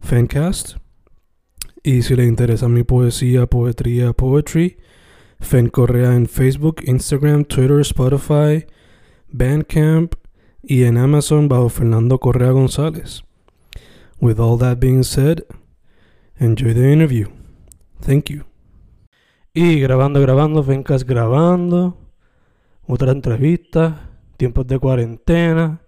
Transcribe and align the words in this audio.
Fancast. 0.00 0.76
Y 1.82 2.02
si 2.02 2.16
le 2.16 2.24
interesa 2.24 2.68
mi 2.68 2.82
poesía, 2.82 3.46
poetría, 3.46 4.12
poetry, 4.12 4.78
Fen 5.40 5.68
Correa 5.68 6.14
en 6.14 6.26
Facebook, 6.26 6.82
Instagram, 6.84 7.44
Twitter, 7.44 7.80
Spotify, 7.80 8.66
Bandcamp 9.28 10.14
y 10.62 10.84
en 10.84 10.98
Amazon 10.98 11.48
bajo 11.48 11.68
Fernando 11.68 12.18
Correa 12.18 12.50
González. 12.50 13.22
With 14.20 14.40
all 14.40 14.58
that 14.58 14.78
being 14.80 15.04
said, 15.04 15.44
enjoy 16.38 16.74
the 16.74 16.92
interview. 16.92 17.28
Thank 18.00 18.30
you. 18.30 18.44
Y 19.54 19.80
grabando, 19.80 20.20
grabando, 20.20 20.62
Fencast 20.62 21.08
grabando. 21.08 21.96
Otra 22.86 23.12
entrevista. 23.12 24.10
Tiempos 24.36 24.66
de 24.66 24.78
cuarentena. 24.78 25.82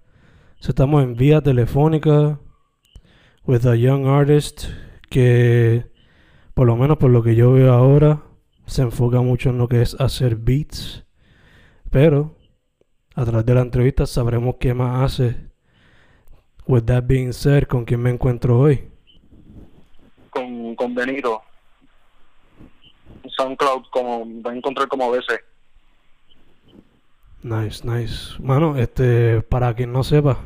Estamos 0.60 1.02
en 1.02 1.14
vía 1.14 1.40
telefónica 1.40 2.40
with 3.46 3.66
a 3.66 3.74
young 3.74 4.06
artist 4.06 4.66
que, 5.08 5.84
por 6.54 6.66
lo 6.66 6.76
menos 6.76 6.98
por 6.98 7.10
lo 7.10 7.22
que 7.22 7.34
yo 7.34 7.52
veo 7.52 7.72
ahora, 7.72 8.22
se 8.66 8.82
enfoca 8.82 9.20
mucho 9.20 9.50
en 9.50 9.58
lo 9.58 9.68
que 9.68 9.82
es 9.82 10.00
hacer 10.00 10.36
beats. 10.36 11.04
Pero 11.90 12.36
a 13.14 13.24
través 13.24 13.44
de 13.44 13.54
la 13.54 13.62
entrevista 13.62 14.06
sabremos 14.06 14.56
qué 14.60 14.74
más 14.74 15.04
hace. 15.04 15.50
With 16.66 16.84
that 16.84 17.04
being 17.06 17.32
said, 17.32 17.64
¿con 17.64 17.84
quién 17.84 18.00
me 18.00 18.10
encuentro 18.10 18.58
hoy? 18.58 18.88
Con, 20.30 20.76
con 20.76 20.94
Benito. 20.94 21.42
SoundCloud 23.36 23.84
como 23.90 24.24
va 24.42 24.52
a 24.52 24.56
encontrar 24.56 24.86
como 24.88 25.10
veces. 25.10 25.40
Nice, 27.42 27.86
nice. 27.86 28.40
Mano, 28.40 28.76
este, 28.76 29.42
para 29.42 29.74
quien 29.74 29.92
no 29.92 30.04
sepa, 30.04 30.38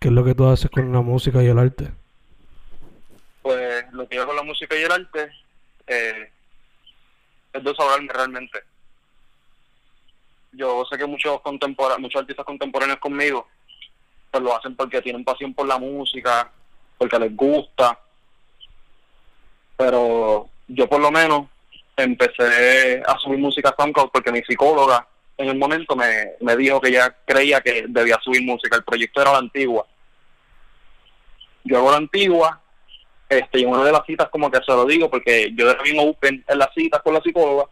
¿qué 0.00 0.08
es 0.08 0.14
lo 0.14 0.24
que 0.24 0.34
tú 0.34 0.46
haces 0.46 0.70
con 0.70 0.90
la 0.90 1.02
música 1.02 1.42
y 1.42 1.46
el 1.46 1.58
arte? 1.58 1.92
Pues 3.42 3.84
lo 3.92 4.08
que 4.08 4.16
yo 4.16 4.26
con 4.26 4.36
la 4.36 4.42
música 4.42 4.76
y 4.76 4.82
el 4.82 4.92
arte 4.92 5.30
eh, 5.86 6.30
es 7.52 7.64
desahogarme 7.64 8.12
realmente. 8.12 8.60
Yo 10.52 10.84
sé 10.90 10.96
que 10.96 11.06
muchos 11.06 11.40
contempora 11.40 11.98
muchos 11.98 12.20
artistas 12.20 12.46
contemporáneos 12.46 12.98
conmigo 12.98 13.48
pues 14.32 14.42
lo 14.42 14.56
hacen 14.56 14.74
porque 14.74 15.02
tienen 15.02 15.24
pasión 15.24 15.52
por 15.52 15.66
la 15.68 15.78
música, 15.78 16.50
porque 16.96 17.18
les 17.18 17.36
gusta. 17.36 17.98
Pero 19.76 20.48
yo 20.66 20.88
por 20.88 21.00
lo 21.00 21.10
menos 21.10 21.48
empecé 21.94 23.02
a 23.06 23.18
subir 23.18 23.38
música 23.38 23.68
a 23.68 23.74
SoundCloud 23.76 24.08
porque 24.10 24.32
mi 24.32 24.42
psicóloga 24.42 25.06
en 25.36 25.50
el 25.50 25.58
momento 25.58 25.94
me, 25.94 26.32
me 26.40 26.56
dijo 26.56 26.80
que 26.80 26.88
ella 26.88 27.14
creía 27.26 27.60
que 27.60 27.84
debía 27.88 28.18
subir 28.22 28.42
música. 28.42 28.76
El 28.76 28.84
proyecto 28.84 29.20
era 29.20 29.32
la 29.32 29.38
antigua. 29.38 29.86
Yo 31.64 31.76
hago 31.76 31.90
la 31.90 31.98
antigua, 31.98 32.61
este, 33.38 33.60
y 33.60 33.62
en 33.62 33.70
una 33.70 33.84
de 33.84 33.92
las 33.92 34.04
citas 34.06 34.28
como 34.30 34.50
que 34.50 34.58
se 34.64 34.72
lo 34.72 34.84
digo 34.84 35.10
porque 35.10 35.52
yo 35.54 35.70
era 35.70 35.82
bien 35.82 35.98
open 35.98 36.44
en 36.46 36.58
las 36.58 36.72
citas 36.74 37.00
con 37.02 37.14
la 37.14 37.20
psicóloga. 37.20 37.64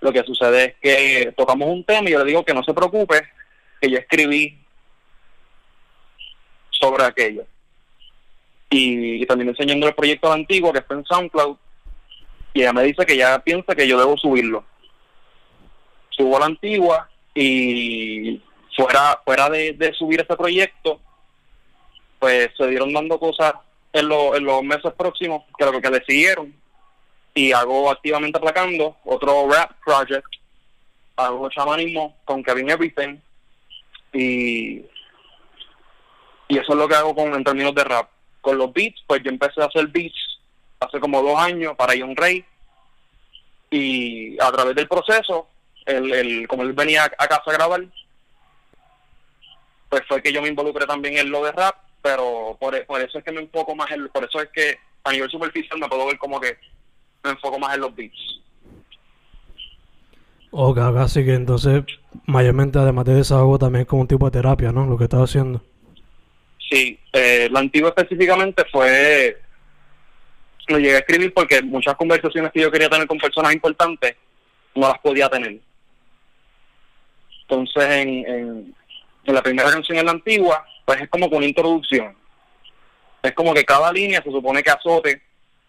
Lo 0.00 0.12
que 0.12 0.22
sucede 0.24 0.64
es 0.64 0.74
que 0.80 1.32
tocamos 1.36 1.68
un 1.68 1.84
tema 1.84 2.08
y 2.08 2.12
yo 2.12 2.18
le 2.18 2.24
digo 2.24 2.44
que 2.44 2.54
no 2.54 2.62
se 2.64 2.74
preocupe, 2.74 3.22
que 3.80 3.90
yo 3.90 3.98
escribí 3.98 4.58
sobre 6.70 7.04
aquello. 7.04 7.44
Y, 8.70 9.24
también 9.26 9.50
enseñando 9.50 9.86
el 9.86 9.94
proyecto 9.94 10.28
la 10.28 10.34
antigua 10.34 10.72
que 10.72 10.78
está 10.78 10.94
en 10.94 11.04
SoundCloud 11.04 11.56
y 12.54 12.60
ella 12.60 12.72
me 12.72 12.82
dice 12.82 13.06
que 13.06 13.16
ya 13.16 13.38
piensa 13.38 13.74
que 13.74 13.86
yo 13.86 13.98
debo 13.98 14.16
subirlo. 14.16 14.64
Subo 16.10 16.36
a 16.36 16.40
la 16.40 16.46
antigua 16.46 17.08
y 17.34 18.42
fuera 18.76 19.20
fuera 19.24 19.48
de, 19.48 19.92
subir 19.98 20.20
ese 20.20 20.36
proyecto, 20.36 21.00
pues 22.18 22.50
se 22.56 22.66
dieron 22.66 22.92
dando 22.92 23.18
cosas 23.18 23.54
en, 23.92 24.12
en 24.12 24.44
los 24.44 24.62
meses 24.62 24.92
próximos 24.96 25.44
que 25.56 25.64
lo 25.64 25.80
que 25.80 25.90
decidieron 25.90 26.54
y 27.34 27.52
hago 27.52 27.90
activamente 27.90 28.38
aplacando 28.38 28.96
otro 29.04 29.48
rap 29.50 29.72
project. 29.84 30.26
Hago 31.16 31.48
chamanismo 31.50 32.16
con 32.24 32.42
Kevin 32.42 32.70
Everything. 32.70 33.18
Y 34.12 34.84
y 36.48 36.58
eso 36.58 36.72
es 36.72 36.78
lo 36.78 36.86
que 36.86 36.94
hago 36.94 37.14
con 37.14 37.32
en 37.32 37.44
términos 37.44 37.74
de 37.74 37.84
rap. 37.84 38.10
Con 38.40 38.58
los 38.58 38.72
beats 38.72 39.02
pues 39.06 39.22
yo 39.22 39.30
empecé 39.30 39.62
a 39.62 39.66
hacer 39.66 39.86
beats 39.86 40.38
hace 40.80 41.00
como 41.00 41.22
dos 41.22 41.38
años 41.38 41.74
para 41.76 41.94
John 41.98 42.14
Ray 42.16 42.44
y 43.70 44.38
a 44.38 44.52
través 44.52 44.74
del 44.74 44.86
proceso, 44.86 45.48
el, 45.86 46.12
el, 46.12 46.48
como 46.48 46.62
él 46.62 46.74
venía 46.74 47.04
a 47.04 47.26
casa 47.26 47.42
a 47.46 47.52
grabar, 47.52 47.82
pues 49.88 50.02
fue 50.06 50.22
que 50.22 50.32
yo 50.32 50.42
me 50.42 50.48
involucré 50.48 50.86
también 50.86 51.16
en 51.16 51.30
lo 51.30 51.42
de 51.44 51.52
rap, 51.52 51.76
pero 52.02 52.56
por, 52.60 52.84
por 52.86 53.00
eso 53.00 53.18
es 53.18 53.24
que 53.24 53.32
me 53.32 53.40
enfoco 53.40 53.74
más 53.74 53.90
en, 53.90 54.08
por 54.08 54.24
eso 54.24 54.40
es 54.40 54.48
que 54.50 54.78
a 55.04 55.12
nivel 55.12 55.30
superficial 55.30 55.78
me 55.78 55.88
puedo 55.88 56.06
ver 56.06 56.18
como 56.18 56.40
que 56.40 56.56
me 57.24 57.30
enfoco 57.30 57.58
más 57.58 57.74
en 57.74 57.80
los 57.80 57.94
beats. 57.94 58.40
Ok, 60.50 60.78
así 60.78 61.24
que 61.24 61.34
entonces, 61.34 61.82
mayormente 62.26 62.78
además 62.78 63.06
de 63.06 63.14
desahogo 63.14 63.58
también 63.58 63.82
es 63.82 63.88
como 63.88 64.02
un 64.02 64.08
tipo 64.08 64.26
de 64.26 64.32
terapia, 64.38 64.70
¿no? 64.70 64.86
Lo 64.86 64.98
que 64.98 65.04
estás 65.04 65.22
haciendo. 65.22 65.62
Sí, 66.70 66.98
eh, 67.12 67.48
lo 67.50 67.58
antiguo 67.58 67.88
específicamente 67.88 68.64
fue 68.70 69.38
lo 70.68 70.78
llegué 70.78 70.96
a 70.96 70.98
escribir 70.98 71.32
porque 71.34 71.62
muchas 71.62 71.96
conversaciones 71.96 72.52
que 72.52 72.60
yo 72.60 72.70
quería 72.70 72.88
tener 72.88 73.06
con 73.06 73.18
personas 73.18 73.52
importantes 73.52 74.16
no 74.74 74.88
las 74.88 74.98
podía 74.98 75.28
tener. 75.28 75.58
Entonces, 77.42 77.84
en, 77.84 78.74
en, 79.24 79.34
la 79.34 79.42
primera 79.42 79.70
canción 79.70 79.98
en 79.98 80.06
la 80.06 80.12
antigua, 80.12 80.64
pues 80.84 81.00
es 81.00 81.08
como 81.08 81.28
con 81.28 81.38
una 81.38 81.46
introducción. 81.46 82.16
Es 83.22 83.32
como 83.32 83.54
que 83.54 83.64
cada 83.64 83.92
línea 83.92 84.22
se 84.22 84.30
supone 84.30 84.62
que 84.62 84.70
azote. 84.70 85.22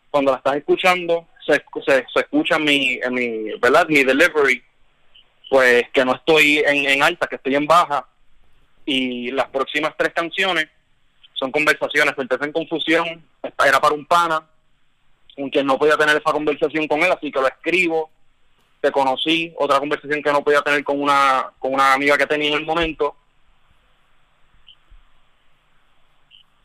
Cuando 0.09 0.31
la 0.31 0.37
estás 0.37 0.57
escuchando, 0.57 1.27
se, 1.45 1.63
se, 1.85 2.05
escucha 2.19 2.59
mi, 2.59 2.99
mi, 3.09 3.51
¿verdad? 3.59 3.87
mi 3.87 4.03
delivery, 4.03 4.63
pues 5.49 5.89
que 5.91 6.05
no 6.05 6.15
estoy 6.15 6.59
en, 6.59 6.87
en 6.87 7.03
alta, 7.03 7.27
que 7.27 7.35
estoy 7.35 7.55
en 7.55 7.65
baja. 7.65 8.07
Y 8.85 9.31
las 9.31 9.47
próximas 9.47 9.93
tres 9.97 10.13
canciones 10.13 10.67
son 11.33 11.51
conversaciones, 11.51 12.13
entonces 12.17 12.47
en 12.47 12.53
confusión, 12.53 13.25
era 13.65 13.79
para 13.79 13.95
un 13.95 14.05
pana, 14.05 14.47
con 15.35 15.49
quien 15.49 15.65
no 15.65 15.77
podía 15.77 15.97
tener 15.97 16.15
esa 16.15 16.31
conversación 16.31 16.87
con 16.87 17.01
él, 17.03 17.11
así 17.11 17.31
que 17.31 17.39
lo 17.39 17.47
escribo, 17.47 18.09
te 18.79 18.91
conocí, 18.91 19.53
otra 19.57 19.79
conversación 19.79 20.21
que 20.21 20.31
no 20.31 20.43
podía 20.43 20.61
tener 20.61 20.83
con 20.83 21.01
una, 21.01 21.51
con 21.59 21.73
una 21.73 21.93
amiga 21.93 22.17
que 22.17 22.27
tenía 22.27 22.49
en 22.49 22.55
el 22.55 22.65
momento, 22.65 23.15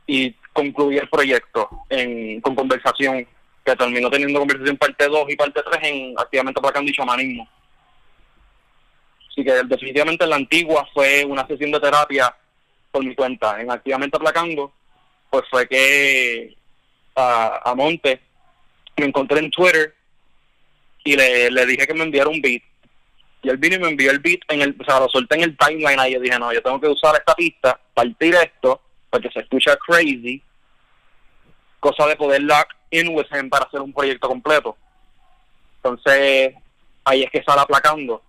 y 0.09 0.33
concluí 0.55 0.97
el 0.97 1.09
proyecto 1.09 1.69
en, 1.91 2.41
con 2.41 2.55
conversación, 2.55 3.29
que 3.65 3.77
terminó 3.77 4.11
teniendo 4.11 4.39
conversación 4.39 4.79
parte 4.79 5.07
2 5.07 5.27
y 5.29 5.37
parte 5.37 5.61
3 5.63 5.81
en 5.83 6.15
activamente 6.19 6.59
aplacando 6.59 6.91
y 6.91 6.95
chamanismo. 6.95 7.47
Así 9.29 9.45
que 9.45 9.53
definitivamente 9.65 10.27
la 10.27 10.37
antigua 10.37 10.89
fue 10.95 11.25
una 11.27 11.47
sesión 11.47 11.71
de 11.71 11.79
terapia 11.79 12.35
por 12.91 13.05
mi 13.05 13.15
cuenta. 13.15 13.61
En 13.61 13.71
activamente 13.71 14.17
aplacando, 14.17 14.73
pues 15.29 15.45
fue 15.51 15.69
que 15.69 16.57
a, 17.15 17.71
a 17.71 17.75
Monte 17.75 18.19
me 18.97 19.07
encontré 19.07 19.41
en 19.41 19.51
Twitter 19.51 19.95
y 21.05 21.17
le, 21.17 21.51
le 21.51 21.67
dije 21.67 21.87
que 21.87 21.95
me 21.95 22.05
enviara 22.05 22.31
un 22.31 22.41
beat. 22.41 22.63
Y 23.43 23.51
él 23.51 23.59
vino 23.59 23.77
y 23.77 23.79
me 23.79 23.89
envió 23.91 24.11
el 24.11 24.21
beat, 24.21 24.41
en 24.49 24.63
el, 24.63 24.75
o 24.81 24.85
sea, 24.85 25.01
lo 25.01 25.09
solté 25.11 25.37
en 25.37 25.43
el 25.43 25.57
timeline 25.59 26.01
ahí. 26.01 26.15
Yo 26.15 26.21
dije, 26.21 26.39
no, 26.39 26.51
yo 26.51 26.63
tengo 26.63 26.81
que 26.81 26.89
usar 26.89 27.15
esta 27.15 27.35
pista, 27.35 27.79
partir 27.93 28.35
esto, 28.35 28.81
porque 29.11 29.31
se 29.31 29.41
escucha 29.41 29.77
crazy. 29.77 30.43
cosa 31.81 32.07
de 32.07 32.17
poder 32.17 32.43
lock 32.43 32.75
in 32.91 33.15
with 33.15 33.27
him 33.33 33.49
para 33.49 33.65
hacer 33.67 33.81
un 33.81 33.93
proyecto 33.93 34.29
completo. 34.29 34.77
Entonces, 35.77 36.55
ahí 37.05 37.23
es 37.23 37.31
que 37.31 37.43
sale 37.43 37.61
aplacando. 37.61 38.23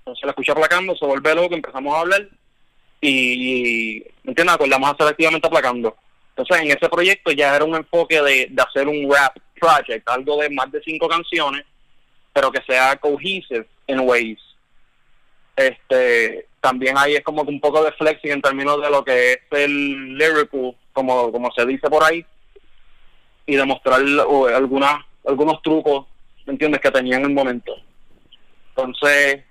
Entonces 0.00 0.24
la 0.24 0.30
escuché 0.30 0.52
aplacando, 0.52 0.94
se 0.96 1.06
vuelve 1.06 1.34
loco, 1.34 1.54
empezamos 1.54 1.94
a 1.94 2.00
hablar 2.00 2.28
y, 3.00 4.04
¿me 4.22 4.30
entiendes? 4.30 4.54
Acordamos 4.54 4.92
hacer 4.92 5.06
activamente 5.06 5.46
aplacando. 5.46 5.96
Entonces, 6.36 6.62
en 6.62 6.76
ese 6.76 6.88
proyecto 6.88 7.32
ya 7.32 7.56
era 7.56 7.64
un 7.64 7.74
enfoque 7.74 8.20
de, 8.20 8.48
de 8.50 8.62
hacer 8.62 8.86
un 8.88 9.10
rap 9.10 9.36
project, 9.58 10.08
algo 10.08 10.42
de 10.42 10.50
más 10.50 10.70
de 10.70 10.82
cinco 10.82 11.08
canciones, 11.08 11.64
pero 12.32 12.50
que 12.50 12.62
sea 12.66 12.96
cohesive 12.96 13.66
in 13.86 14.00
ways. 14.00 14.38
Este, 15.56 16.48
también 16.64 16.96
ahí 16.96 17.14
es 17.14 17.22
como 17.22 17.42
un 17.42 17.60
poco 17.60 17.84
de 17.84 17.92
flexing 17.92 18.32
en 18.32 18.40
términos 18.40 18.80
de 18.80 18.88
lo 18.88 19.04
que 19.04 19.32
es 19.32 19.38
el 19.50 20.16
lyrical, 20.16 20.74
como, 20.94 21.30
como 21.30 21.52
se 21.52 21.66
dice 21.66 21.90
por 21.90 22.02
ahí, 22.02 22.24
y 23.44 23.54
demostrar 23.54 24.00
algunas, 24.00 25.04
algunos 25.26 25.60
trucos, 25.60 26.06
¿me 26.46 26.54
entiendes?, 26.54 26.80
que 26.80 26.90
tenía 26.90 27.18
en 27.18 27.24
el 27.24 27.34
momento. 27.34 27.74
Entonces, 28.70 29.44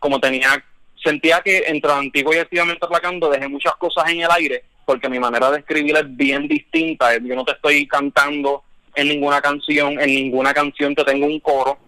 como 0.00 0.18
tenía, 0.18 0.60
sentía 0.96 1.40
que 1.40 1.58
entre 1.68 1.92
antiguo 1.92 2.34
y 2.34 2.38
activamente 2.38 2.84
aplacando 2.84 3.30
dejé 3.30 3.46
muchas 3.46 3.76
cosas 3.76 4.10
en 4.10 4.22
el 4.22 4.30
aire, 4.32 4.64
porque 4.84 5.08
mi 5.08 5.20
manera 5.20 5.52
de 5.52 5.60
escribir 5.60 5.96
es 5.96 6.16
bien 6.16 6.48
distinta. 6.48 7.16
Yo 7.16 7.36
no 7.36 7.44
te 7.44 7.52
estoy 7.52 7.86
cantando 7.86 8.64
en 8.96 9.06
ninguna 9.08 9.40
canción, 9.40 10.00
en 10.00 10.06
ninguna 10.08 10.52
canción 10.52 10.96
te 10.96 11.04
tengo 11.04 11.26
un 11.26 11.38
coro. 11.38 11.78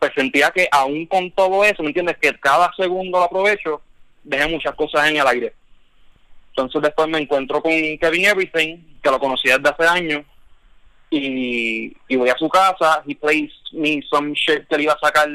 Pues 0.00 0.12
sentía 0.16 0.50
que 0.50 0.66
aún 0.72 1.06
con 1.06 1.30
todo 1.30 1.62
eso, 1.62 1.82
¿me 1.82 1.90
entiendes? 1.90 2.16
Que 2.18 2.36
cada 2.40 2.72
segundo 2.74 3.18
lo 3.18 3.24
aprovecho, 3.24 3.80
dejé 4.24 4.48
muchas 4.48 4.74
cosas 4.74 5.08
en 5.08 5.18
el 5.18 5.26
aire. 5.26 5.54
Entonces 6.48 6.82
después 6.82 7.06
me 7.06 7.18
encuentro 7.18 7.62
con 7.62 7.70
Kevin 7.70 8.24
Everything, 8.24 8.78
que 9.02 9.10
lo 9.10 9.20
conocía 9.20 9.58
desde 9.58 9.70
hace 9.70 9.86
años, 9.86 10.24
y, 11.10 11.94
y 12.08 12.16
voy 12.16 12.30
a 12.30 12.36
su 12.36 12.48
casa, 12.48 13.02
he 13.06 13.14
plays 13.14 13.52
me 13.72 14.02
some 14.10 14.32
shit 14.34 14.66
que 14.68 14.76
le 14.76 14.84
iba 14.84 14.94
a 14.94 14.98
sacar 14.98 15.28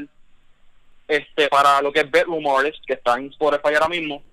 este 1.07 1.47
para 1.47 1.81
lo 1.81 1.91
que 1.91 1.99
es 1.99 2.11
Bedroom 2.11 2.47
Artist, 2.47 2.83
que 2.85 2.93
está 2.93 3.17
en 3.17 3.27
Spotify 3.27 3.75
ahora 3.75 3.89
mismo, 3.89 4.23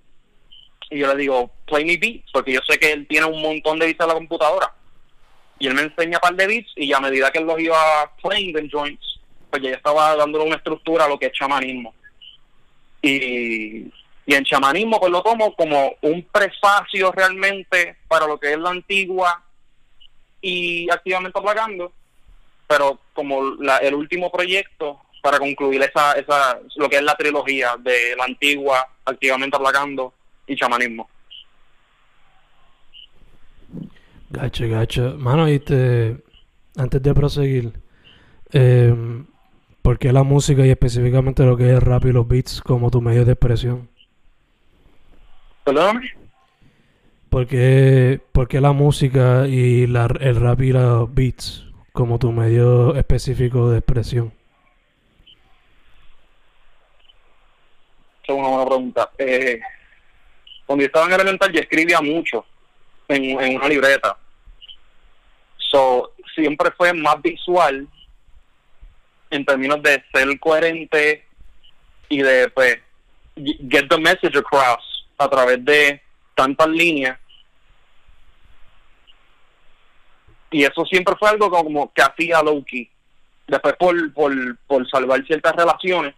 y 0.89 0.99
yo 0.99 1.07
le 1.07 1.15
digo, 1.15 1.51
play 1.65 1.85
me 1.85 1.97
beats, 1.97 2.31
porque 2.31 2.53
yo 2.53 2.59
sé 2.67 2.79
que 2.79 2.91
él 2.91 3.07
tiene 3.07 3.27
un 3.27 3.41
montón 3.41 3.77
de 3.77 3.85
beats 3.85 4.01
en 4.01 4.07
la 4.07 4.13
computadora. 4.13 4.73
Y 5.59 5.67
él 5.67 5.75
me 5.75 5.83
enseña 5.83 6.17
un 6.17 6.21
par 6.21 6.35
de 6.35 6.47
beats, 6.47 6.71
y 6.75 6.91
a 6.91 6.99
medida 6.99 7.31
que 7.31 7.39
él 7.39 7.45
los 7.45 7.59
iba 7.59 8.11
playing 8.21 8.57
en 8.57 8.69
joints, 8.69 9.12
pues 9.53 9.61
ya 9.61 9.69
estaba 9.69 10.15
dándole 10.15 10.45
una 10.45 10.55
estructura 10.55 11.05
a 11.05 11.07
lo 11.07 11.19
que 11.19 11.27
es 11.27 11.31
chamanismo. 11.31 11.93
Y, 13.03 13.83
y 14.25 14.33
en 14.33 14.43
chamanismo 14.45 14.99
pues 14.99 15.11
lo 15.11 15.21
tomo 15.21 15.55
como 15.55 15.93
un 16.01 16.23
prefacio 16.23 17.11
realmente 17.11 17.97
para 18.07 18.25
lo 18.25 18.39
que 18.39 18.53
es 18.53 18.57
la 18.57 18.71
antigua 18.71 19.43
y 20.41 20.89
activamente 20.89 21.37
aplacando, 21.37 21.91
pero 22.65 22.99
como 23.13 23.43
la, 23.59 23.77
el 23.77 23.93
último 23.93 24.31
proyecto 24.31 24.99
para 25.21 25.37
concluir 25.37 25.83
esa, 25.83 26.13
esa, 26.13 26.59
lo 26.77 26.89
que 26.89 26.95
es 26.95 27.03
la 27.03 27.13
trilogía 27.13 27.75
de 27.77 28.15
la 28.17 28.23
antigua, 28.23 28.87
activamente 29.05 29.55
aplacando 29.55 30.15
y 30.47 30.55
chamanismo. 30.55 31.07
Gacho, 34.31 34.67
gacho. 34.67 35.15
Mano, 35.19 35.47
y 35.47 35.59
te, 35.59 36.17
antes 36.75 37.03
de 37.03 37.13
proseguir, 37.13 37.71
eh, 38.51 39.23
¿por 39.83 39.99
qué 39.99 40.11
la 40.11 40.23
música 40.23 40.65
y 40.65 40.71
específicamente 40.71 41.43
lo 41.43 41.57
que 41.57 41.65
es 41.65 41.71
el 41.71 41.81
rap 41.81 42.05
y 42.05 42.13
los 42.13 42.27
beats 42.27 42.61
como 42.61 42.89
tu 42.89 43.01
medio 43.01 43.25
de 43.25 43.33
expresión? 43.33 43.89
¿Perdóname? 45.63 46.11
¿Por 47.29 47.47
qué, 47.47 48.21
por 48.31 48.47
qué 48.47 48.61
la 48.61 48.71
música 48.71 49.45
y 49.47 49.85
la, 49.85 50.07
el 50.19 50.37
rap 50.37 50.61
y 50.61 50.71
los 50.71 51.13
beats 51.13 51.65
como 51.91 52.17
tu 52.17 52.31
medio 52.31 52.95
específico 52.95 53.69
de 53.69 53.79
expresión? 53.79 54.33
Esa 58.23 58.33
es 58.33 58.39
una 58.39 58.47
buena 58.47 58.65
pregunta. 58.65 59.11
Eh, 59.17 59.59
cuando 60.65 60.81
yo 60.81 60.85
estaba 60.87 61.07
en 61.07 61.13
elemental 61.13 61.51
yo 61.51 61.59
escribía 61.59 61.99
mucho 62.01 62.45
en, 63.09 63.39
en 63.41 63.57
una 63.57 63.67
libreta. 63.67 64.17
So, 65.57 66.13
siempre 66.35 66.71
fue 66.71 66.93
más 66.93 67.21
visual 67.21 67.87
en 69.33 69.45
términos 69.45 69.81
de 69.81 70.03
ser 70.13 70.39
coherente 70.39 71.25
y 72.09 72.21
de 72.21 72.49
pues 72.49 72.77
get 73.35 73.87
the 73.89 73.97
message 73.97 74.37
across 74.37 75.05
a 75.17 75.27
través 75.27 75.63
de 75.65 76.01
tantas 76.35 76.67
líneas. 76.67 77.17
Y 80.51 80.63
eso 80.63 80.85
siempre 80.85 81.15
fue 81.19 81.29
algo 81.29 81.49
como 81.49 81.91
que 81.91 82.03
hacía 82.03 82.43
Loki. 82.43 82.89
Después 83.47 83.75
por, 83.77 84.13
por, 84.13 84.57
por 84.67 84.89
salvar 84.89 85.25
ciertas 85.25 85.55
relaciones 85.55 86.13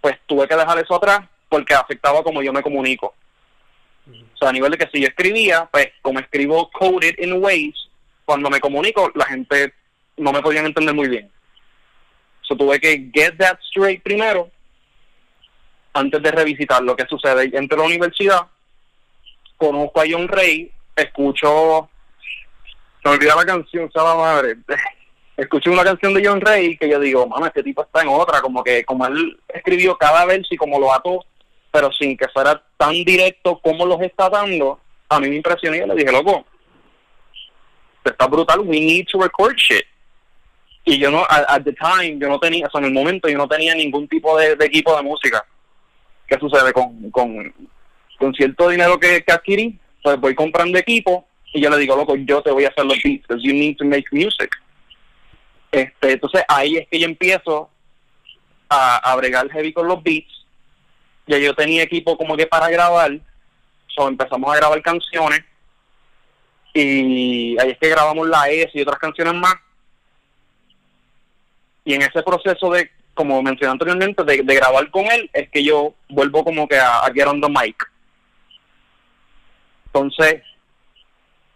pues 0.00 0.18
tuve 0.26 0.46
que 0.46 0.54
dejar 0.54 0.78
eso 0.78 0.94
atrás 0.94 1.20
porque 1.48 1.72
afectaba 1.72 2.22
como 2.22 2.42
yo 2.42 2.52
me 2.52 2.62
comunico. 2.62 3.14
O 4.06 4.36
sea 4.36 4.50
a 4.50 4.52
nivel 4.52 4.70
de 4.72 4.78
que 4.78 4.90
si 4.92 5.00
yo 5.00 5.08
escribía 5.08 5.66
pues 5.72 5.88
como 6.02 6.18
escribo 6.18 6.70
coded 6.70 7.14
in 7.18 7.42
ways 7.42 7.74
cuando 8.26 8.50
me 8.50 8.60
comunico 8.60 9.10
la 9.14 9.24
gente 9.24 9.72
no 10.18 10.30
me 10.30 10.42
podían 10.42 10.66
entender 10.66 10.94
muy 10.94 11.08
bien 11.08 11.30
so 12.46 12.56
tuve 12.56 12.80
que 12.80 13.10
get 13.12 13.36
that 13.38 13.58
straight 13.70 14.02
primero 14.02 14.50
antes 15.92 16.22
de 16.22 16.30
revisitar 16.30 16.82
lo 16.82 16.96
que 16.96 17.06
sucede 17.06 17.50
entre 17.52 17.78
la 17.78 17.84
universidad 17.84 18.46
conozco 19.56 20.00
a 20.00 20.04
John 20.08 20.28
Rey 20.28 20.70
escucho 20.96 21.88
se 23.04 23.10
me 23.10 23.16
olvida 23.16 23.36
la 23.36 23.44
canción, 23.44 23.90
la 23.94 24.14
madre. 24.14 24.56
Escuché 25.36 25.68
una 25.68 25.84
canción 25.84 26.14
de 26.14 26.26
John 26.26 26.40
Rey 26.40 26.76
que 26.78 26.88
yo 26.88 26.98
digo, 26.98 27.26
mano, 27.26 27.44
este 27.44 27.62
tipo 27.62 27.82
está 27.82 28.00
en 28.00 28.08
otra, 28.08 28.40
como 28.40 28.64
que 28.64 28.82
como 28.84 29.06
él 29.06 29.38
escribió 29.48 29.98
cada 29.98 30.24
verso 30.24 30.48
y 30.54 30.56
como 30.56 30.78
lo 30.78 30.90
ató, 30.90 31.22
pero 31.70 31.92
sin 31.92 32.16
que 32.16 32.28
fuera 32.28 32.62
tan 32.78 32.92
directo 33.04 33.60
como 33.62 33.84
los 33.84 34.00
está 34.00 34.30
dando, 34.30 34.80
a 35.08 35.20
mí 35.20 35.28
me 35.28 35.36
impresionó 35.36 35.76
y 35.76 35.86
le 35.86 35.94
dije, 35.96 36.12
loco, 36.12 36.46
está 38.04 38.26
brutal, 38.26 38.60
we 38.60 38.80
need 38.80 39.06
to 39.10 39.20
record 39.20 39.54
shit. 39.56 39.84
Y 40.84 40.98
yo 40.98 41.10
no, 41.10 41.24
at, 41.28 41.62
the 41.62 41.72
time, 41.72 42.18
yo 42.18 42.28
no 42.28 42.38
tenía, 42.38 42.66
o 42.66 42.70
sea, 42.70 42.80
en 42.80 42.86
el 42.86 42.92
momento 42.92 43.28
yo 43.28 43.38
no 43.38 43.48
tenía 43.48 43.74
ningún 43.74 44.06
tipo 44.06 44.36
de, 44.38 44.52
equipo 44.60 44.94
de 44.96 45.02
música. 45.02 45.44
¿Qué 46.26 46.38
sucede? 46.38 46.72
Con, 46.72 47.10
con, 47.10 47.54
con 48.18 48.34
cierto 48.34 48.68
dinero 48.68 48.98
que, 48.98 49.22
que 49.22 49.32
adquirí, 49.32 49.78
pues 50.02 50.20
voy 50.20 50.34
comprando 50.34 50.78
equipo 50.78 51.26
y 51.54 51.60
yo 51.60 51.70
le 51.70 51.78
digo, 51.78 51.96
loco, 51.96 52.16
yo 52.16 52.42
te 52.42 52.50
voy 52.50 52.64
a 52.64 52.68
hacer 52.68 52.84
los 52.84 53.00
beats, 53.02 53.26
because 53.26 53.42
you 53.42 53.54
need 53.54 53.76
to 53.76 53.84
make 53.84 54.04
music. 54.10 54.50
Este, 55.70 56.12
entonces 56.12 56.44
ahí 56.48 56.76
es 56.76 56.88
que 56.88 56.98
yo 56.98 57.06
empiezo 57.06 57.70
a, 58.68 58.96
a 58.96 59.16
bregar 59.16 59.50
heavy 59.50 59.72
con 59.72 59.88
los 59.88 60.02
beats. 60.02 60.46
Ya 61.26 61.38
yo 61.38 61.54
tenía 61.54 61.82
equipo 61.82 62.18
como 62.18 62.36
que 62.36 62.46
para 62.46 62.68
grabar, 62.68 63.18
so 63.86 64.08
empezamos 64.08 64.52
a 64.52 64.56
grabar 64.56 64.82
canciones 64.82 65.42
y 66.74 67.56
ahí 67.60 67.70
es 67.70 67.78
que 67.78 67.88
grabamos 67.88 68.28
la 68.28 68.48
S 68.50 68.70
y 68.74 68.82
otras 68.82 68.98
canciones 68.98 69.34
más. 69.34 69.54
Y 71.84 71.94
en 71.94 72.02
ese 72.02 72.22
proceso 72.22 72.70
de, 72.70 72.90
como 73.14 73.42
mencioné 73.42 73.72
anteriormente, 73.72 74.24
de, 74.24 74.42
grabar 74.42 74.90
con 74.90 75.04
él, 75.06 75.30
es 75.32 75.50
que 75.50 75.62
yo 75.62 75.94
vuelvo 76.08 76.44
como 76.44 76.66
que 76.66 76.76
a, 76.76 77.00
a 77.00 77.12
get 77.12 77.26
on 77.26 77.40
the 77.40 77.48
mic. 77.48 77.90
Entonces, 79.86 80.42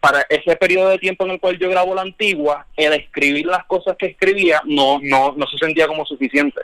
para 0.01 0.25
ese 0.29 0.55
periodo 0.57 0.91
de 0.91 0.99
tiempo 0.99 1.25
en 1.25 1.33
el 1.33 1.41
cual 1.41 1.59
yo 1.59 1.69
grabo 1.69 1.95
la 1.95 2.03
antigua, 2.03 2.67
el 2.77 2.93
escribir 2.93 3.47
las 3.47 3.65
cosas 3.65 3.97
que 3.97 4.07
escribía 4.07 4.63
no, 4.65 5.01
no, 5.03 5.33
no 5.33 5.47
se 5.47 5.59
sentía 5.59 5.89
como 5.89 6.05
suficiente. 6.05 6.61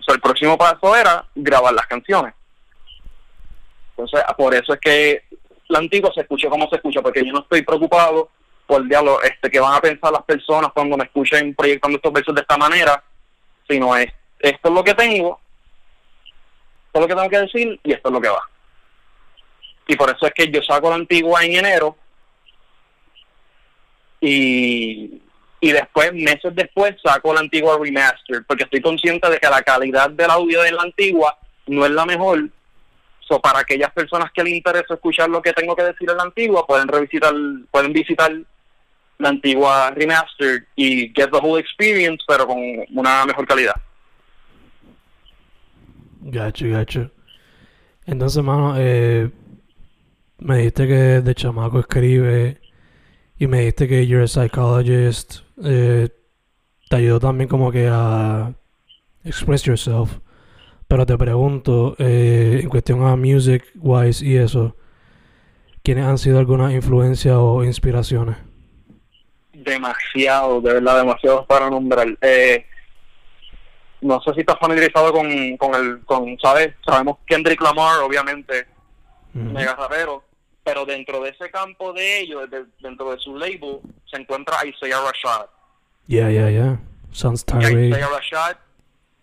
O 0.00 0.02
sea, 0.02 0.14
el 0.14 0.20
próximo 0.20 0.56
paso 0.56 0.96
era 0.96 1.26
grabar 1.34 1.74
las 1.74 1.86
canciones. 1.86 2.32
Entonces, 3.90 4.22
por 4.36 4.54
eso 4.54 4.72
es 4.72 4.80
que 4.80 5.24
la 5.68 5.80
antigua 5.80 6.10
se 6.14 6.22
escucha 6.22 6.48
como 6.48 6.68
se 6.68 6.76
escucha, 6.76 7.02
porque 7.02 7.24
yo 7.24 7.32
no 7.32 7.40
estoy 7.40 7.62
preocupado 7.62 8.30
por 8.68 8.86
diablo 8.86 9.22
este, 9.22 9.50
que 9.50 9.60
van 9.60 9.74
a 9.74 9.80
pensar 9.80 10.12
las 10.12 10.24
personas 10.24 10.70
cuando 10.74 10.98
me 10.98 11.04
escuchen 11.04 11.54
proyectando 11.54 11.96
estos 11.96 12.12
versos 12.12 12.34
de 12.34 12.42
esta 12.42 12.58
manera, 12.58 13.02
sino 13.66 13.96
es, 13.96 14.12
esto 14.38 14.68
es 14.68 14.74
lo 14.74 14.84
que 14.84 14.92
tengo, 14.92 15.40
esto 16.86 16.98
es 16.98 17.00
lo 17.00 17.08
que 17.08 17.14
tengo 17.14 17.30
que 17.30 17.38
decir 17.38 17.80
y 17.82 17.92
esto 17.94 18.10
es 18.10 18.12
lo 18.12 18.20
que 18.20 18.28
va. 18.28 18.42
Y 19.86 19.96
por 19.96 20.10
eso 20.10 20.26
es 20.26 20.34
que 20.34 20.50
yo 20.50 20.62
saco 20.62 20.90
la 20.90 20.96
antigua 20.96 21.42
en 21.42 21.54
enero 21.54 21.96
y, 24.20 25.22
y 25.60 25.72
después, 25.72 26.12
meses 26.12 26.54
después, 26.54 26.94
saco 27.02 27.32
la 27.32 27.40
antigua 27.40 27.78
remaster, 27.80 28.44
porque 28.46 28.64
estoy 28.64 28.82
consciente 28.82 29.30
de 29.30 29.38
que 29.38 29.48
la 29.48 29.62
calidad 29.62 30.10
del 30.10 30.30
audio 30.30 30.60
de 30.60 30.72
la 30.72 30.82
antigua 30.82 31.38
no 31.68 31.86
es 31.86 31.90
la 31.90 32.04
mejor. 32.04 32.50
So, 33.20 33.40
para 33.40 33.60
aquellas 33.60 33.92
personas 33.92 34.30
que 34.30 34.44
les 34.44 34.52
interesa 34.52 34.92
escuchar 34.92 35.30
lo 35.30 35.40
que 35.40 35.54
tengo 35.54 35.74
que 35.74 35.84
decir 35.84 36.10
en 36.10 36.18
la 36.18 36.24
antigua, 36.24 36.66
pueden 36.66 36.86
revisitar, 36.86 37.32
pueden 37.70 37.94
visitar 37.94 38.30
la 39.18 39.30
antigua 39.30 39.90
remaster 39.90 40.66
y 40.76 41.12
get 41.14 41.30
the 41.30 41.38
whole 41.38 41.60
experience, 41.60 42.22
pero 42.26 42.46
con 42.46 42.58
una 42.94 43.26
mejor 43.26 43.46
calidad. 43.46 43.74
Gacho, 46.20 46.68
gacho. 46.68 47.10
Entonces, 48.06 48.42
mano, 48.42 48.74
eh, 48.78 49.30
me 50.38 50.58
dijiste 50.58 50.86
que 50.86 50.94
de 51.20 51.34
chamaco 51.34 51.80
escribe 51.80 52.60
y 53.38 53.46
me 53.46 53.58
dijiste 53.60 53.88
que 53.88 54.06
you're 54.06 54.24
a 54.24 54.28
psychologist. 54.28 55.40
Eh, 55.64 56.08
te 56.88 56.96
ayudó 56.96 57.20
también 57.20 57.48
como 57.48 57.70
que 57.70 57.88
a 57.90 58.54
express 59.24 59.62
yourself. 59.64 60.18
Pero 60.86 61.04
te 61.04 61.18
pregunto, 61.18 61.96
eh, 61.98 62.60
en 62.62 62.68
cuestión 62.70 63.02
a 63.04 63.14
music 63.14 63.64
wise 63.74 64.24
y 64.24 64.36
eso, 64.36 64.76
¿quiénes 65.82 66.06
han 66.06 66.16
sido 66.16 66.38
algunas 66.38 66.72
influencias 66.72 67.36
o 67.36 67.62
inspiraciones? 67.62 68.36
Demasiado, 69.68 70.60
de 70.60 70.74
verdad, 70.74 70.98
demasiado 70.98 71.44
para 71.46 71.68
nombrar. 71.68 72.08
Eh, 72.20 72.66
no 74.00 74.20
sé 74.22 74.34
si 74.34 74.40
estás 74.40 74.58
familiarizado 74.58 75.12
con, 75.12 75.56
con 75.56 75.74
el, 75.74 76.04
con, 76.04 76.38
¿sabes? 76.38 76.74
Sabemos 76.84 77.18
Kendrick 77.26 77.60
Lamar, 77.60 78.00
obviamente, 78.00 78.66
mega 79.32 79.74
rapero, 79.74 80.24
pero 80.62 80.84
dentro 80.84 81.20
de 81.20 81.30
ese 81.30 81.50
campo 81.50 81.92
de 81.92 82.20
ellos, 82.20 82.48
dentro 82.80 83.10
de 83.10 83.18
su 83.18 83.36
label, 83.36 83.80
se 84.10 84.16
encuentra 84.16 84.64
Isaiah 84.64 85.00
Rashad. 85.00 85.46
Yeah, 86.06 86.30
yeah, 86.30 86.50
yeah. 86.50 86.80
Sons 87.10 87.44
Tirade. 87.44 87.88
Isaiah 87.88 88.08
Rashad, 88.08 88.56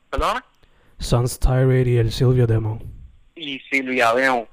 ¿perdón? 0.10 0.44
Sons 1.00 1.40
Tirade 1.40 1.90
y 1.90 1.98
el 1.98 2.12
Silvia 2.12 2.46
Demo. 2.46 2.82
Y 3.36 3.60
Silvia 3.72 4.14
Demo. 4.14 4.48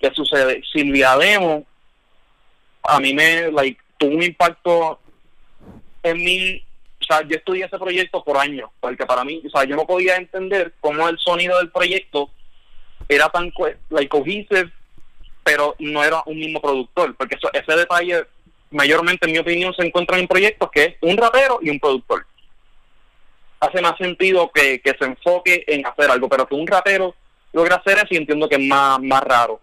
¿Qué 0.00 0.10
sucede? 0.14 0.62
Silvia 0.72 1.16
Demo, 1.16 1.64
a 2.82 2.98
mí 2.98 3.14
me, 3.14 3.52
like, 3.52 3.80
tuvo 3.98 4.16
un 4.16 4.22
impacto 4.22 4.98
en 6.02 6.16
mí 6.18 6.62
o 7.02 7.04
sea, 7.04 7.26
yo 7.26 7.36
estudié 7.36 7.64
ese 7.64 7.78
proyecto 7.78 8.22
por 8.22 8.36
años, 8.36 8.70
porque 8.80 9.04
para 9.04 9.24
mí, 9.24 9.42
o 9.44 9.50
sea, 9.50 9.64
yo 9.64 9.74
no 9.74 9.86
podía 9.86 10.16
entender 10.16 10.72
cómo 10.80 11.08
el 11.08 11.18
sonido 11.18 11.58
del 11.58 11.70
proyecto 11.70 12.30
era 13.08 13.28
tan 13.28 13.52
like, 13.90 14.08
cohesive, 14.08 14.70
pero 15.42 15.74
no 15.80 16.04
era 16.04 16.22
un 16.26 16.38
mismo 16.38 16.60
productor, 16.60 17.16
porque 17.16 17.34
eso, 17.34 17.50
ese 17.52 17.76
detalle, 17.76 18.24
mayormente 18.70 19.26
en 19.26 19.32
mi 19.32 19.38
opinión, 19.38 19.74
se 19.74 19.84
encuentra 19.84 20.18
en 20.18 20.28
proyectos 20.28 20.70
que 20.70 20.84
es 20.84 20.96
un 21.00 21.16
rapero 21.16 21.58
y 21.60 21.70
un 21.70 21.80
productor. 21.80 22.24
Hace 23.58 23.80
más 23.80 23.96
sentido 23.98 24.50
que, 24.52 24.80
que 24.80 24.94
se 24.98 25.04
enfoque 25.04 25.64
en 25.66 25.84
hacer 25.84 26.10
algo, 26.10 26.28
pero 26.28 26.46
que 26.46 26.54
un 26.54 26.66
rapero 26.66 27.14
logre 27.52 27.74
hacer 27.74 27.98
eso 27.98 28.08
y 28.10 28.16
entiendo 28.16 28.48
que 28.48 28.56
es 28.56 28.66
más, 28.66 29.00
más 29.00 29.22
raro. 29.22 29.60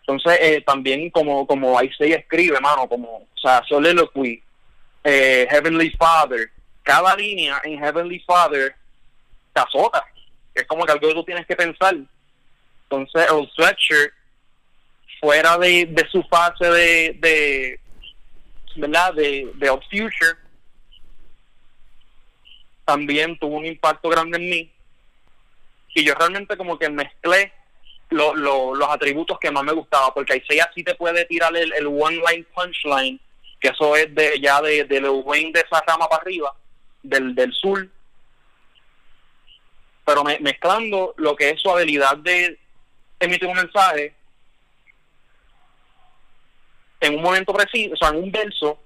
Entonces, 0.00 0.38
eh, 0.40 0.62
también 0.66 1.08
como, 1.08 1.46
como 1.46 1.82
Isaiah 1.82 2.16
escribe, 2.16 2.60
mano, 2.60 2.86
como, 2.86 3.16
o 3.16 3.38
sea, 3.40 3.62
soliloquy, 3.66 4.42
eh, 5.04 5.46
Heavenly 5.50 5.90
Father, 5.90 6.50
cada 6.82 7.14
línea 7.14 7.60
en 7.62 7.78
Heavenly 7.78 8.20
Father 8.20 8.74
te 9.52 9.60
azota. 9.60 10.04
Es 10.54 10.64
como 10.64 10.84
que 10.84 10.92
algo 10.92 11.08
que 11.08 11.14
tú 11.14 11.24
tienes 11.24 11.46
que 11.46 11.56
pensar. 11.56 11.94
Entonces, 12.84 13.26
el 13.30 13.48
Sweatshirt, 13.50 14.12
fuera 15.20 15.56
de, 15.58 16.06
su 16.10 16.22
fase 16.24 16.66
de, 16.66 17.78
de 18.74 19.80
Future, 19.90 20.38
también 22.84 23.38
tuvo 23.38 23.56
un 23.56 23.66
impacto 23.66 24.08
grande 24.08 24.38
en 24.38 24.50
mí. 24.50 24.72
Y 25.94 26.04
yo 26.04 26.14
realmente 26.14 26.56
como 26.56 26.78
que 26.78 26.88
mezclé 26.88 27.52
los 28.10 28.88
atributos 28.88 29.38
que 29.38 29.50
más 29.50 29.64
me 29.64 29.72
gustaba, 29.72 30.12
porque 30.12 30.36
Isaiah 30.36 30.70
sí 30.74 30.84
te 30.84 30.94
puede 30.94 31.24
tirar 31.24 31.56
el, 31.56 31.72
el 31.72 31.86
one-line 31.86 32.46
punchline 32.54 33.20
que 33.64 33.70
eso 33.70 33.96
es 33.96 34.14
de 34.14 34.38
ya 34.40 34.60
de, 34.60 34.84
de 34.84 35.08
Wayne 35.08 35.52
de 35.54 35.60
esa 35.60 35.82
rama 35.86 36.06
para 36.06 36.20
arriba, 36.20 36.54
del, 37.02 37.34
del 37.34 37.50
sur, 37.54 37.88
pero 40.04 40.22
mezclando 40.22 41.14
lo 41.16 41.34
que 41.34 41.48
es 41.48 41.62
su 41.62 41.70
habilidad 41.70 42.14
de 42.18 42.58
emitir 43.18 43.48
un 43.48 43.56
mensaje 43.56 44.14
en 47.00 47.14
un 47.14 47.22
momento 47.22 47.54
preciso, 47.54 47.94
o 47.94 47.96
sea, 47.96 48.10
en 48.10 48.16
un 48.16 48.30
verso, 48.30 48.78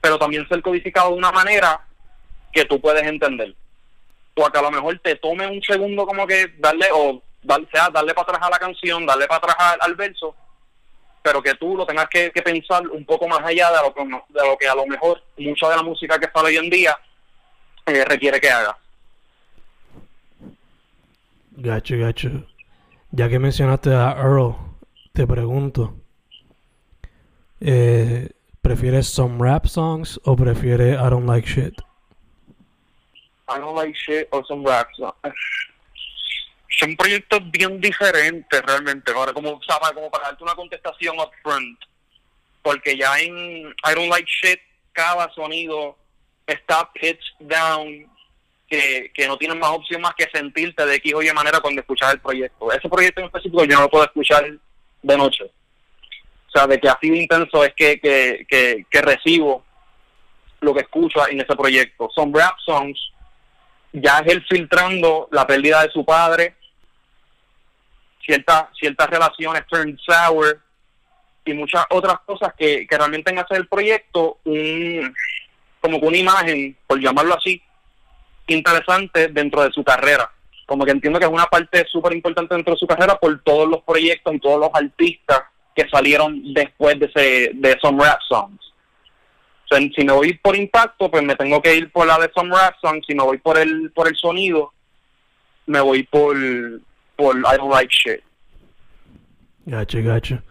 pero 0.00 0.18
también 0.18 0.48
ser 0.48 0.60
codificado 0.60 1.10
de 1.10 1.18
una 1.18 1.30
manera 1.30 1.86
que 2.52 2.64
tú 2.64 2.80
puedes 2.80 3.04
entender. 3.04 3.54
O 4.34 4.44
a 4.44 4.50
que 4.50 4.58
a 4.58 4.62
lo 4.62 4.70
mejor 4.72 4.98
te 4.98 5.14
tome 5.14 5.46
un 5.46 5.62
segundo 5.62 6.04
como 6.06 6.26
que 6.26 6.54
darle, 6.58 6.88
o 6.92 7.22
sea, 7.70 7.88
darle 7.90 8.14
para 8.14 8.32
atrás 8.32 8.48
a 8.48 8.50
la 8.50 8.58
canción, 8.58 9.06
darle 9.06 9.28
para 9.28 9.38
atrás 9.38 9.76
al 9.78 9.94
verso, 9.94 10.34
pero 11.22 11.42
que 11.42 11.54
tú 11.54 11.76
lo 11.76 11.86
tengas 11.86 12.08
que, 12.08 12.30
pensar 12.30 12.86
un 12.88 13.04
poco 13.04 13.28
más 13.28 13.40
allá 13.44 13.70
de 13.70 13.78
lo, 13.82 13.94
que, 13.94 14.04
de 14.04 14.46
lo 14.46 14.56
que 14.56 14.68
a 14.68 14.74
lo 14.74 14.86
mejor 14.86 15.22
mucha 15.36 15.68
de 15.68 15.76
la 15.76 15.82
música 15.82 16.18
que 16.18 16.26
está 16.26 16.42
hoy 16.42 16.56
en 16.56 16.70
día 16.70 16.98
eh, 17.86 18.04
requiere 18.04 18.40
que 18.40 18.50
haga. 18.50 18.76
Gacho, 21.52 21.98
gacho. 21.98 22.46
Ya 23.10 23.28
que 23.28 23.38
mencionaste 23.38 23.90
a 23.90 24.16
Earl, 24.16 24.54
te 25.12 25.26
pregunto, 25.26 25.94
eh, 27.60 28.30
¿prefieres 28.62 29.08
some 29.08 29.36
rap 29.38 29.66
songs 29.66 30.20
o 30.24 30.36
prefieres 30.36 30.94
I 30.94 31.10
don't 31.10 31.26
like 31.26 31.46
shit? 31.46 31.74
I 33.48 33.58
don't 33.58 33.74
like 33.74 33.94
shit 33.94 34.28
or 34.30 34.44
some 34.46 34.64
rap 34.64 34.88
songs 34.96 35.14
son 36.70 36.96
proyectos 36.96 37.40
bien 37.50 37.80
diferentes 37.80 38.62
realmente, 38.62 39.12
ahora 39.12 39.32
como, 39.32 39.60
como 39.60 40.10
para 40.10 40.28
darte 40.28 40.44
una 40.44 40.54
contestación 40.54 41.18
upfront, 41.18 41.78
porque 42.62 42.96
ya 42.96 43.18
en 43.18 43.68
I 43.68 43.94
Don't 43.94 44.08
Like 44.08 44.30
Shit 44.30 44.60
cada 44.92 45.32
sonido 45.34 45.96
está 46.46 46.90
pitched 46.92 47.34
down, 47.40 48.06
que, 48.68 49.10
que 49.12 49.26
no 49.26 49.36
tienes 49.36 49.56
más 49.58 49.70
opción 49.70 50.00
más 50.00 50.14
que 50.14 50.28
sentirte 50.32 50.86
de 50.86 50.94
X 50.96 51.14
o 51.14 51.22
Y 51.22 51.32
manera 51.32 51.60
cuando 51.60 51.80
escuchas 51.80 52.12
el 52.14 52.20
proyecto. 52.20 52.72
Ese 52.72 52.88
proyecto 52.88 53.20
en 53.20 53.26
específico 53.26 53.64
yo 53.64 53.76
no 53.76 53.82
lo 53.82 53.90
puedo 53.90 54.04
escuchar 54.04 54.46
de 55.02 55.16
noche. 55.16 55.44
O 55.44 56.50
sea, 56.52 56.66
de 56.66 56.78
que 56.78 56.88
así 56.88 57.10
de 57.10 57.18
intenso 57.18 57.64
es 57.64 57.74
que, 57.74 58.00
que, 58.00 58.86
que 58.88 59.02
recibo 59.02 59.64
lo 60.60 60.74
que 60.74 60.80
escucho 60.80 61.26
en 61.28 61.40
ese 61.40 61.56
proyecto. 61.56 62.10
Son 62.14 62.32
rap 62.32 62.56
songs, 62.64 62.98
ya 63.92 64.18
es 64.18 64.32
él 64.32 64.44
filtrando 64.48 65.28
la 65.32 65.46
pérdida 65.46 65.82
de 65.82 65.90
su 65.90 66.04
padre, 66.04 66.56
ciertas 68.30 68.68
ciertas 68.78 69.10
relaciones 69.10 69.66
turn 69.66 69.98
sour 69.98 70.60
y 71.44 71.54
muchas 71.54 71.84
otras 71.90 72.20
cosas 72.24 72.54
que, 72.56 72.86
que 72.86 72.96
realmente 72.96 73.36
hacer 73.36 73.56
el 73.56 73.66
proyecto 73.66 74.38
un 74.44 75.12
como 75.80 75.96
una 75.98 76.16
imagen, 76.16 76.76
por 76.86 77.00
llamarlo 77.00 77.34
así, 77.34 77.62
interesante 78.46 79.28
dentro 79.28 79.62
de 79.62 79.72
su 79.72 79.82
carrera. 79.82 80.30
Como 80.66 80.84
que 80.84 80.92
entiendo 80.92 81.18
que 81.18 81.24
es 81.24 81.30
una 81.30 81.46
parte 81.46 81.84
súper 81.90 82.12
importante 82.12 82.54
dentro 82.54 82.74
de 82.74 82.78
su 82.78 82.86
carrera 82.86 83.16
por 83.16 83.42
todos 83.42 83.68
los 83.68 83.82
proyectos 83.82 84.34
y 84.34 84.40
todos 84.40 84.60
los 84.60 84.70
artistas 84.72 85.42
que 85.74 85.88
salieron 85.88 86.52
después 86.52 86.98
de 87.00 87.06
ese 87.06 87.50
de 87.54 87.78
Some 87.80 88.04
Rap 88.04 88.20
Songs. 88.28 88.60
si 89.96 90.04
me 90.04 90.12
voy 90.12 90.34
por 90.34 90.54
impacto, 90.54 91.10
pues 91.10 91.22
me 91.22 91.36
tengo 91.36 91.62
que 91.62 91.74
ir 91.74 91.90
por 91.90 92.06
la 92.06 92.18
de 92.18 92.30
Some 92.34 92.54
Rap 92.54 92.74
Songs. 92.80 93.06
Si 93.06 93.14
me 93.14 93.24
voy 93.24 93.38
por 93.38 93.58
el 93.58 93.90
por 93.92 94.06
el 94.06 94.16
sonido, 94.16 94.72
me 95.66 95.80
voy 95.80 96.02
por 96.02 96.36
por 97.20 97.36
I 97.36 97.56
don't 97.56 97.70
like 97.70 97.92
shit. 97.92 98.22
Gacho, 99.66 100.02
gacho. 100.02 100.42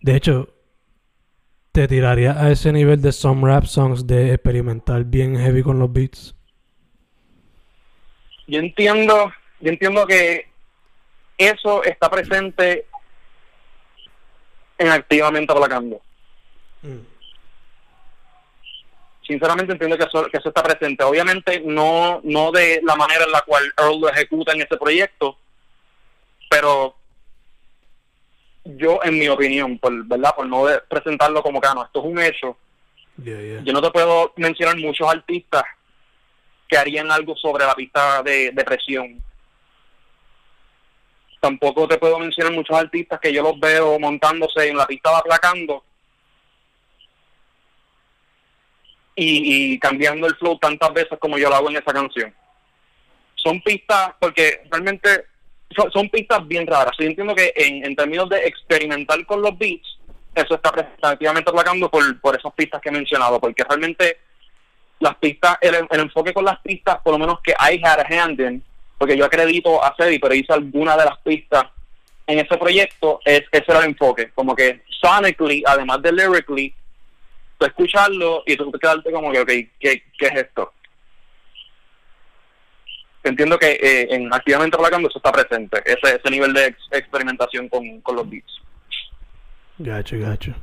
De 0.00 0.16
hecho, 0.16 0.48
te 1.72 1.88
tiraría 1.88 2.40
a 2.40 2.50
ese 2.50 2.72
nivel 2.72 3.02
de 3.02 3.12
some 3.12 3.46
rap 3.46 3.64
songs 3.64 4.06
de 4.06 4.32
experimental 4.32 5.04
bien 5.04 5.36
heavy 5.36 5.62
con 5.62 5.78
los 5.78 5.92
beats. 5.92 6.34
Yo 8.46 8.60
entiendo, 8.60 9.32
yo 9.60 9.70
entiendo 9.70 10.06
que 10.06 10.46
eso 11.38 11.82
está 11.82 12.10
presente 12.10 12.86
en 14.78 14.88
activamente 14.88 15.52
aplacando. 15.52 16.00
Mm. 16.82 17.00
Sinceramente 19.26 19.72
entiendo 19.72 19.96
que 19.96 20.04
eso, 20.04 20.26
que 20.26 20.36
eso 20.36 20.50
está 20.50 20.62
presente. 20.62 21.02
Obviamente 21.02 21.62
no, 21.64 22.20
no 22.22 22.52
de 22.52 22.80
la 22.84 22.94
manera 22.94 23.24
en 23.24 23.32
la 23.32 23.40
cual 23.40 23.64
Earl 23.78 24.00
lo 24.00 24.08
ejecuta 24.10 24.52
en 24.52 24.60
este 24.60 24.76
proyecto, 24.76 25.38
pero 26.54 26.94
yo, 28.64 29.00
en 29.02 29.18
mi 29.18 29.26
opinión, 29.26 29.76
por, 29.76 30.06
¿verdad? 30.06 30.36
por 30.36 30.46
no 30.46 30.66
presentarlo 30.88 31.42
como 31.42 31.60
que 31.60 31.66
ah, 31.66 31.82
esto 31.84 31.98
es 31.98 32.04
un 32.04 32.18
hecho, 32.20 32.56
yo 33.16 33.72
no 33.72 33.82
te 33.82 33.90
puedo 33.90 34.32
mencionar 34.36 34.76
muchos 34.76 35.08
artistas 35.08 35.64
que 36.68 36.76
harían 36.76 37.10
algo 37.10 37.34
sobre 37.36 37.64
la 37.64 37.74
pista 37.74 38.22
de, 38.22 38.52
presión. 38.64 39.20
Tampoco 41.40 41.88
te 41.88 41.98
puedo 41.98 42.20
mencionar 42.20 42.52
muchos 42.52 42.76
artistas 42.76 43.18
que 43.18 43.32
yo 43.32 43.42
los 43.42 43.58
veo 43.58 43.98
montándose 43.98 44.68
en 44.68 44.76
la 44.76 44.86
pista 44.86 45.18
aplacando 45.18 45.82
y, 49.16 49.72
y 49.74 49.78
cambiando 49.80 50.28
el 50.28 50.36
flow 50.36 50.56
tantas 50.58 50.92
veces 50.94 51.18
como 51.18 51.36
yo 51.36 51.48
lo 51.48 51.56
hago 51.56 51.68
en 51.68 51.78
esa 51.78 51.92
canción. 51.92 52.32
Son 53.34 53.60
pistas, 53.60 54.14
porque 54.20 54.62
realmente 54.70 55.33
son, 55.92 56.08
pistas 56.08 56.46
bien 56.46 56.66
raras. 56.66 56.94
Yo 56.98 57.06
entiendo 57.06 57.34
que 57.34 57.52
en, 57.56 57.94
términos 57.96 58.28
de 58.28 58.46
experimentar 58.46 59.24
con 59.26 59.42
los 59.42 59.56
beats, 59.58 59.98
eso 60.34 60.54
está 60.54 60.72
activamente 61.02 61.50
atacando 61.50 61.88
por, 61.90 62.20
por 62.20 62.36
esas 62.36 62.52
pistas 62.54 62.80
que 62.80 62.88
he 62.88 62.92
mencionado, 62.92 63.40
porque 63.40 63.64
realmente 63.64 64.18
las 65.00 65.16
pistas, 65.16 65.58
el, 65.60 65.86
enfoque 65.90 66.32
con 66.32 66.44
las 66.44 66.60
pistas, 66.60 66.98
por 67.02 67.12
lo 67.12 67.18
menos 67.18 67.40
que 67.40 67.52
I 67.52 67.80
had 67.84 68.00
a 68.00 68.06
hand 68.08 68.40
in, 68.40 68.62
porque 68.98 69.16
yo 69.16 69.24
acredito 69.24 69.82
a 69.82 69.94
Cedi, 69.96 70.18
pero 70.18 70.34
hice 70.34 70.52
alguna 70.52 70.96
de 70.96 71.04
las 71.04 71.18
pistas 71.18 71.66
en 72.26 72.38
ese 72.38 72.56
proyecto, 72.56 73.20
es, 73.24 73.42
ese 73.52 73.64
era 73.68 73.80
el 73.80 73.90
enfoque. 73.90 74.30
Como 74.34 74.56
que 74.56 74.82
sonically, 75.00 75.62
además 75.66 76.00
de 76.02 76.12
lyrically, 76.12 76.74
tú 77.58 77.66
escucharlo 77.66 78.42
y 78.46 78.56
tú 78.56 78.72
quedarte 78.72 79.12
como 79.12 79.30
que, 79.30 79.40
ok, 79.40 79.48
¿qué, 79.78 80.02
qué 80.18 80.26
es 80.26 80.34
esto? 80.36 80.72
Entiendo 83.24 83.58
que 83.58 83.72
eh, 83.72 84.06
en 84.10 84.32
Activamente 84.32 84.76
Relajando 84.76 85.08
eso 85.08 85.18
está 85.18 85.32
presente, 85.32 85.82
ese, 85.86 86.16
ese 86.16 86.30
nivel 86.30 86.52
de 86.52 86.76
experimentación 86.92 87.70
con, 87.70 88.00
con 88.02 88.16
los 88.16 88.28
beats. 88.28 88.60
Gacho, 89.78 90.18
gacho. 90.20 90.54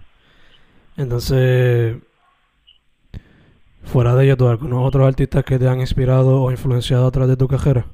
Entonces, 0.95 1.97
fuera 3.83 4.13
de 4.13 4.25
ello, 4.25 4.37
¿tú 4.37 4.47
algunos 4.47 4.87
otros 4.87 5.07
artistas 5.07 5.43
que 5.43 5.57
te 5.57 5.67
han 5.67 5.81
inspirado 5.81 6.43
o 6.43 6.51
influenciado 6.51 7.07
a 7.07 7.11
través 7.11 7.29
de 7.29 7.37
tu 7.37 7.47
carrera? 7.47 7.85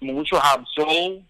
Muchos 0.00 0.40
Absol. 0.42 1.22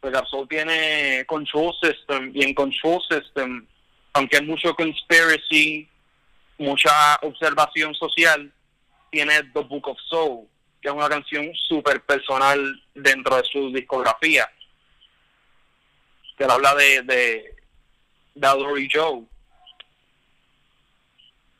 Pues 0.00 0.14
Absol 0.14 0.48
tiene 0.48 1.24
Control 1.26 1.72
System 1.82 2.30
y 2.34 2.44
en 2.44 2.54
Control 2.54 3.00
System, 3.10 3.66
aunque 4.14 4.36
hay 4.38 4.46
mucho 4.46 4.74
conspiracy, 4.74 5.88
mucha 6.58 7.16
observación 7.22 7.94
social, 7.94 8.52
tiene 9.10 9.42
The 9.52 9.60
Book 9.60 9.88
of 9.88 9.98
Soul, 10.08 10.48
que 10.80 10.88
es 10.88 10.94
una 10.94 11.08
canción 11.08 11.50
súper 11.68 12.02
personal 12.02 12.82
dentro 12.94 13.36
de 13.36 13.44
su 13.44 13.72
discografía 13.72 14.48
que 16.36 16.44
habla 16.44 16.74
de, 16.74 17.02
de, 17.02 17.54
de 18.34 18.88
Joe. 18.92 19.22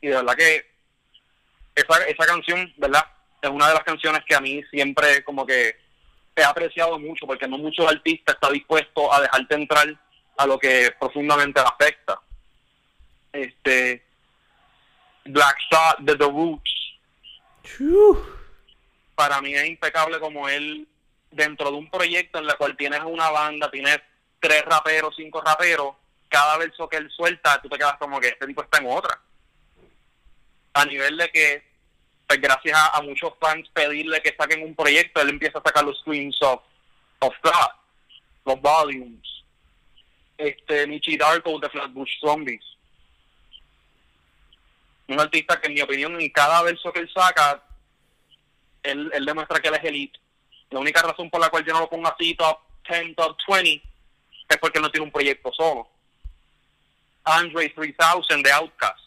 Y 0.01 0.07
de 0.07 0.15
verdad 0.15 0.35
que 0.35 0.65
esa, 1.75 2.03
esa 2.05 2.25
canción, 2.25 2.73
¿verdad? 2.77 3.05
Es 3.41 3.49
una 3.49 3.67
de 3.67 3.73
las 3.73 3.83
canciones 3.83 4.21
que 4.25 4.35
a 4.35 4.41
mí 4.41 4.61
siempre 4.71 5.23
como 5.23 5.45
que 5.45 5.77
he 6.35 6.43
apreciado 6.43 6.99
mucho, 6.99 7.25
porque 7.25 7.47
no 7.47 7.57
muchos 7.57 7.87
artistas 7.89 8.35
están 8.35 8.53
dispuestos 8.53 9.05
a 9.11 9.21
dejarte 9.21 9.55
entrar 9.55 9.87
a 10.37 10.45
lo 10.45 10.59
que 10.59 10.91
profundamente 10.99 11.61
afecta. 11.61 12.19
Este 13.31 14.04
Black 15.25 15.57
Shot 15.71 15.99
de 15.99 16.15
The 16.15 16.25
Roots. 16.25 16.71
Para 19.15 19.41
mí 19.41 19.53
es 19.53 19.65
impecable 19.65 20.19
como 20.19 20.47
él, 20.47 20.87
dentro 21.31 21.71
de 21.71 21.77
un 21.77 21.89
proyecto 21.89 22.39
en 22.39 22.49
el 22.49 22.55
cual 22.57 22.77
tienes 22.77 23.01
una 23.03 23.29
banda, 23.29 23.69
tienes 23.71 23.99
tres 24.39 24.63
raperos, 24.63 25.15
cinco 25.15 25.41
raperos, 25.41 25.95
cada 26.29 26.57
verso 26.57 26.87
que 26.87 26.97
él 26.97 27.09
suelta, 27.11 27.61
tú 27.61 27.69
te 27.69 27.77
quedas 27.77 27.97
como 27.97 28.19
que 28.19 28.27
este 28.27 28.45
tipo 28.45 28.61
está 28.61 28.77
en 28.79 28.87
otra. 28.87 29.19
A 30.73 30.85
nivel 30.85 31.17
de 31.17 31.29
que, 31.29 31.63
pues 32.27 32.41
gracias 32.41 32.77
a, 32.93 33.01
muchos 33.01 33.33
fans 33.39 33.67
pedirle 33.69 34.21
que 34.21 34.35
saquen 34.37 34.61
un 34.61 34.75
proyecto, 34.75 35.21
él 35.21 35.29
empieza 35.29 35.59
a 35.59 35.63
sacar 35.63 35.85
los 35.85 35.99
screens 35.99 36.39
of, 36.41 36.61
of 37.19 37.33
God, 37.41 37.71
los 38.45 38.61
volumes. 38.61 39.43
Este, 40.37 40.85
Michi 40.85 41.17
Darko 41.17 41.57
de 41.59 41.69
Flatbush 41.69 42.19
Zombies. 42.19 42.74
Un 45.07 45.19
artista 45.19 45.59
que 45.59 45.67
en 45.67 45.73
mi 45.73 45.81
opinión 45.81 46.19
en 46.19 46.29
cada 46.29 46.61
verso 46.63 46.91
que 46.91 46.99
él 46.99 47.11
saca, 47.13 47.63
él, 48.83 49.11
él 49.13 49.25
demuestra 49.25 49.59
que 49.59 49.67
él 49.67 49.75
es 49.75 49.83
elite. 49.83 50.19
La 50.71 50.79
única 50.79 51.01
razón 51.01 51.29
por 51.29 51.39
la 51.39 51.49
cual 51.49 51.63
yo 51.65 51.73
no 51.73 51.81
lo 51.81 51.89
pongo 51.89 52.07
así 52.07 52.35
top 52.35 52.59
10, 52.89 53.15
top 53.15 53.37
20 53.47 53.81
es 54.49 54.57
porque 54.57 54.79
no 54.79 54.89
tiene 54.89 55.05
un 55.05 55.11
proyecto 55.11 55.51
solo. 55.53 55.87
Andre 57.23 57.69
3000 57.69 58.43
de 58.43 58.51
Outcast. 58.51 59.05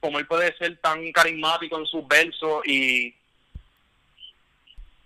Como 0.00 0.18
él 0.18 0.26
puede 0.26 0.54
ser 0.58 0.76
tan 0.80 1.10
carismático 1.12 1.78
en 1.78 1.86
sus 1.86 2.06
versos 2.06 2.66
y, 2.66 3.14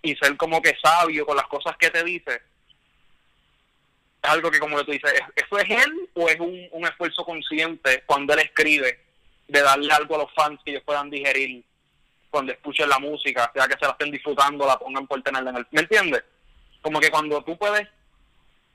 y 0.03 0.17
ser 0.17 0.37
como 0.37 0.61
que 0.61 0.77
sabio 0.83 1.25
con 1.25 1.37
las 1.37 1.47
cosas 1.47 1.77
que 1.77 1.91
te 1.91 2.03
dice, 2.03 2.43
algo 4.23 4.50
que 4.50 4.59
como 4.59 4.85
tú 4.85 4.91
dices, 4.91 5.13
¿eso 5.37 5.59
es 5.59 5.71
él 5.71 6.07
o 6.19 6.28
es 6.28 6.39
un, 6.41 6.69
un 6.73 6.85
esfuerzo 6.85 7.25
consciente 7.25 8.02
cuando 8.07 8.35
él 8.35 8.41
escribe 8.41 8.99
de 9.47 9.63
darle 9.63 9.93
algo 9.93 10.15
a 10.15 10.19
los 10.19 10.33
fans 10.35 10.61
que 10.65 10.73
ellos 10.73 10.83
puedan 10.85 11.11
digerir 11.11 11.65
cuando 12.31 12.52
escuchen 12.52 12.89
la 12.89 12.99
música, 12.99 13.50
sea 13.54 13.67
que 13.67 13.78
se 13.78 13.87
la 13.87 13.93
estén 13.93 14.11
disfrutando, 14.11 14.67
la 14.67 14.78
pongan 14.78 15.07
por 15.07 15.23
tenerla 15.23 15.50
en. 15.50 15.67
¿Me 15.71 15.81
entiendes? 15.81 16.23
como 16.83 17.00
que 17.00 17.11
cuando 17.11 17.43
tú 17.43 17.57
puedes 17.57 17.87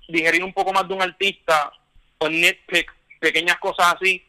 digerir 0.08 0.43
un 0.43 0.53
poco 0.53 0.73
más 0.73 0.88
de 0.88 0.93
un 0.93 1.01
artista 1.01 1.71
o 2.19 2.29
nitpick 2.29 2.91
pequeñas 3.19 3.58
cosas 3.58 3.95
así, 3.95 4.23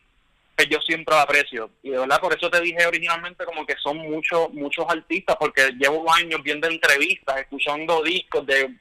pues 0.56 0.68
yo 0.68 0.78
siempre 0.80 1.14
lo 1.14 1.20
aprecio. 1.20 1.70
Y 1.82 1.90
de 1.90 1.98
verdad, 1.98 2.20
por 2.20 2.36
eso 2.36 2.48
te 2.48 2.60
dije 2.60 2.86
originalmente 2.86 3.44
como 3.44 3.66
que 3.66 3.74
son 3.82 3.98
muchos 3.98 4.52
muchos 4.52 4.86
artistas, 4.88 5.36
porque 5.38 5.72
llevo 5.78 6.10
años 6.12 6.42
viendo 6.42 6.68
entrevistas, 6.68 7.38
escuchando 7.38 8.02
discos 8.02 8.46
de, 8.46 8.72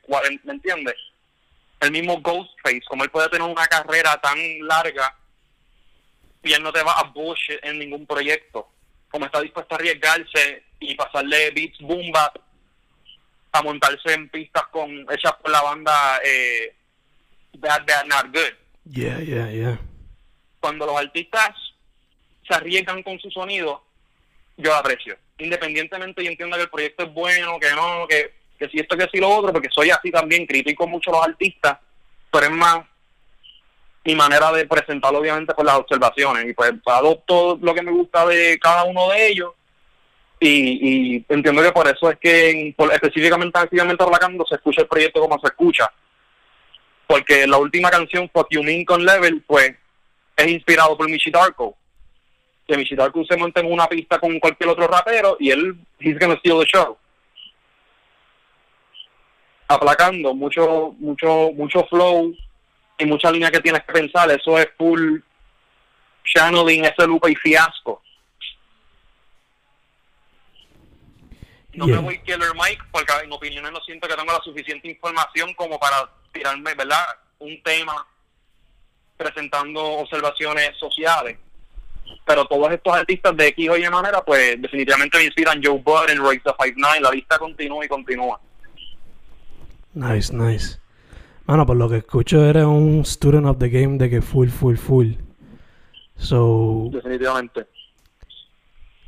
¿me 0.44 0.54
entiendes? 0.54 0.96
El 1.84 1.92
mismo 1.92 2.22
Ghostface, 2.22 2.84
como 2.88 3.04
él 3.04 3.10
puede 3.10 3.28
tener 3.28 3.46
una 3.46 3.68
carrera 3.68 4.16
tan 4.22 4.38
larga 4.62 5.14
y 6.42 6.54
él 6.54 6.64
no 6.64 6.72
te 6.72 6.82
va 6.82 6.94
a 6.94 7.04
bullshit 7.04 7.60
en 7.62 7.78
ningún 7.78 8.08
proyecto, 8.08 8.70
como 9.10 9.26
está 9.26 9.42
dispuesto 9.42 9.76
a 9.76 9.78
arriesgarse 9.78 10.64
y 10.80 10.96
pasarle 10.96 11.52
beats 11.52 11.80
boom 11.80 12.14
a 13.52 13.62
montarse 13.62 14.14
en 14.14 14.30
pistas 14.30 14.64
con 14.72 14.90
hechas 15.12 15.34
por 15.42 15.52
la 15.52 15.62
banda 15.62 16.22
eh, 16.24 16.74
Bad 17.58 17.86
Bad 17.86 18.06
Not 18.06 18.34
Good. 18.34 18.54
Yeah, 18.86 19.20
yeah, 19.20 19.52
yeah. 19.52 19.80
Cuando 20.62 20.86
los 20.86 20.98
artistas 20.98 21.50
se 22.48 22.54
arriesgan 22.54 23.04
con 23.04 23.20
su 23.20 23.30
sonido, 23.30 23.84
yo 24.56 24.72
lo 24.72 24.76
aprecio. 24.76 25.18
Independientemente 25.38 26.24
yo 26.24 26.32
entiendo 26.32 26.56
que 26.56 26.64
el 26.64 26.70
proyecto 26.70 27.04
es 27.04 27.14
bueno, 27.14 27.60
que 27.60 27.72
no, 27.72 28.08
que, 28.08 28.34
que 28.64 28.70
si 28.70 28.80
esto, 28.80 28.98
que 28.98 29.10
si 29.12 29.20
lo 29.20 29.30
otro, 29.30 29.52
porque 29.52 29.70
soy 29.72 29.90
así 29.90 30.12
también, 30.12 30.46
critico 30.46 30.88
mucho 30.88 31.10
a 31.12 31.18
los 31.18 31.28
artistas, 31.28 31.78
pero 32.32 32.46
es 32.46 32.52
más 32.52 32.86
mi 34.06 34.16
manera 34.16 34.52
de 34.52 34.66
presentarlo 34.66 35.20
obviamente 35.20 35.54
con 35.54 35.66
las 35.66 35.76
observaciones 35.76 36.46
y 36.50 36.54
pues 36.54 36.74
adopto 36.86 37.58
lo 37.62 37.74
que 37.74 37.82
me 37.82 37.92
gusta 37.92 38.26
de 38.26 38.60
cada 38.60 38.84
uno 38.84 39.10
de 39.10 39.28
ellos 39.28 39.54
y, 40.40 41.26
entiendo 41.30 41.62
que 41.62 41.72
por 41.72 41.88
eso 41.88 42.10
es 42.10 42.18
que 42.20 42.76
específicamente 42.92 43.58
activamente 43.58 44.04
hablando 44.04 44.46
se 44.46 44.56
escucha 44.56 44.82
el 44.82 44.88
proyecto 44.88 45.22
como 45.22 45.40
se 45.40 45.48
escucha. 45.48 45.90
Porque 47.08 47.48
la 47.48 47.58
última 47.58 47.90
canción, 47.90 48.30
Fuck 48.34 48.48
You 48.50 48.62
con 48.86 49.06
Level, 49.06 49.42
pues 49.48 49.74
es 50.36 50.48
inspirado 50.48 50.98
por 50.98 51.10
Michi 51.10 51.32
Darko. 51.32 51.78
Que 52.68 52.76
Michi 52.76 52.96
Darko 52.96 53.24
se 53.24 53.38
monta 53.38 53.62
en 53.62 53.72
una 53.72 53.88
pista 53.88 54.20
con 54.20 54.38
cualquier 54.40 54.70
otro 54.70 54.86
rapero 54.88 55.38
y 55.40 55.52
él, 55.52 55.78
he's 56.00 56.20
gonna 56.20 56.36
steal 56.40 56.60
the 56.60 56.66
show. 56.66 56.98
Aplacando 59.68 60.34
mucho, 60.34 60.96
mucho, 61.00 61.52
mucho 61.56 61.86
flow 61.86 62.36
y 62.98 63.06
mucha 63.06 63.32
línea 63.32 63.52
que 63.52 63.62
tienes 63.62 63.84
que 63.84 63.94
pensar. 63.94 64.30
Eso 64.32 64.58
es 64.58 64.68
full 64.78 65.20
channeling 66.26 66.86
ese 66.86 67.06
lupa 67.06 67.30
y 67.30 67.36
fiasco 67.36 68.02
No 71.74 71.88
me 71.88 71.98
voy 71.98 72.20
Killer 72.20 72.54
Mike 72.54 72.84
porque 72.92 73.12
en 73.24 73.32
opiniones 73.32 73.72
no 73.72 73.80
siento 73.82 74.08
que 74.08 74.16
tengo 74.16 74.32
la 74.32 74.44
suficiente 74.44 74.88
información 74.88 75.54
como 75.56 75.80
para 75.80 76.08
tirarme, 76.32 76.76
¿verdad? 76.76 77.04
Un 77.40 77.62
tema 77.64 78.06
presentando 79.18 79.82
observaciones 79.82 80.78
sociales. 80.78 81.38
Pero 82.26 82.46
todos 82.46 82.72
estos 82.72 82.94
artistas 82.94 83.36
de 83.36 83.48
X 83.48 83.70
o 83.70 83.78
Y 83.78 83.90
manera, 83.90 84.24
pues 84.24 84.62
definitivamente 84.62 85.18
me 85.18 85.24
inspiran 85.26 85.62
Joe 85.64 85.80
Budden, 85.80 86.20
Royce 86.20 86.44
the 86.44 86.54
Five 86.60 86.76
Nine, 86.76 87.02
la 87.02 87.12
lista 87.12 87.40
continúa 87.40 87.84
y 87.84 87.88
continúa. 87.88 88.40
Nice, 89.94 90.34
nice. 90.34 90.80
Bueno, 91.46 91.66
por 91.66 91.78
lo 91.78 91.90
que 91.90 91.98
escucho, 91.98 92.44
eres 92.46 92.66
un 92.66 93.04
student 93.06 93.46
of 93.46 93.58
the 93.58 93.70
game 93.70 93.98
de 93.98 94.10
que 94.10 94.22
full, 94.22 94.50
full, 94.50 94.76
full. 94.76 95.14
So. 96.18 96.90
Definitivamente 96.92 97.68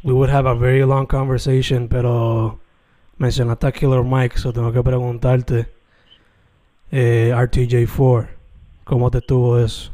we 0.06 0.14
would 0.14 0.30
have 0.30 0.46
a 0.46 0.54
very 0.54 0.86
long 0.86 1.08
conversation, 1.08 1.88
pero 1.88 2.60
mencionaste 3.18 3.66
a 3.66 3.72
Killer 3.72 4.04
Mike, 4.04 4.38
so 4.38 4.54
tengo 4.54 4.72
que 4.72 4.84
preguntarte, 4.84 5.68
eh, 6.92 7.32
RTJ4, 7.34 8.28
¿cómo 8.84 9.10
te 9.10 9.18
estuvo 9.18 9.60
eso? 9.60 9.92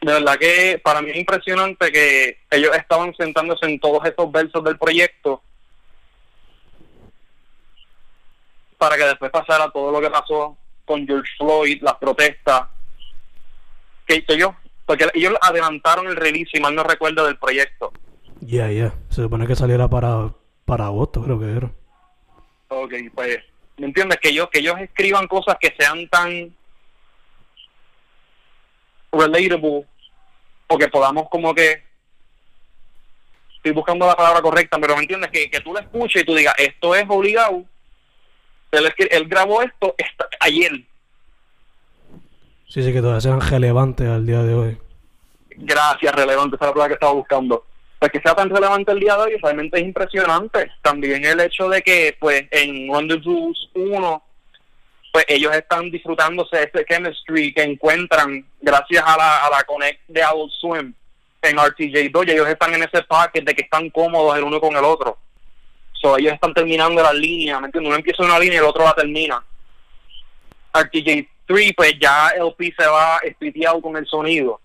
De 0.00 0.12
verdad 0.12 0.38
que 0.38 0.80
para 0.84 1.02
mí 1.02 1.10
es 1.10 1.16
impresionante 1.16 1.90
que 1.90 2.38
ellos 2.52 2.70
estaban 2.76 3.12
sentándose 3.16 3.66
en 3.66 3.80
todos 3.80 4.06
esos 4.06 4.30
versos 4.30 4.62
del 4.62 4.78
proyecto 4.78 5.42
para 8.76 8.96
que 8.96 9.04
después 9.04 9.30
pasara 9.30 9.70
todo 9.70 9.90
lo 9.90 10.00
que 10.00 10.10
pasó 10.10 10.56
con 10.84 11.06
George 11.06 11.30
Floyd, 11.38 11.82
las 11.82 11.94
protestas, 11.94 12.68
que, 14.06 14.24
que 14.24 14.34
ellos 14.34 14.52
porque 14.86 15.08
ellos 15.14 15.34
adelantaron 15.40 16.06
el 16.08 16.16
release, 16.16 16.50
si 16.52 16.60
mal 16.60 16.74
no 16.74 16.82
recuerdo, 16.82 17.24
del 17.24 17.38
proyecto. 17.38 17.92
Ya, 18.40 18.70
ya. 18.70 18.92
Se 19.08 19.22
supone 19.22 19.46
que 19.46 19.56
saliera 19.56 19.88
para, 19.88 20.30
para 20.64 20.86
agosto, 20.86 21.22
creo 21.22 21.40
que 21.40 21.50
era. 21.50 21.70
Ok, 22.68 22.92
pues, 23.14 23.38
¿me 23.78 23.86
entiendes? 23.86 24.18
Que 24.20 24.28
ellos, 24.28 24.48
que 24.50 24.58
ellos 24.58 24.78
escriban 24.80 25.26
cosas 25.26 25.56
que 25.58 25.74
sean 25.78 26.06
tan 26.08 26.54
relatable 29.12 29.86
o 30.66 30.78
que 30.78 30.88
podamos 30.88 31.28
como 31.30 31.54
que 31.54 31.84
estoy 33.56 33.72
buscando 33.72 34.06
la 34.06 34.16
palabra 34.16 34.42
correcta, 34.42 34.78
pero 34.78 34.96
me 34.96 35.02
entiendes 35.02 35.30
que, 35.30 35.50
que 35.50 35.60
tú 35.60 35.72
la 35.72 35.80
escuches 35.80 36.22
y 36.22 36.24
tú 36.26 36.34
digas, 36.34 36.54
esto 36.58 36.94
es 36.94 37.04
obligado. 37.08 37.64
Él, 38.78 38.92
él 39.10 39.28
grabó 39.28 39.62
esto 39.62 39.94
ayer. 40.40 40.72
Sí, 42.68 42.82
sí, 42.82 42.92
que 42.92 43.00
todavía 43.00 43.20
sean 43.20 43.40
relevantes 43.40 44.08
al 44.08 44.26
día 44.26 44.42
de 44.42 44.54
hoy. 44.54 44.78
Gracias, 45.56 46.14
relevante, 46.14 46.56
esa 46.56 46.64
es 46.64 46.68
la 46.68 46.72
palabra 46.72 46.88
que 46.88 46.94
estaba 46.94 47.12
buscando. 47.12 47.64
Pues 47.98 48.10
que 48.10 48.20
sea 48.20 48.34
tan 48.34 48.50
relevante 48.50 48.92
el 48.92 49.00
día 49.00 49.14
de 49.16 49.22
hoy 49.22 49.36
realmente 49.40 49.78
es 49.78 49.84
impresionante. 49.84 50.70
También 50.82 51.24
el 51.24 51.40
hecho 51.40 51.68
de 51.68 51.82
que, 51.82 52.16
pues, 52.18 52.44
en 52.50 52.88
Juice 52.88 53.68
1, 53.74 54.22
pues 55.12 55.24
ellos 55.28 55.54
están 55.54 55.90
disfrutándose 55.92 56.64
ese 56.64 56.84
chemistry 56.84 57.54
que 57.54 57.62
encuentran 57.62 58.44
gracias 58.60 59.04
a 59.06 59.16
la, 59.16 59.46
a 59.46 59.50
la 59.50 59.62
Connect 59.62 60.00
de 60.08 60.22
Adult 60.22 60.52
Swim 60.60 60.92
en 61.40 61.56
RTJ2 61.56 62.26
y 62.26 62.30
ellos 62.32 62.48
están 62.48 62.74
en 62.74 62.82
ese 62.82 63.02
paquete 63.04 63.44
de 63.44 63.54
que 63.54 63.62
están 63.62 63.88
cómodos 63.90 64.36
el 64.36 64.42
uno 64.42 64.60
con 64.60 64.76
el 64.76 64.84
otro. 64.84 65.16
Ellos 66.18 66.34
están 66.34 66.52
terminando 66.52 67.02
la 67.02 67.12
línea, 67.12 67.58
¿me 67.58 67.66
entiendes? 67.66 67.88
Uno 67.88 67.96
empieza 67.96 68.22
una 68.22 68.38
línea 68.38 68.56
y 68.56 68.58
el 68.58 68.68
otro 68.68 68.84
la 68.84 68.94
termina. 68.94 69.42
RTJ3, 70.72 71.74
pues 71.74 71.94
ya 71.98 72.28
LP 72.30 72.74
se 72.76 72.86
va 72.86 73.18
espiteado 73.22 73.80
con 73.80 73.96
el 73.96 74.06
sonido. 74.06 74.60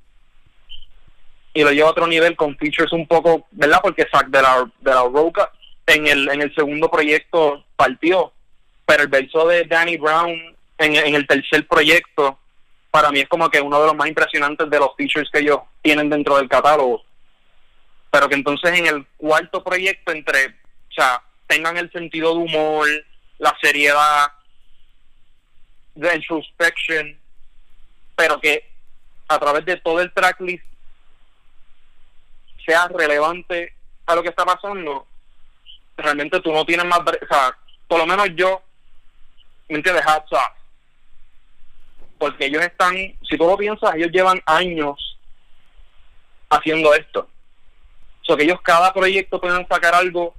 Y 1.54 1.64
lo 1.64 1.72
lleva 1.72 1.88
a 1.88 1.92
otro 1.92 2.08
nivel 2.08 2.36
con 2.36 2.58
features 2.58 2.92
un 2.92 3.08
poco, 3.08 3.48
¿verdad? 3.52 3.80
Porque 3.82 4.08
Zack 4.12 4.28
de 4.28 4.42
la, 4.42 4.72
de 4.80 4.92
la 4.92 5.04
Roca 5.04 5.52
en 5.86 6.08
el, 6.08 6.30
en 6.30 6.42
el 6.42 6.54
segundo 6.54 6.90
proyecto 6.90 7.64
partió. 7.76 8.32
Pero 8.86 9.04
el 9.04 9.10
verso 9.10 9.48
de 9.48 9.64
Danny 9.66 9.98
Brown 9.98 10.32
en, 10.78 10.96
en 10.96 11.16
el 11.16 11.26
tercer 11.28 11.68
proyecto 11.68 12.38
para 12.92 13.12
mí 13.12 13.20
es 13.20 13.30
como 13.30 13.50
que 13.50 13.62
uno 13.62 13.80
de 13.80 13.88
los 13.88 13.96
más 13.96 14.08
impresionantes 14.08 14.70
de 14.70 14.80
los 14.80 14.96
features 14.98 15.30
que 15.32 15.40
ellos 15.40 15.60
tienen 15.82 16.10
dentro 16.10 16.38
del 16.38 16.50
catálogo. 16.50 17.04
Pero 18.12 18.28
que 18.28 18.36
entonces 18.36 18.78
en 18.78 18.88
el 18.88 19.06
cuarto 19.18 19.64
proyecto, 19.64 20.12
entre, 20.12 20.48
o 20.48 20.92
sea, 20.96 21.22
tengan 21.50 21.76
el 21.78 21.92
sentido 21.92 22.34
de 22.34 22.40
humor, 22.40 22.88
la 23.40 23.58
seriedad, 23.62 24.32
de 25.96 26.16
introspection, 26.16 27.20
pero 28.16 28.40
que 28.40 28.70
a 29.28 29.38
través 29.38 29.66
de 29.66 29.78
todo 29.78 30.00
el 30.00 30.14
tracklist 30.14 30.64
sea 32.66 32.88
relevante 32.88 33.74
a 34.06 34.16
lo 34.16 34.24
que 34.24 34.30
está 34.30 34.46
pasando, 34.46 35.08
realmente 35.98 36.40
tú 36.40 36.54
no 36.54 36.66
tienes 36.66 36.86
más, 36.86 37.00
o 37.00 37.28
sea, 37.28 37.58
por 37.88 38.00
lo 38.00 38.06
menos 38.06 38.30
yo, 38.36 38.62
¿me 39.68 39.78
entiendes? 39.78 40.06
Hats 40.06 40.32
off 40.32 40.60
porque 42.20 42.46
ellos 42.46 42.62
están, 42.62 42.94
si 42.96 43.38
tú 43.38 43.48
lo 43.48 43.58
piensas, 43.58 43.96
ellos 43.96 44.12
llevan 44.12 44.42
años 44.46 45.18
haciendo 46.50 46.94
esto. 46.94 47.28
O 48.22 48.26
sea, 48.26 48.36
que 48.36 48.44
ellos 48.44 48.62
cada 48.62 48.94
proyecto 48.94 49.40
pueden 49.40 49.66
sacar 49.68 49.96
algo 49.96 50.36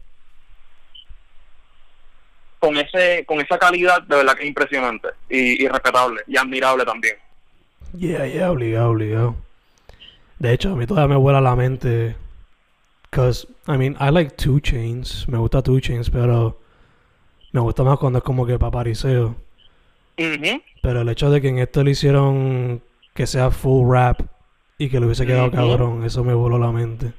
con 2.61 2.77
ese 2.77 3.25
con 3.27 3.41
esa 3.41 3.59
calidad 3.59 4.03
de 4.03 4.17
verdad 4.17 4.35
que 4.37 4.43
es 4.43 4.49
impresionante 4.49 5.09
y, 5.29 5.67
respetable 5.67 6.21
y 6.29 6.37
admirable 6.37 6.85
también. 6.85 7.17
Yeah, 7.97 8.27
yeah, 8.27 8.53
obligado, 8.53 8.91
obligado. 8.91 9.37
De 10.39 10.53
hecho, 10.53 10.73
a 10.73 10.77
mí 10.77 10.87
todavía 10.87 11.17
me 11.17 11.21
vuela 11.21 11.41
la 11.41 11.57
mente. 11.57 12.15
Because, 13.11 13.49
I 13.67 13.77
mean, 13.77 13.97
I 14.01 14.11
like 14.13 14.37
Two 14.37 14.61
Chains. 14.61 15.27
Me 15.29 15.39
gusta 15.39 15.61
Two 15.63 15.81
Chains, 15.81 16.09
pero 16.09 16.61
me 17.51 17.61
gusta 17.61 17.83
más 17.83 17.99
cuando 17.99 18.19
es 18.21 18.25
como 18.25 18.47
que 18.47 18.59
papariseo. 18.59 19.35
Pero 20.17 21.01
el 21.01 21.09
hecho 21.09 21.31
de 21.31 21.41
que 21.41 21.49
en 21.49 21.59
esto 21.59 21.83
le 21.83 21.91
hicieron 21.91 22.83
que 23.15 23.27
sea 23.27 23.51
full 23.51 23.91
rap 23.91 24.21
y 24.79 24.89
que 24.89 25.01
le 25.01 25.07
hubiese 25.07 25.27
quedado 25.27 25.51
cabrón, 25.51 26.05
eso 26.05 26.23
me 26.23 26.35
voló 26.35 26.59
la 26.59 26.71
mente. 26.71 27.13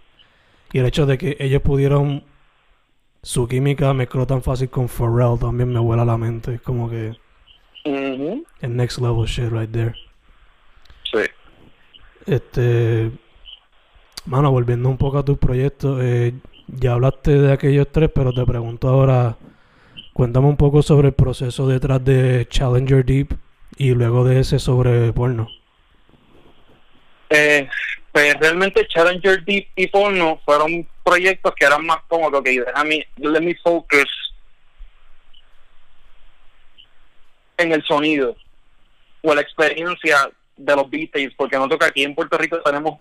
Y 0.71 0.79
el 0.79 0.85
hecho 0.85 1.05
de 1.05 1.17
que 1.17 1.35
ellos 1.39 1.61
pudieron 1.61 2.23
su 3.23 3.47
química 3.47 3.93
mezcló 3.93 4.25
tan 4.25 4.41
fácil 4.41 4.69
con 4.69 4.87
Pharrell 4.87 5.39
también 5.39 5.71
me 5.71 5.79
vuela 5.79 6.05
la 6.05 6.17
mente. 6.17 6.55
Es 6.55 6.61
como 6.61 6.89
que 6.89 7.15
el 7.83 8.75
next 8.75 8.99
level 8.99 9.25
shit 9.25 9.51
right 9.51 9.71
there. 9.71 9.93
Sí. 11.11 11.19
Este, 12.25 13.11
mano, 14.25 14.51
volviendo 14.51 14.89
un 14.89 14.97
poco 14.97 15.19
a 15.19 15.25
tus 15.25 15.37
proyectos, 15.37 15.99
eh, 16.01 16.33
ya 16.67 16.93
hablaste 16.93 17.31
de 17.31 17.51
aquellos 17.51 17.87
tres, 17.91 18.09
pero 18.13 18.33
te 18.33 18.45
pregunto 18.45 18.87
ahora 18.87 19.37
Cuéntame 20.13 20.47
un 20.47 20.57
poco 20.57 20.81
sobre 20.81 21.09
el 21.09 21.13
proceso 21.13 21.67
detrás 21.67 22.03
de 22.03 22.45
Challenger 22.49 23.05
Deep 23.05 23.33
y 23.77 23.91
luego 23.91 24.25
de 24.25 24.41
ese 24.41 24.59
sobre 24.59 25.11
porno. 25.13 25.47
Eh, 27.29 27.67
pues 28.11 28.35
realmente 28.39 28.87
Challenger 28.87 29.43
Deep 29.43 29.67
y 29.75 29.87
porno 29.87 30.41
fueron 30.45 30.87
proyectos 31.03 31.53
que 31.55 31.65
eran 31.65 31.85
más 31.85 31.99
como 32.07 32.31
que 32.43 32.61
déjame, 32.61 33.07
let 33.17 33.41
me 33.41 33.55
focus 33.63 34.33
en 37.57 37.71
el 37.71 37.83
sonido 37.83 38.35
o 39.21 39.35
la 39.35 39.41
experiencia 39.41 40.29
de 40.57 40.75
los 40.75 40.89
beats, 40.89 41.33
porque 41.35 41.57
noto 41.57 41.77
que 41.77 41.85
aquí 41.85 42.03
en 42.03 42.15
Puerto 42.15 42.37
Rico 42.37 42.59
tenemos 42.61 42.99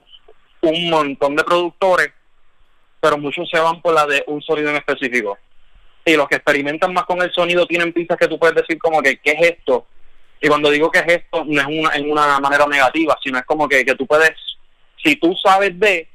un 0.60 0.90
montón 0.90 1.34
de 1.36 1.44
productores, 1.44 2.12
pero 3.00 3.18
muchos 3.18 3.48
se 3.50 3.58
van 3.58 3.80
por 3.80 3.94
la 3.94 4.06
de 4.06 4.22
un 4.26 4.40
sonido 4.42 4.70
en 4.70 4.76
específico 4.76 5.38
y 6.04 6.16
los 6.16 6.28
que 6.28 6.36
experimentan 6.36 6.92
más 6.92 7.04
con 7.04 7.20
el 7.22 7.32
sonido 7.32 7.66
tienen 7.66 7.92
pistas 7.92 8.18
que 8.18 8.28
tú 8.28 8.38
puedes 8.38 8.56
decir 8.56 8.78
como 8.78 9.02
que, 9.02 9.18
¿qué 9.18 9.32
es 9.32 9.50
esto? 9.50 9.86
Y 10.40 10.48
cuando 10.48 10.70
digo 10.70 10.90
que 10.90 11.00
es 11.00 11.06
esto, 11.06 11.44
no 11.44 11.60
es 11.60 11.66
una, 11.66 11.94
en 11.94 12.10
una 12.10 12.40
manera 12.40 12.66
negativa, 12.66 13.18
sino 13.22 13.38
es 13.38 13.44
como 13.44 13.68
que, 13.68 13.84
que 13.84 13.94
tú 13.94 14.06
puedes, 14.06 14.32
si 15.02 15.16
tú 15.16 15.34
sabes 15.42 15.78
de, 15.78 16.08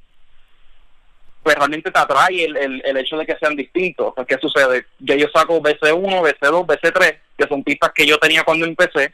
pues 1.43 1.55
realmente 1.55 1.91
te 1.91 1.99
atrae 1.99 2.45
el, 2.45 2.57
el, 2.57 2.81
el 2.83 2.97
hecho 2.97 3.17
de 3.17 3.25
que 3.25 3.37
sean 3.37 3.55
distintos. 3.55 4.13
Pues, 4.15 4.27
¿Qué 4.27 4.37
sucede? 4.41 4.87
Yo, 4.99 5.27
saco 5.33 5.61
BC1, 5.61 6.01
BC2, 6.01 6.65
BC3, 6.65 7.17
que 7.37 7.47
son 7.47 7.63
pistas 7.63 7.91
que 7.93 8.05
yo 8.05 8.17
tenía 8.17 8.43
cuando 8.43 8.65
empecé. 8.65 9.13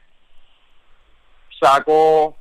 Saco, 1.60 2.36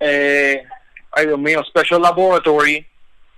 eh, 0.00 0.64
ay 1.12 1.26
Dios 1.26 1.38
mío, 1.38 1.62
Special 1.64 2.00
Laboratory, 2.00 2.86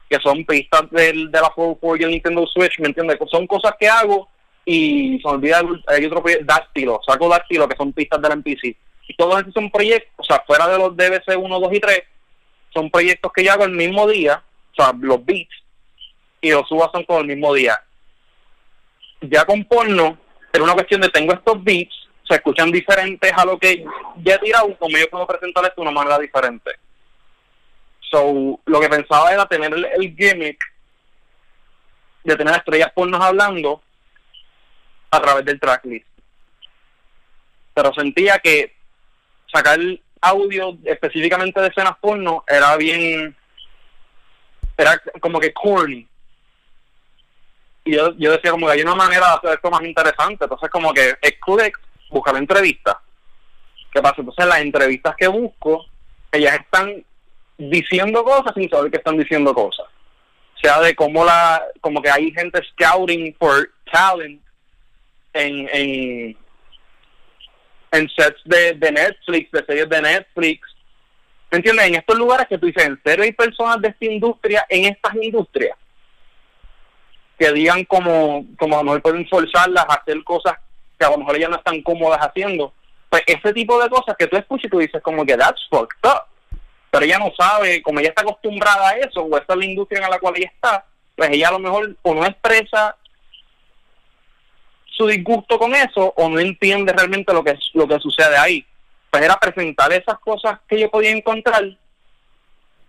que 0.08 0.18
son 0.20 0.44
pistas 0.44 0.88
del, 0.90 1.30
de 1.30 1.40
la 1.40 1.50
4 1.54 1.96
y 1.96 2.02
el 2.04 2.10
Nintendo 2.10 2.46
Switch, 2.46 2.78
¿me 2.78 2.88
entiendes? 2.88 3.18
Son 3.30 3.46
cosas 3.46 3.72
que 3.78 3.88
hago 3.88 4.28
y 4.64 5.18
se 5.20 5.28
me 5.28 5.34
olvida, 5.34 5.62
hay 5.88 6.06
otro 6.06 6.22
proyecto, 6.22 6.44
Dáctilo, 6.46 7.00
saco 7.06 7.28
Dáctilo, 7.28 7.68
que 7.68 7.76
son 7.76 7.92
pistas 7.92 8.20
del 8.22 8.38
MPC. 8.38 8.76
Y 9.08 9.16
todos 9.16 9.40
esos 9.40 9.54
son 9.54 9.70
proyectos, 9.70 10.12
o 10.16 10.24
sea, 10.24 10.42
fuera 10.46 10.66
de 10.68 10.78
los 10.78 10.96
DBC 10.96 11.36
1, 11.36 11.60
2 11.60 11.72
y 11.72 11.80
3, 11.80 12.02
son 12.76 12.90
proyectos 12.90 13.32
que 13.32 13.42
yo 13.42 13.52
hago 13.52 13.64
el 13.64 13.72
mismo 13.72 14.06
día, 14.06 14.42
o 14.72 14.74
sea, 14.74 14.92
los 15.00 15.24
beats, 15.24 15.54
y 16.42 16.50
los 16.50 16.68
subo 16.68 16.88
son 16.92 17.06
todo 17.06 17.20
el 17.20 17.26
mismo 17.26 17.54
día. 17.54 17.82
Ya 19.22 19.46
con 19.46 19.64
porno, 19.64 20.18
es 20.52 20.60
una 20.60 20.74
cuestión 20.74 21.00
de 21.00 21.08
tengo 21.08 21.32
estos 21.32 21.64
beats, 21.64 21.94
se 22.28 22.34
escuchan 22.34 22.70
diferentes 22.70 23.32
a 23.34 23.46
lo 23.46 23.58
que 23.58 23.82
ya 24.22 24.34
he 24.34 24.38
tirado, 24.38 24.76
como 24.76 24.98
yo 24.98 25.08
puedo 25.08 25.26
presentar 25.26 25.64
esto 25.64 25.80
de 25.80 25.88
una 25.88 25.98
manera 25.98 26.18
diferente. 26.18 26.72
So, 28.10 28.60
lo 28.66 28.80
que 28.80 28.88
pensaba 28.90 29.32
era 29.32 29.46
tener 29.46 29.72
el, 29.72 30.14
gimmick 30.14 30.58
de 32.24 32.36
tener 32.36 32.56
estrellas 32.56 32.92
pornos 32.94 33.20
hablando 33.20 33.82
a 35.10 35.20
través 35.20 35.46
del 35.46 35.58
tracklist. 35.58 36.06
Pero 37.72 37.94
sentía 37.94 38.38
que 38.38 38.76
sacar 39.50 39.78
audio 40.28 40.76
específicamente 40.84 41.60
de 41.60 41.68
escenas 41.68 41.96
porno 42.00 42.44
era 42.46 42.76
bien 42.76 43.36
era 44.76 45.00
como 45.20 45.40
que 45.40 45.52
corny 45.52 46.06
y 47.84 47.94
yo, 47.94 48.12
yo 48.16 48.32
decía 48.32 48.50
como 48.50 48.66
que 48.66 48.72
hay 48.72 48.82
una 48.82 48.94
manera 48.94 49.28
de 49.28 49.34
hacer 49.34 49.50
esto 49.54 49.70
más 49.70 49.82
interesante 49.82 50.44
entonces 50.44 50.70
como 50.70 50.92
que 50.92 51.14
click 51.40 51.78
buscar 52.10 52.36
entrevistas 52.36 52.96
¿qué 53.92 54.02
pasa? 54.02 54.16
entonces 54.18 54.46
las 54.46 54.60
entrevistas 54.60 55.14
que 55.16 55.28
busco 55.28 55.86
ellas 56.32 56.54
están 56.60 57.04
diciendo 57.58 58.24
cosas 58.24 58.52
sin 58.54 58.68
saber 58.68 58.90
que 58.90 58.98
están 58.98 59.16
diciendo 59.16 59.54
cosas. 59.54 59.86
O 59.86 60.58
sea, 60.58 60.80
de 60.80 60.94
cómo 60.94 61.24
la, 61.24 61.62
como 61.80 62.00
que 62.00 62.10
hay 62.10 62.30
gente 62.32 62.60
scouting 62.72 63.34
for 63.38 63.70
talent 63.92 64.40
en, 65.32 65.68
en, 65.72 66.36
en 67.92 68.08
sets 68.08 68.40
de, 68.44 68.74
de 68.74 68.92
Netflix, 68.92 69.50
de 69.50 69.64
series 69.64 69.88
de 69.88 70.02
Netflix. 70.02 70.68
¿Me 71.50 71.58
entiendes? 71.58 71.86
En 71.86 71.94
estos 71.94 72.18
lugares 72.18 72.46
que 72.48 72.58
tú 72.58 72.66
dices, 72.66 72.84
en 72.84 73.00
serio 73.04 73.24
hay 73.24 73.32
personas 73.32 73.80
de 73.80 73.88
esta 73.88 74.04
industria, 74.04 74.66
en 74.68 74.92
estas 74.92 75.14
industrias, 75.14 75.76
que 77.38 77.52
digan 77.52 77.84
como, 77.84 78.44
como 78.58 78.78
a 78.78 78.82
lo 78.82 79.00
pueden 79.00 79.28
forzarlas 79.28 79.84
a 79.88 79.94
hacer 79.94 80.22
cosas 80.24 80.54
que 80.98 81.04
a 81.04 81.10
lo 81.10 81.18
mejor 81.18 81.36
ellas 81.36 81.50
no 81.50 81.56
están 81.56 81.82
cómodas 81.82 82.20
haciendo. 82.20 82.72
Pues 83.08 83.22
ese 83.26 83.52
tipo 83.52 83.80
de 83.80 83.88
cosas 83.88 84.16
que 84.18 84.26
tú 84.26 84.36
escuchas 84.36 84.64
y 84.64 84.70
tú 84.70 84.78
dices 84.78 85.02
como 85.02 85.24
que 85.24 85.36
that's 85.36 85.66
fucked 85.70 85.98
up 86.04 86.24
pero 86.96 87.04
ella 87.04 87.18
no 87.18 87.30
sabe, 87.38 87.82
como 87.82 88.00
ella 88.00 88.08
está 88.08 88.22
acostumbrada 88.22 88.88
a 88.88 88.96
eso, 88.96 89.20
o 89.20 89.36
esa 89.36 89.52
es 89.52 89.56
la 89.56 89.64
industria 89.66 90.02
en 90.02 90.10
la 90.10 90.18
cual 90.18 90.32
ella 90.36 90.50
está, 90.54 90.86
pues 91.14 91.28
ella 91.30 91.48
a 91.48 91.52
lo 91.52 91.58
mejor 91.58 91.94
o 92.00 92.14
no 92.14 92.24
expresa 92.24 92.96
su 94.96 95.06
disgusto 95.06 95.58
con 95.58 95.74
eso 95.74 96.12
o 96.16 96.28
no 96.28 96.40
entiende 96.40 96.92
realmente 96.92 97.32
lo 97.32 97.44
que 97.44 97.58
lo 97.74 97.86
que 97.86 97.98
sucede 97.98 98.36
ahí. 98.36 98.64
Pues 99.10 99.22
era 99.22 99.36
presentar 99.36 99.92
esas 99.92 100.18
cosas 100.20 100.60
que 100.66 100.80
yo 100.80 100.90
podía 100.90 101.10
encontrar 101.10 101.64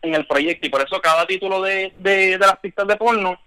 en 0.02 0.16
el 0.16 0.26
proyecto 0.26 0.68
y 0.68 0.70
por 0.70 0.82
eso 0.82 1.02
cada 1.02 1.26
título 1.26 1.62
de, 1.62 1.94
de, 1.98 2.38
las 2.38 2.58
pistas 2.60 2.88
de 2.88 2.96
porno 2.96 3.40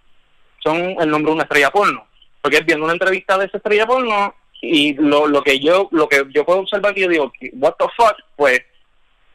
son 0.62 0.76
el 0.76 1.10
nombre 1.10 1.30
de 1.30 1.34
una 1.34 1.42
estrella 1.44 1.70
porno. 1.70 2.06
Porque 2.42 2.58
es 2.58 2.66
viendo 2.66 2.84
una 2.84 2.92
entrevista 2.92 3.38
de 3.38 3.46
esa 3.46 3.56
estrella 3.56 3.86
porno 3.86 4.34
y 4.60 4.94
lo, 4.94 5.26
lo 5.26 5.42
que 5.42 5.58
yo 5.58 5.88
lo 5.90 6.08
que 6.08 6.26
yo 6.30 6.44
puedo 6.44 6.60
observar 6.60 6.94
que 6.94 7.02
yo 7.02 7.08
digo, 7.08 7.32
what 7.54 7.74
the 7.78 7.86
fuck, 7.96 8.16
pues 8.36 8.60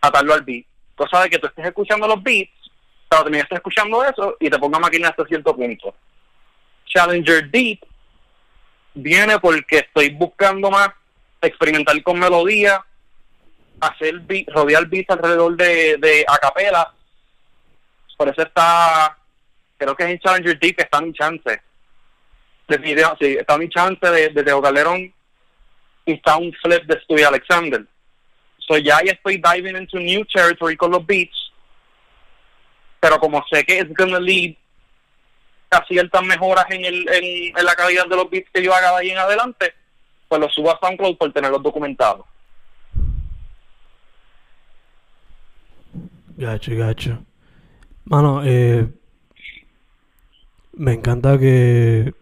atarlo 0.01 0.33
al 0.33 0.43
beat. 0.43 0.65
Cosa 0.95 1.23
de 1.23 1.29
que 1.29 1.39
tú 1.39 1.47
estés 1.47 1.65
escuchando 1.65 2.07
los 2.07 2.21
beats, 2.21 2.51
pero 3.09 3.23
también 3.23 3.43
estés 3.43 3.57
escuchando 3.57 4.03
eso 4.03 4.37
y 4.39 4.49
te 4.49 4.59
ponga 4.59 4.79
máquina 4.79 5.09
hasta 5.09 5.25
cierto 5.25 5.55
punto. 5.55 5.95
Challenger 6.85 7.49
Deep 7.49 7.79
viene 8.95 9.37
porque 9.39 9.79
estoy 9.79 10.09
buscando 10.09 10.71
más 10.71 10.89
experimentar 11.41 12.01
con 12.01 12.17
melodía, 12.17 12.83
hacer 13.79 14.21
rodear 14.47 14.87
beats 14.87 15.09
alrededor 15.09 15.55
de, 15.55 15.97
de 15.97 16.25
acapela. 16.27 16.91
Por 18.17 18.29
eso 18.29 18.41
está, 18.41 19.17
creo 19.77 19.95
que 19.95 20.03
es 20.05 20.09
en 20.09 20.19
Challenger 20.19 20.57
Deep, 20.57 20.79
está 20.79 21.01
mi 21.01 21.13
chance. 21.13 21.61
video 22.79 23.15
sí, 23.19 23.35
está 23.37 23.57
mi 23.57 23.69
chance 23.69 24.09
de, 24.09 24.29
de 24.29 24.43
Teo 24.43 24.61
y 26.07 26.13
está 26.13 26.37
un 26.37 26.53
flip 26.53 26.83
de 26.85 26.99
Studio 27.01 27.27
Alexander. 27.27 27.85
So 28.59 28.77
ya 28.77 28.99
ya 29.03 29.11
estoy 29.11 29.37
diving 29.37 29.75
into 29.75 29.99
new 29.99 30.25
territory 30.25 30.75
con 30.75 30.91
los 30.91 31.05
beats, 31.05 31.51
pero 32.99 33.19
como 33.19 33.43
sé 33.51 33.63
que 33.63 33.79
es 33.79 33.93
gonna 33.93 34.19
lead 34.19 34.55
a 35.75 35.85
ciertas 35.85 36.23
mejoras 36.23 36.65
en, 36.69 36.85
el, 36.85 37.07
en, 37.09 37.65
la 37.65 37.75
calidad 37.75 38.07
de 38.07 38.15
los 38.15 38.29
beats 38.29 38.49
que 38.51 38.63
yo 38.63 38.73
haga 38.73 38.91
de 38.91 38.97
ahí 38.97 39.09
en 39.11 39.17
adelante, 39.17 39.73
pues 40.27 40.41
los 40.41 40.53
subo 40.53 40.71
a 40.71 40.79
SoundCloud 40.79 41.17
por 41.17 41.31
tenerlos 41.33 41.61
documentados. 41.61 42.25
Gacho, 46.37 46.75
gacho. 46.75 47.19
Mano, 48.05 48.41
eh, 48.43 48.87
me 50.73 50.93
encanta 50.93 51.39
que 51.39 52.13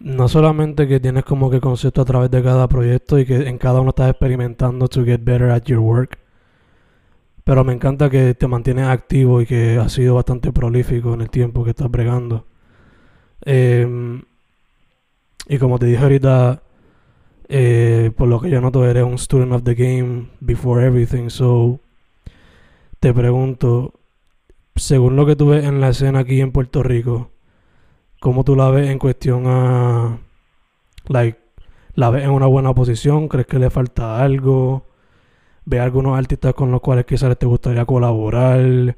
no 0.00 0.28
solamente 0.28 0.88
que 0.88 0.98
tienes 0.98 1.24
como 1.24 1.50
que 1.50 1.60
concepto 1.60 2.02
a 2.02 2.04
través 2.04 2.30
de 2.30 2.42
cada 2.42 2.66
proyecto 2.68 3.18
y 3.18 3.26
que 3.26 3.48
en 3.48 3.58
cada 3.58 3.80
uno 3.80 3.90
estás 3.90 4.10
experimentando 4.10 4.88
to 4.88 5.04
get 5.04 5.20
better 5.22 5.50
at 5.50 5.64
your 5.64 5.78
work, 5.78 6.18
pero 7.44 7.64
me 7.64 7.72
encanta 7.72 8.10
que 8.10 8.34
te 8.34 8.46
mantienes 8.46 8.86
activo 8.86 9.40
y 9.40 9.46
que 9.46 9.78
has 9.78 9.92
sido 9.92 10.14
bastante 10.14 10.52
prolífico 10.52 11.14
en 11.14 11.22
el 11.22 11.30
tiempo 11.30 11.64
que 11.64 11.70
estás 11.70 11.90
bregando. 11.90 12.46
Em, 13.44 14.22
y 15.48 15.58
como 15.58 15.78
te 15.78 15.86
dije 15.86 16.02
ahorita, 16.02 16.62
eh, 17.48 18.12
por 18.16 18.28
lo 18.28 18.40
que 18.40 18.50
yo 18.50 18.60
noto, 18.60 18.86
eres 18.86 19.04
un 19.04 19.18
student 19.18 19.52
of 19.52 19.64
the 19.64 19.74
game 19.74 20.28
before 20.40 20.84
everything. 20.84 21.28
So, 21.28 21.80
te 23.00 23.12
pregunto, 23.12 23.94
según 24.76 25.16
lo 25.16 25.26
que 25.26 25.36
tú 25.36 25.48
ves 25.48 25.64
en 25.64 25.80
la 25.80 25.90
escena 25.90 26.20
aquí 26.20 26.40
en 26.40 26.52
Puerto 26.52 26.82
Rico, 26.82 27.30
¿cómo 28.20 28.44
tú 28.44 28.56
la 28.56 28.70
ves 28.70 28.88
en 28.90 28.98
cuestión 28.98 29.44
a. 29.46 30.18
Like, 31.08 31.38
¿la 31.94 32.10
ves 32.10 32.24
en 32.24 32.30
una 32.30 32.46
buena 32.46 32.74
posición? 32.74 33.28
¿Crees 33.28 33.46
que 33.46 33.58
le 33.58 33.70
falta 33.70 34.22
algo? 34.22 34.86
Ve 35.64 35.80
algunos 35.80 36.18
artistas 36.18 36.54
con 36.54 36.70
los 36.70 36.80
cuales 36.80 37.06
quizás 37.06 37.36
te 37.38 37.46
gustaría 37.46 37.84
colaborar. 37.84 38.96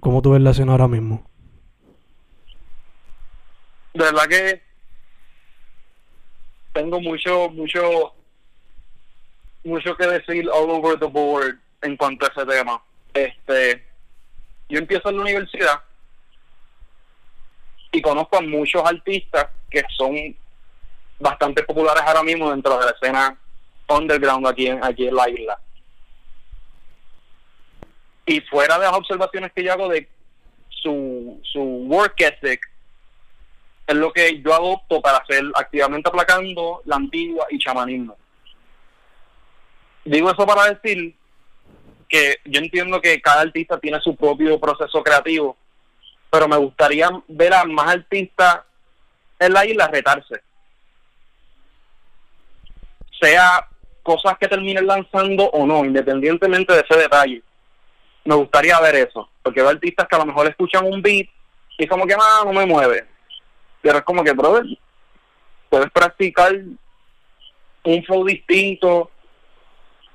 ¿Cómo 0.00 0.22
tú 0.22 0.32
ves 0.32 0.42
la 0.42 0.50
escena 0.50 0.72
ahora 0.72 0.88
mismo? 0.88 1.24
De 3.94 4.04
verdad 4.04 4.26
que 4.28 4.62
tengo 6.72 7.00
mucho, 7.00 7.50
mucho, 7.50 8.14
mucho 9.64 9.96
que 9.96 10.06
decir 10.06 10.48
all 10.48 10.70
over 10.70 10.98
the 10.98 11.06
board 11.06 11.58
en 11.82 11.96
cuanto 11.96 12.26
a 12.26 12.28
ese 12.28 12.46
tema. 12.46 12.82
Este, 13.12 13.84
yo 14.68 14.78
empiezo 14.78 15.10
en 15.10 15.16
la 15.16 15.22
universidad 15.22 15.82
y 17.92 18.00
conozco 18.00 18.38
a 18.38 18.40
muchos 18.40 18.82
artistas 18.84 19.48
que 19.70 19.82
son 19.96 20.34
bastante 21.20 21.62
populares 21.62 22.02
ahora 22.06 22.22
mismo 22.22 22.50
dentro 22.50 22.78
de 22.78 22.86
la 22.86 22.90
escena 22.92 23.38
underground 23.88 24.46
aquí 24.46 24.66
en, 24.66 24.82
aquí 24.82 25.06
en 25.06 25.14
la 25.14 25.28
isla. 25.28 25.60
Y 28.26 28.40
fuera 28.42 28.78
de 28.78 28.84
las 28.84 28.94
observaciones 28.94 29.52
que 29.52 29.64
yo 29.64 29.72
hago 29.72 29.88
de 29.88 30.08
su, 30.68 31.40
su 31.42 31.60
work 31.60 32.20
ethic, 32.20 32.60
es 33.86 33.96
lo 33.96 34.12
que 34.12 34.40
yo 34.40 34.54
adopto 34.54 35.00
para 35.00 35.18
hacer 35.18 35.44
activamente 35.54 36.08
aplacando 36.08 36.82
la 36.84 36.96
antigua 36.96 37.46
y 37.50 37.58
chamanismo. 37.58 38.16
Digo 40.04 40.30
eso 40.30 40.46
para 40.46 40.72
decir 40.74 41.14
que 42.08 42.36
yo 42.44 42.60
entiendo 42.60 43.00
que 43.00 43.20
cada 43.20 43.40
artista 43.40 43.78
tiene 43.78 44.00
su 44.00 44.14
propio 44.14 44.58
proceso 44.60 45.02
creativo, 45.02 45.56
pero 46.30 46.46
me 46.46 46.56
gustaría 46.56 47.10
ver 47.28 47.54
a 47.54 47.64
más 47.64 47.94
artistas 47.94 48.60
en 49.38 49.52
la 49.52 49.66
isla 49.66 49.88
retarse. 49.88 50.42
Sea 53.20 53.68
cosas 54.02 54.36
que 54.38 54.48
terminen 54.48 54.86
lanzando 54.86 55.44
o 55.50 55.66
no, 55.66 55.84
independientemente 55.84 56.72
de 56.72 56.80
ese 56.80 56.96
detalle 56.96 57.42
me 58.24 58.34
gustaría 58.34 58.78
ver 58.80 58.94
eso, 58.96 59.28
porque 59.42 59.60
hay 59.60 59.66
artistas 59.66 60.06
que 60.08 60.16
a 60.16 60.18
lo 60.20 60.26
mejor 60.26 60.46
escuchan 60.46 60.86
un 60.86 61.02
beat 61.02 61.28
y 61.78 61.86
como 61.86 62.06
que 62.06 62.16
nada, 62.16 62.44
no 62.44 62.52
me 62.52 62.66
mueve. 62.66 63.06
Pero 63.80 63.98
es 63.98 64.04
como 64.04 64.22
que, 64.22 64.32
brother, 64.32 64.64
puedes 65.68 65.90
practicar 65.90 66.54
un 67.84 68.04
flow 68.04 68.24
distinto 68.24 69.10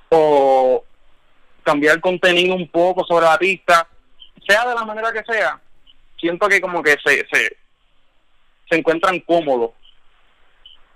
o 0.10 0.84
cambiar 1.64 1.96
el 1.96 2.02
contenido 2.02 2.56
un 2.56 2.68
poco 2.70 3.04
sobre 3.04 3.26
la 3.26 3.38
pista, 3.38 3.88
sea 4.48 4.66
de 4.68 4.76
la 4.76 4.86
manera 4.86 5.12
que 5.12 5.24
sea, 5.30 5.60
siento 6.18 6.48
que 6.48 6.62
como 6.62 6.82
que 6.82 6.96
se, 7.04 7.28
se, 7.30 7.58
se 8.70 8.78
encuentran 8.78 9.20
cómodos. 9.20 9.72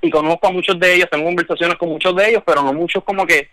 Y 0.02 0.10
conozco 0.10 0.48
a 0.48 0.52
muchos 0.52 0.80
de 0.80 0.96
ellos, 0.96 1.10
tengo 1.12 1.26
conversaciones 1.26 1.78
con 1.78 1.90
muchos 1.90 2.16
de 2.16 2.30
ellos, 2.30 2.44
pero 2.46 2.64
no 2.64 2.74
muchos 2.74 3.04
como 3.04 3.26
que 3.26 3.50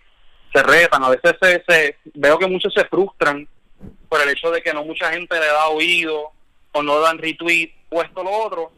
se 0.51 0.63
retan, 0.63 1.03
a 1.03 1.09
veces 1.09 1.35
se, 1.41 1.63
se, 1.67 1.97
veo 2.13 2.37
que 2.37 2.47
muchos 2.47 2.73
se 2.73 2.85
frustran 2.85 3.47
por 4.07 4.21
el 4.21 4.29
hecho 4.29 4.49
de 4.51 4.61
que 4.61 4.73
no 4.73 4.83
mucha 4.83 5.11
gente 5.11 5.39
le 5.39 5.45
da 5.45 5.67
oído 5.67 6.31
o 6.71 6.83
no 6.83 6.99
dan 6.99 7.17
retweet 7.17 7.71
o 7.89 8.01
esto 8.01 8.23
lo 8.23 8.31
otro. 8.31 8.71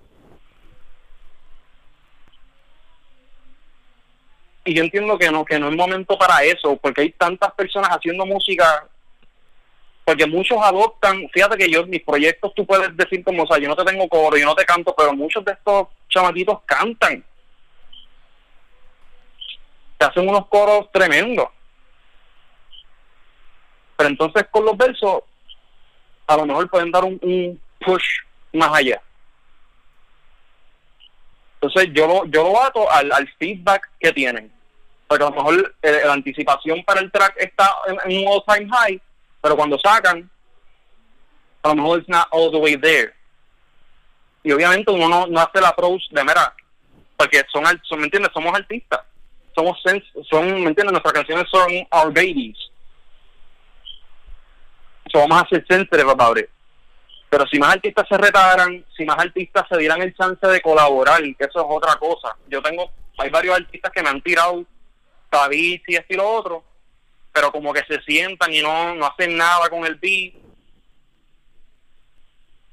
Y 4.63 4.75
yo 4.75 4.83
entiendo 4.83 5.17
que 5.17 5.31
no, 5.31 5.43
que 5.43 5.57
no 5.57 5.69
es 5.69 5.75
momento 5.75 6.17
para 6.17 6.43
eso, 6.43 6.75
porque 6.77 7.01
hay 7.01 7.11
tantas 7.11 7.51
personas 7.53 7.89
haciendo 7.89 8.25
música, 8.25 8.87
porque 10.05 10.27
muchos 10.27 10.57
adoptan, 10.61 11.27
fíjate 11.33 11.57
que 11.57 11.69
yo, 11.69 11.85
mis 11.87 12.03
proyectos 12.03 12.53
tú 12.53 12.65
puedes 12.65 12.95
decir 12.95 13.23
como, 13.23 13.43
o 13.43 13.47
sea, 13.47 13.57
yo 13.57 13.67
no 13.67 13.75
te 13.75 13.85
tengo 13.85 14.07
coro, 14.07 14.37
yo 14.37 14.45
no 14.45 14.55
te 14.55 14.65
canto, 14.65 14.93
pero 14.95 15.13
muchos 15.13 15.43
de 15.43 15.53
estos 15.53 15.87
chamatitos 16.09 16.59
cantan. 16.65 17.23
Te 19.97 20.05
hacen 20.05 20.29
unos 20.29 20.47
coros 20.47 20.91
tremendos. 20.91 21.47
Pero 24.01 24.09
entonces 24.09 24.47
con 24.49 24.65
los 24.65 24.75
versos, 24.75 25.21
a 26.25 26.35
lo 26.35 26.47
mejor 26.47 26.67
pueden 26.71 26.89
dar 26.89 27.03
un, 27.03 27.61
push 27.79 28.03
más 28.51 28.73
allá. 28.73 28.99
Entonces 31.53 31.93
yo 31.93 32.07
lo, 32.07 32.25
yo 32.25 32.41
lo 32.41 32.63
ato 32.63 32.89
al, 32.89 33.31
feedback 33.37 33.91
que 33.99 34.11
tienen. 34.11 34.51
Porque 35.07 35.23
a 35.23 35.29
lo 35.29 35.35
mejor 35.35 35.75
eh, 35.83 36.01
la 36.03 36.13
anticipación 36.13 36.83
para 36.83 37.01
el 37.01 37.11
track 37.11 37.35
está 37.37 37.75
en, 37.85 38.17
un 38.17 38.27
all 38.27 38.43
time 38.47 38.67
high, 38.71 38.99
pero 39.39 39.55
cuando 39.55 39.77
sacan, 39.77 40.27
a 41.61 41.67
lo 41.67 41.75
mejor 41.75 41.99
it's 41.99 42.09
not 42.09 42.27
all 42.31 42.49
the 42.49 42.57
way 42.57 42.75
there. 42.77 43.13
Y 44.41 44.51
obviamente 44.51 44.91
uno 44.91 45.09
no, 45.09 45.27
no 45.27 45.39
hace 45.39 45.59
el 45.59 45.65
approach 45.65 46.09
de 46.09 46.23
mera, 46.23 46.55
porque 47.17 47.43
son, 47.53 47.65
son 47.83 47.99
¿me 47.99 48.05
entiendes? 48.05 48.31
Somos 48.33 48.51
artistas. 48.55 49.01
Somos, 49.53 49.79
son, 50.27 50.45
¿me 50.63 50.69
entiendes? 50.69 50.91
Nuestras 50.91 51.13
canciones 51.13 51.45
son 51.51 51.71
our 51.91 52.11
babies 52.11 52.70
vamos 55.19 55.43
a 55.43 55.47
ser 55.47 55.65
sensitive. 55.67 56.49
Pero 57.29 57.47
si 57.47 57.59
más 57.59 57.75
artistas 57.75 58.05
se 58.09 58.17
retaran, 58.17 58.85
si 58.95 59.05
más 59.05 59.17
artistas 59.17 59.65
se 59.69 59.77
dieran 59.77 60.01
el 60.01 60.13
chance 60.15 60.45
de 60.45 60.61
colaborar, 60.61 61.21
que 61.21 61.45
eso 61.45 61.59
es 61.59 61.65
otra 61.67 61.95
cosa. 61.95 62.35
Yo 62.47 62.61
tengo, 62.61 62.91
hay 63.17 63.29
varios 63.29 63.55
artistas 63.55 63.91
que 63.91 64.03
me 64.03 64.09
han 64.09 64.21
tirado 64.21 64.65
David 65.31 65.81
y 65.87 65.95
esto 65.95 66.13
y 66.13 66.17
lo 66.17 66.29
otro, 66.29 66.63
pero 67.31 67.51
como 67.51 67.71
que 67.73 67.83
se 67.87 68.01
sientan 68.01 68.53
y 68.53 68.61
no, 68.61 68.95
no 68.95 69.05
hacen 69.05 69.37
nada 69.37 69.69
con 69.69 69.85
el 69.85 69.95
beat, 69.95 70.33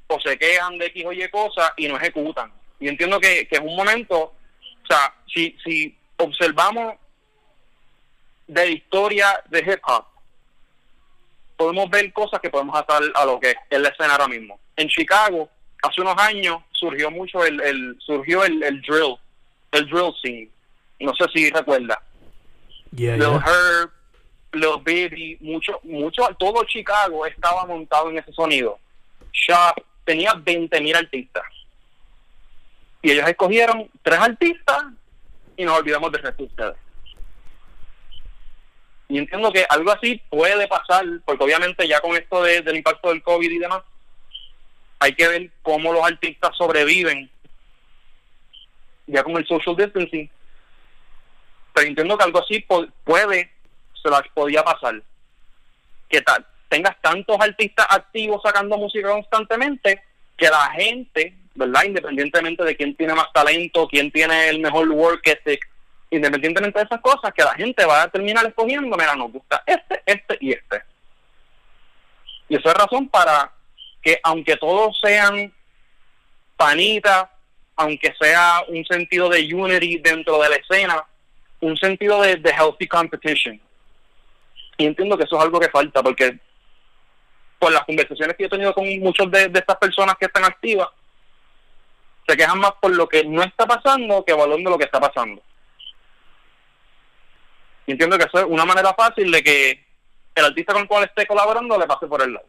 o 0.09 0.19
se 0.21 0.39
quejan 0.39 0.79
de 0.79 0.87
X 0.87 1.05
o 1.07 1.13
Y 1.13 1.29
cosas 1.29 1.73
y 1.77 1.87
no 1.87 1.97
ejecutan. 1.97 2.53
Y 2.81 2.89
entiendo 2.89 3.21
que, 3.21 3.47
que 3.47 3.57
es 3.57 3.61
un 3.61 3.77
momento, 3.77 4.19
o 4.19 4.87
sea, 4.89 5.15
si, 5.33 5.57
si 5.63 5.97
observamos 6.17 6.97
de 8.47 8.65
la 8.67 8.71
historia 8.73 9.45
de 9.51 9.61
hip 9.61 9.81
hop, 9.85 10.05
podemos 11.59 11.91
ver 11.91 12.11
cosas 12.13 12.41
que 12.41 12.49
podemos 12.49 12.81
hacer 12.81 13.11
a 13.15 13.25
lo 13.27 13.39
que 13.39 13.55
es 13.69 13.81
la 13.81 13.89
escena 13.89 14.13
ahora 14.13 14.29
mismo. 14.29 14.59
En 14.77 14.89
Chicago, 14.89 15.51
hace 15.83 16.01
unos 16.01 16.17
años, 16.17 16.63
surgió 16.71 17.11
mucho 17.11 17.45
el, 17.45 17.61
el 17.61 17.97
surgió 17.99 18.45
el, 18.45 18.63
el 18.63 18.81
drill, 18.81 19.17
el 19.73 19.87
drill 19.87 20.15
scene. 20.23 20.49
No 21.01 21.13
sé 21.15 21.25
si 21.35 21.51
recuerda. 21.51 22.01
Yeah, 22.95 23.17
Lil 23.17 23.41
Herb, 23.45 23.91
los 24.53 24.83
Baby, 24.85 25.37
mucho, 25.41 25.81
mucho, 25.83 26.29
todo 26.39 26.65
Chicago 26.65 27.27
estaba 27.27 27.67
montado 27.67 28.09
en 28.09 28.19
ese 28.19 28.33
sonido. 28.33 28.79
Shop 29.33 29.75
tenía 30.05 30.33
20.000 30.33 30.97
artistas. 30.97 31.45
Y 33.03 33.11
ellos 33.11 33.29
escogieron 33.29 33.91
tres 34.03 34.19
artistas 34.19 34.85
y 35.57 35.65
nos 35.65 35.79
olvidamos 35.79 36.13
del 36.13 36.23
resto 36.23 36.45
de 36.45 36.49
ustedes. 36.49 36.77
Y 39.09 39.19
entiendo 39.19 39.51
que 39.51 39.65
algo 39.69 39.91
así 39.91 40.21
puede 40.29 40.69
pasar, 40.69 41.05
porque 41.25 41.45
obviamente 41.45 41.89
ya 41.89 42.01
con 42.01 42.15
esto 42.15 42.43
de, 42.43 42.61
del 42.61 42.77
impacto 42.77 43.09
del 43.09 43.23
COVID 43.23 43.51
y 43.51 43.59
demás, 43.59 43.83
hay 44.99 45.15
que 45.15 45.29
ver 45.29 45.51
cómo 45.63 45.93
los 45.93 46.05
artistas 46.05 46.57
sobreviven 46.57 47.31
ya 49.07 49.23
con 49.23 49.37
el 49.37 49.47
social 49.47 49.77
distancing. 49.77 50.31
Pero 51.73 51.87
entiendo 51.87 52.19
que 52.19 52.25
algo 52.25 52.41
así 52.41 52.65
puede, 53.05 53.51
se 54.03 54.11
las 54.11 54.23
podía 54.35 54.63
pasar. 54.63 55.01
Que 56.09 56.21
tal, 56.23 56.45
tengas 56.69 57.01
tantos 57.01 57.37
artistas 57.41 57.87
activos 57.89 58.43
sacando 58.43 58.77
música 58.77 59.09
constantemente 59.11 60.03
que 60.37 60.49
la 60.49 60.71
gente, 60.73 61.35
¿verdad? 61.55 61.85
Independientemente 61.85 62.63
de 62.65 62.77
quién 62.77 62.95
tiene 62.95 63.15
más 63.15 63.33
talento, 63.33 63.89
quién 63.89 64.11
tiene 64.11 64.49
el 64.49 64.61
mejor 64.61 64.89
work 64.91 65.27
ethic, 65.27 65.68
independientemente 66.11 66.79
de 66.79 66.85
esas 66.85 67.01
cosas, 67.01 67.33
que 67.35 67.45
la 67.45 67.55
gente 67.55 67.85
va 67.85 68.03
a 68.03 68.09
terminar 68.09 68.47
escogiendo, 68.47 68.97
mira, 68.97 69.15
nos 69.15 69.33
gusta 69.33 69.63
este, 69.67 70.03
este 70.07 70.39
y 70.41 70.53
este. 70.53 70.83
Y 72.49 72.57
eso 72.57 72.69
es 72.69 72.75
razón 72.75 73.09
para 73.09 73.53
que 74.03 74.19
aunque 74.23 74.57
todos 74.57 74.99
sean 75.01 75.53
panitas, 76.57 77.29
aunque 77.77 78.13
sea 78.21 78.65
un 78.69 78.85
sentido 78.85 79.29
de 79.29 79.55
unity 79.55 79.99
dentro 79.99 80.41
de 80.43 80.49
la 80.49 80.57
escena, 80.57 81.05
un 81.61 81.77
sentido 81.77 82.23
de, 82.23 82.41
healthy 82.51 82.87
competition. 82.87 83.61
Y 84.77 84.87
entiendo 84.87 85.17
que 85.17 85.25
eso 85.25 85.37
es 85.37 85.43
algo 85.43 85.61
que 85.61 85.69
falta, 85.69 86.03
porque 86.03 86.39
por 87.59 87.73
las 87.73 87.85
conversaciones 87.85 88.37
que 88.37 88.45
he 88.45 88.49
tenido 88.49 88.73
con 88.73 88.87
muchos 89.01 89.31
de, 89.31 89.51
estas 89.53 89.77
personas 89.77 90.17
que 90.19 90.27
están 90.27 90.45
activas, 90.45 90.89
se 92.27 92.37
quejan 92.37 92.59
más 92.59 92.73
por 92.81 92.95
lo 92.95 93.09
que 93.09 93.25
no 93.25 93.43
está 93.43 93.67
pasando 93.67 94.25
que 94.25 94.33
valorando 94.33 94.71
lo 94.71 94.79
que 94.79 94.85
está 94.85 95.01
pasando. 95.01 95.43
Entiendo 97.89 98.19
que 98.19 98.25
eso 98.25 98.39
es 98.39 98.45
una 98.45 98.65
manera 98.65 98.95
fácil 98.95 99.31
de 99.31 99.43
que 99.43 99.85
el 100.35 100.45
artista 100.45 100.73
con 100.73 100.83
el 100.83 100.89
cual 100.89 101.05
esté 101.05 101.27
colaborando 101.27 101.79
le 101.79 101.87
pase 101.87 102.07
por 102.07 102.23
el 102.23 102.35
lado. 102.35 102.47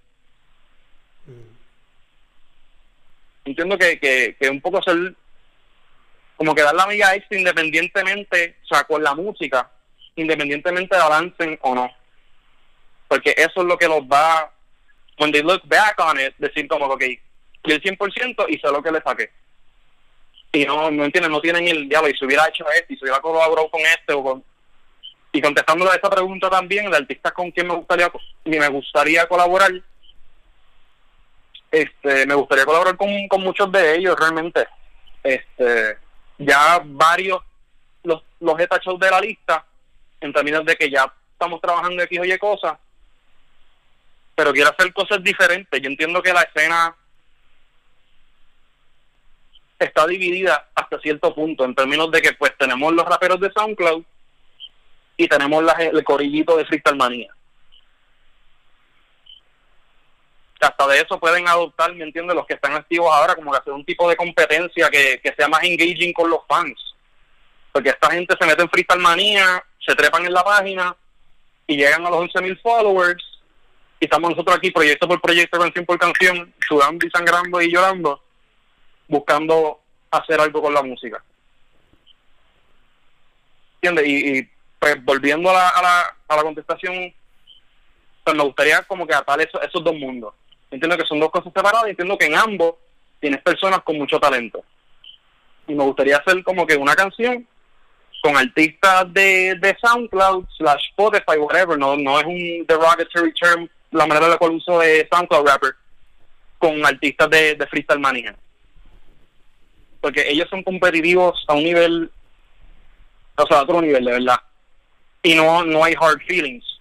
entiendo 3.46 3.78
que, 3.78 4.00
que, 4.00 4.36
que 4.40 4.50
un 4.50 4.62
poco 4.62 4.82
ser 4.84 5.16
como 6.36 6.54
que 6.54 6.62
dar 6.62 6.76
la 6.76 6.88
milla 6.88 7.16
extra 7.16 7.38
independientemente, 7.38 8.58
o 8.64 8.68
sea, 8.68 8.84
con 8.84 9.04
la 9.04 9.16
música, 9.16 9.70
independientemente 10.16 10.96
de 10.96 11.02
avancen 11.02 11.60
o 11.62 11.76
no. 11.76 11.92
Porque 13.08 13.34
eso 13.36 13.62
es 13.62 13.66
lo 13.66 13.78
que 13.78 13.88
los 13.88 14.02
va, 14.02 14.52
when 15.18 15.32
they 15.32 15.42
look 15.42 15.62
back 15.66 16.00
on 16.00 16.20
it, 16.20 16.34
decir 16.38 16.68
como, 16.68 16.86
ok, 16.86 17.02
y 17.02 17.72
el 17.72 17.82
100% 17.82 18.46
y 18.48 18.58
sé 18.58 18.72
lo 18.72 18.82
que 18.82 18.92
le 18.92 19.02
saqué. 19.02 19.32
Y 20.54 20.66
no, 20.66 20.90
no 20.92 21.06
entienden, 21.06 21.32
no 21.32 21.42
tienen 21.42 21.68
el 21.68 21.90
diablo, 21.90 22.10
y 22.10 22.18
si 22.18 22.26
hubiera 22.26 22.48
hecho 22.48 22.66
esto, 22.72 22.94
y 22.94 22.98
si 22.98 23.04
hubiera 23.04 23.20
colaborado 23.20 23.70
con 23.70 23.82
este 23.82 24.14
o 24.14 24.24
con... 24.24 24.44
Y 25.32 25.42
contestando 25.42 25.90
a 25.90 25.96
esa 25.96 26.10
pregunta 26.10 26.50
también, 26.50 26.88
el 26.88 26.94
artista 26.94 27.32
con 27.32 27.52
quien 27.52 27.68
me 27.68 27.76
gustaría, 27.76 28.12
me 28.46 28.68
gustaría 28.70 29.28
colaborar, 29.28 29.72
este 31.72 32.26
me 32.26 32.34
gustaría 32.34 32.66
colaborar 32.66 32.98
con, 32.98 33.28
con 33.28 33.42
muchos 33.42 33.72
de 33.72 33.96
ellos 33.96 34.20
realmente. 34.20 34.68
Este 35.24 35.98
ya 36.38 36.82
varios 36.84 37.42
los, 38.04 38.24
los 38.40 38.60
he 38.60 38.68
tachado 38.68 38.98
de 38.98 39.12
la 39.12 39.22
lista 39.22 39.66
en 40.22 40.34
términos 40.34 40.66
de 40.66 40.76
que 40.76 40.90
ya 40.90 41.14
estamos 41.34 41.62
trabajando 41.62 42.02
X 42.04 42.20
o 42.20 42.26
Y 42.26 42.38
cosas 42.38 42.78
pero 44.40 44.54
quiero 44.54 44.70
hacer 44.70 44.94
cosas 44.94 45.22
diferentes. 45.22 45.82
Yo 45.82 45.90
entiendo 45.90 46.22
que 46.22 46.32
la 46.32 46.44
escena 46.44 46.96
está 49.78 50.08
dividida 50.08 50.70
hasta 50.74 50.98
cierto 51.02 51.36
punto 51.36 51.66
en 51.66 51.76
términos 51.76 52.10
de 52.10 52.22
que 52.22 52.32
pues 52.32 52.58
tenemos 52.58 52.94
los 52.94 53.06
raperos 53.06 53.42
de 53.42 53.52
SoundCloud 53.52 54.02
y 55.20 55.28
tenemos 55.28 55.64
el 55.80 56.04
corillito 56.04 56.56
de 56.56 56.66
Freestyle 56.66 56.96
Manía 56.96 57.30
hasta 60.60 60.88
de 60.88 61.00
eso 61.00 61.20
pueden 61.20 61.48
adoptar, 61.48 61.94
¿me 61.94 62.04
entiendes? 62.04 62.36
Los 62.36 62.46
que 62.46 62.56
están 62.56 62.74
activos 62.74 63.10
ahora, 63.14 63.36
como 63.36 63.52
que 63.52 63.58
hacer 63.58 63.74
un 63.74 63.86
tipo 63.86 64.10
de 64.10 64.16
competencia 64.16 64.90
que, 64.90 65.22
sea 65.38 65.48
más 65.48 65.64
engaging 65.64 66.14
con 66.14 66.30
los 66.30 66.42
fans. 66.48 66.78
Porque 67.72 67.90
esta 67.90 68.12
gente 68.12 68.36
se 68.40 68.46
mete 68.46 68.62
en 68.62 68.70
freestyle 68.70 69.00
manía, 69.00 69.64
se 69.80 69.96
trepan 69.96 70.26
en 70.26 70.34
la 70.34 70.44
página 70.44 70.96
y 71.66 71.78
llegan 71.78 72.06
a 72.06 72.10
los 72.10 72.20
11.000 72.20 72.62
followers. 72.62 73.24
Y 74.02 74.06
estamos 74.06 74.32
nosotros 74.32 74.58
aquí, 74.58 74.72
proyecto 74.72 75.08
por 75.08 75.22
proyecto, 75.22 75.60
canción 75.60 75.86
por 75.86 75.98
canción, 75.98 76.54
sudando 76.68 77.06
y 77.06 77.10
sangrando 77.10 77.62
y 77.62 77.72
llorando, 77.72 78.22
buscando 79.08 79.80
hacer 80.12 80.42
algo 80.42 80.62
con 80.62 80.74
la 80.74 80.84
música. 80.84 81.24
¿Entiendes? 83.82 84.08
Y, 84.08 84.50
pues 84.80 85.04
volviendo 85.04 85.50
a 85.50 85.54
la, 85.54 85.70
a 85.70 85.82
la, 85.82 86.16
a 86.28 86.36
la 86.38 86.44
contestación, 86.44 87.14
pues 88.24 88.36
me 88.36 88.44
gustaría 88.44 88.82
como 88.84 89.06
que 89.06 89.14
atar 89.14 89.40
esos 89.42 89.84
dos 89.84 89.96
mundos 89.96 90.34
Entiendo 90.72 90.98
que 90.98 91.06
son 91.06 91.20
dos 91.20 91.32
cosas 91.32 91.52
separadas 91.52 91.88
y 91.88 91.90
entiendo 91.92 92.18
que 92.18 92.28
en 92.28 92.36
ambos 92.36 92.76
tienes 93.20 93.42
personas 93.42 93.82
con 93.82 93.98
mucho 93.98 94.20
talento. 94.20 94.64
Y 95.68 95.74
me 95.74 95.84
gustaría 95.84 96.18
hacer 96.18 96.44
como 96.44 96.66
que 96.66 96.76
una 96.76 96.96
canción 96.96 97.48
con 98.22 98.36
artistas 98.38 99.12
de, 99.14 99.56
de 99.56 99.78
SoundCloud 99.82 100.46
slash 100.58 100.90
Spotify, 100.90 101.38
whatever, 101.38 101.78
no, 101.78 101.96
no 101.96 102.20
es 102.20 102.26
un 102.26 102.66
derogatory 102.68 103.34
term 103.34 103.68
la 103.92 104.06
manera 104.06 104.26
en 104.26 104.32
la 104.32 104.38
cual 104.38 104.52
uso 104.52 104.80
de 104.80 105.08
SoundCloud 105.12 105.48
rapper, 105.48 105.76
con 106.60 106.86
artistas 106.86 107.30
de, 107.30 107.56
de 107.56 107.68
Freestyle 107.68 108.00
Mania. 108.00 108.36
Porque 110.02 110.30
ellos 110.30 110.48
son 110.50 110.64
competitivos 110.64 111.44
a 111.48 111.54
un 111.54 111.64
nivel, 111.64 112.12
o 113.38 113.48
sea, 113.48 113.60
a 113.60 113.64
otro 113.64 113.82
nivel, 113.82 114.06
de 114.06 114.12
verdad. 114.12 114.40
Y 115.24 115.36
no, 115.36 115.64
no 115.64 115.84
hay 115.84 115.94
hard 116.00 116.22
feelings 116.26 116.80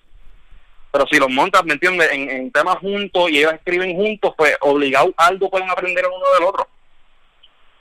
pero 0.90 1.06
si 1.10 1.18
los 1.18 1.30
montas, 1.30 1.64
¿me 1.64 1.74
entiendes? 1.74 2.08
En, 2.12 2.50
temas 2.50 2.76
juntos 2.78 3.30
y 3.30 3.38
ellos 3.38 3.52
escriben 3.52 3.94
juntos, 3.94 4.34
pues 4.36 4.56
obligado 4.60 5.12
algo 5.16 5.50
pueden 5.50 5.70
aprender 5.70 6.06
uno 6.06 6.24
del 6.38 6.48
otro. 6.48 6.68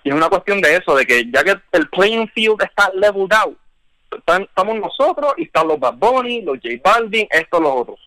Y 0.03 0.09
es 0.09 0.15
una 0.15 0.29
cuestión 0.29 0.61
de 0.61 0.75
eso, 0.75 0.95
de 0.95 1.05
que 1.05 1.25
ya 1.31 1.43
que 1.43 1.55
el 1.71 1.89
playing 1.89 2.29
field 2.29 2.61
está 2.61 2.91
leveled 2.93 3.33
out, 3.33 3.57
estamos 4.11 4.79
nosotros 4.79 5.33
y 5.37 5.43
están 5.43 5.67
los 5.67 5.79
Bad 5.79 5.95
Bunny, 5.95 6.41
los 6.41 6.57
J 6.61 6.75
Balvin, 6.83 7.27
estos, 7.29 7.61
los 7.61 7.71
otros. 7.73 7.99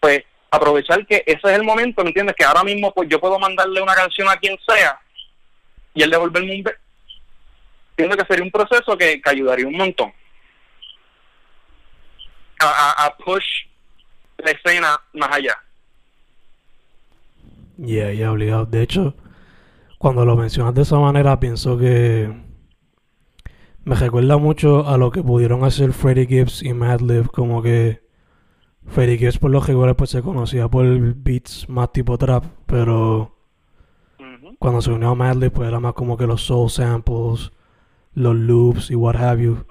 Pues 0.00 0.22
aprovechar 0.50 1.04
que 1.06 1.22
ese 1.26 1.40
es 1.42 1.58
el 1.58 1.64
momento, 1.64 2.02
¿me 2.02 2.10
entiendes? 2.10 2.36
Que 2.36 2.44
ahora 2.44 2.62
mismo 2.62 2.92
pues 2.92 3.08
yo 3.08 3.20
puedo 3.20 3.38
mandarle 3.38 3.82
una 3.82 3.94
canción 3.94 4.28
a 4.28 4.36
quien 4.36 4.56
sea 4.66 4.98
y 5.92 6.02
él 6.02 6.10
devolverme 6.10 6.56
un... 6.60 6.64
Entiendo 7.90 8.16
que 8.16 8.26
sería 8.26 8.44
un 8.44 8.50
proceso 8.50 8.96
que 8.96 9.20
ayudaría 9.24 9.66
un 9.66 9.76
montón 9.76 10.12
a, 12.60 13.14
push 13.24 13.66
la 14.38 14.50
escena 14.50 15.00
más 15.14 15.30
allá. 15.32 15.56
Yeah, 17.78 18.12
yeah, 18.12 18.32
obligado. 18.32 18.66
De 18.66 18.82
hecho, 18.82 19.14
cuando 19.98 20.24
lo 20.24 20.36
mencionas 20.36 20.74
de 20.74 20.82
esa 20.82 20.98
manera, 20.98 21.38
pienso 21.38 21.76
que 21.76 22.32
me 23.84 23.94
recuerda 23.94 24.36
mucho 24.36 24.86
a 24.88 24.98
lo 24.98 25.10
que 25.10 25.22
pudieron 25.22 25.64
hacer 25.64 25.92
Freddie 25.92 26.26
Gibbs 26.26 26.62
y 26.62 26.72
Madlib, 26.72 27.30
como 27.30 27.62
que 27.62 28.02
Freddie 28.86 29.18
Gibbs 29.18 29.38
por 29.38 29.50
lo 29.50 29.60
regular 29.60 29.94
pues 29.96 30.10
se 30.10 30.22
conocía 30.22 30.68
por 30.68 30.86
beats 31.14 31.68
más 31.68 31.92
tipo 31.92 32.18
trap, 32.18 32.44
pero 32.66 33.36
cuando 34.58 34.80
se 34.80 34.90
unió 34.90 35.10
a 35.10 35.14
Madlib 35.14 35.52
pues 35.52 35.68
era 35.68 35.80
más 35.80 35.94
como 35.94 36.16
que 36.16 36.26
los 36.26 36.42
soul 36.42 36.70
samples, 36.70 37.52
los 38.14 38.34
loops 38.34 38.90
y 38.90 38.94
what 38.94 39.16
have 39.16 39.42
you, 39.42 39.64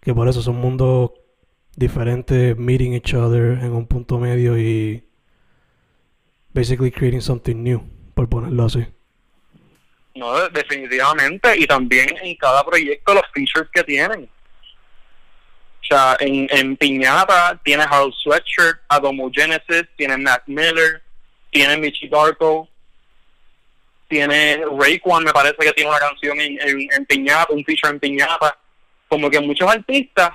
que 0.00 0.14
por 0.14 0.28
eso 0.28 0.42
son 0.42 0.56
mundos 0.56 1.10
diferentes 1.76 2.56
meeting 2.56 2.94
each 2.94 3.14
other 3.14 3.58
en 3.62 3.72
un 3.72 3.86
punto 3.86 4.18
medio 4.18 4.58
y 4.58 5.04
basically 6.52 6.90
creating 6.90 7.20
something 7.20 7.62
new, 7.62 7.82
por 8.14 8.28
ponerlo 8.28 8.64
así. 8.64 8.86
No, 10.14 10.48
definitivamente, 10.48 11.58
y 11.58 11.66
también 11.66 12.08
en 12.22 12.34
cada 12.36 12.64
proyecto 12.64 13.12
los 13.12 13.24
features 13.34 13.68
que 13.72 13.84
tienen. 13.84 14.24
O 15.82 15.86
sea, 15.86 16.16
en, 16.18 16.48
en 16.50 16.76
Piñata 16.76 17.60
tiene 17.62 17.84
Harold 17.84 18.14
Sweatshirt, 18.14 18.80
Adomo 18.88 19.30
Genesis, 19.30 19.84
tiene 19.96 20.16
Matt 20.16 20.42
Miller, 20.46 21.02
tiene 21.50 21.76
Michi 21.76 22.08
Darko, 22.08 22.68
tiene 24.08 24.64
Rayquan, 24.80 25.24
me 25.24 25.32
parece 25.32 25.56
que 25.58 25.72
tiene 25.72 25.90
una 25.90 26.00
canción 26.00 26.40
en, 26.40 26.58
en, 26.60 26.88
en 26.90 27.06
Piñata, 27.06 27.52
un 27.52 27.64
feature 27.64 27.92
en 27.92 28.00
Piñata. 28.00 28.58
Como 29.08 29.30
que 29.30 29.38
muchos 29.38 29.70
artistas 29.70 30.30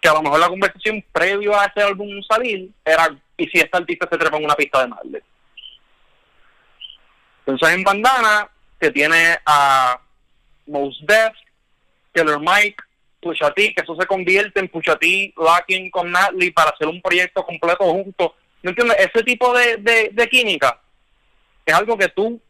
que 0.00 0.08
a 0.08 0.14
lo 0.14 0.22
mejor 0.22 0.40
la 0.40 0.48
conversación 0.48 1.04
previo 1.12 1.58
a 1.58 1.66
ese 1.66 1.82
álbum 1.82 2.08
salir 2.28 2.70
era, 2.84 3.14
¿y 3.36 3.46
si 3.48 3.58
este 3.58 3.76
artista 3.76 4.08
se 4.10 4.18
trepa 4.18 4.38
en 4.38 4.44
una 4.44 4.54
pista 4.54 4.80
de 4.80 4.88
Marley? 4.88 5.22
Entonces 7.40 7.76
en 7.76 7.84
Bandana, 7.84 8.48
que 8.80 8.90
tiene 8.90 9.38
a 9.44 10.00
Most 10.66 11.02
Def, 11.02 11.32
Killer 12.14 12.38
Mike, 12.38 12.76
Pusha 13.20 13.52
T, 13.52 13.74
que 13.74 13.82
eso 13.82 13.94
se 13.96 14.06
convierte 14.06 14.60
en 14.60 14.68
Pusha 14.68 14.96
T 14.96 15.34
locking 15.36 15.90
con 15.90 16.10
Natalie 16.10 16.52
para 16.52 16.70
hacer 16.70 16.88
un 16.88 17.02
proyecto 17.02 17.44
completo 17.44 17.84
juntos. 17.84 18.32
¿Me 18.62 18.70
entiendes? 18.70 18.96
Ese 18.98 19.22
tipo 19.22 19.52
de, 19.54 20.28
química 20.30 20.80
es 21.66 21.74
algo 21.74 21.96
que 21.96 22.08
tú, 22.08 22.40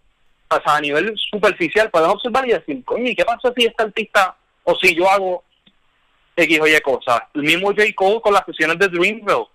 o 0.48 0.70
a 0.70 0.80
nivel 0.80 1.14
superficial, 1.30 1.90
puedes 1.90 2.09
observar 2.09 2.48
y 2.48 2.53
decir, 2.53 2.84
coño, 2.84 3.09
¿y 3.09 3.16
qué 3.16 3.24
pasa 3.24 3.53
si 3.57 3.66
este 3.66 3.82
artista 3.82 4.36
o 4.64 4.74
si 4.76 4.94
yo 4.94 5.09
hago 5.09 5.44
X 6.37 6.61
o 6.61 6.66
Y 6.66 6.81
cosas? 6.81 7.22
El 7.35 7.43
mismo 7.43 7.68
J. 7.68 7.83
Cole 7.95 8.20
con 8.20 8.35
las 8.35 8.45
sesiones 8.45 8.78
de 8.78 8.89
Dreamville. 8.89 9.47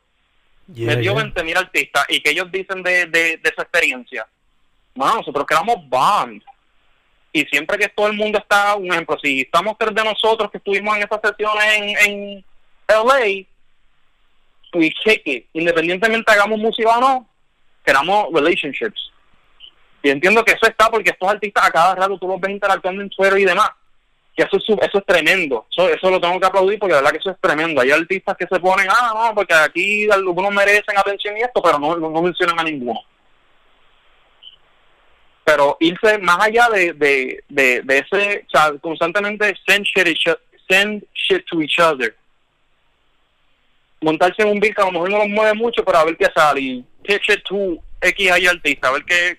Yeah, 0.73 0.87
me 0.87 0.95
dio 0.97 1.13
yeah. 1.13 1.23
20 1.23 1.43
mil 1.43 1.57
artistas 1.57 2.05
y 2.09 2.21
que 2.21 2.31
ellos 2.31 2.51
dicen 2.51 2.81
de, 2.81 3.05
de, 3.05 3.37
de 3.37 3.49
esa 3.49 3.61
experiencia. 3.61 4.27
Mano, 4.95 5.17
nosotros 5.17 5.45
creamos 5.45 5.77
band. 5.89 6.41
Y 7.31 7.43
siempre 7.45 7.77
que 7.77 7.89
todo 7.89 8.07
el 8.07 8.13
mundo 8.13 8.39
está, 8.39 8.75
un 8.75 8.91
ejemplo, 8.91 9.17
si 9.21 9.41
estamos 9.41 9.75
tres 9.77 9.93
de 9.93 10.03
nosotros 10.03 10.49
que 10.49 10.57
estuvimos 10.57 10.95
en 10.95 11.03
esas 11.03 11.19
sesiones 11.21 11.65
en, 11.75 12.11
en 12.11 12.45
LA, 12.87 13.45
we 14.73 14.93
it. 15.25 15.45
Independientemente 15.53 16.31
hagamos 16.31 16.59
música 16.59 16.97
o 16.97 17.01
no, 17.01 17.29
creamos 17.83 18.27
relationships. 18.33 19.11
Y 20.01 20.09
entiendo 20.09 20.45
que 20.45 20.53
eso 20.53 20.67
está 20.67 20.89
porque 20.89 21.09
estos 21.09 21.27
artistas 21.27 21.67
a 21.67 21.71
cada 21.71 21.95
rato 21.95 22.17
tú 22.17 22.27
los 22.27 22.39
ves 22.39 22.51
interactuando 22.51 23.01
en 23.01 23.09
Twitter 23.09 23.39
y 23.39 23.45
demás. 23.45 23.69
Que 24.35 24.43
eso 24.43 24.57
eso 24.57 24.97
es 24.97 25.05
tremendo. 25.05 25.65
Eso, 25.71 25.89
eso 25.89 26.09
lo 26.09 26.19
tengo 26.19 26.39
que 26.39 26.45
aplaudir 26.45 26.77
porque 26.77 26.93
de 26.93 27.01
verdad 27.01 27.11
que 27.11 27.19
eso 27.19 27.31
es 27.31 27.39
tremendo. 27.39 27.81
Hay 27.81 27.91
artistas 27.91 28.35
que 28.37 28.47
se 28.47 28.59
ponen, 28.59 28.87
ah, 28.89 29.11
no, 29.13 29.35
porque 29.35 29.53
aquí 29.53 30.09
algunos 30.11 30.53
merecen 30.53 30.97
atención 30.97 31.37
y 31.37 31.41
esto, 31.41 31.61
pero 31.61 31.79
no, 31.79 31.95
no, 31.95 32.09
no 32.09 32.21
mencionan 32.21 32.59
a 32.59 32.63
ninguno. 32.63 32.99
Pero 35.45 35.77
irse 35.79 36.17
más 36.17 36.39
allá 36.39 36.67
de, 36.69 36.93
de, 36.93 37.43
de, 37.47 37.97
ese, 37.97 38.45
o 38.47 38.49
sea, 38.49 38.73
constantemente 38.79 39.55
send 39.65 39.85
shit, 39.85 40.17
send 40.67 41.05
shit 41.13 41.45
to 41.45 41.61
each 41.61 41.79
other. 41.79 42.15
Montarse 44.01 44.41
en 44.41 44.49
un 44.49 44.59
beat 44.59 44.77
a 44.79 44.85
lo 44.85 44.91
mejor 44.91 45.09
no 45.09 45.19
los 45.19 45.29
mueve 45.29 45.53
mucho, 45.53 45.85
pero 45.85 45.99
a 45.99 46.05
ver 46.05 46.17
qué 46.17 46.27
sale. 46.35 46.59
Y 46.59 46.85
pitch 47.03 47.29
it 47.29 47.43
to 47.43 47.77
X 48.01 48.31
hay 48.31 48.47
artista, 48.47 48.89
a 48.89 48.91
ver 48.91 49.05
qué, 49.05 49.37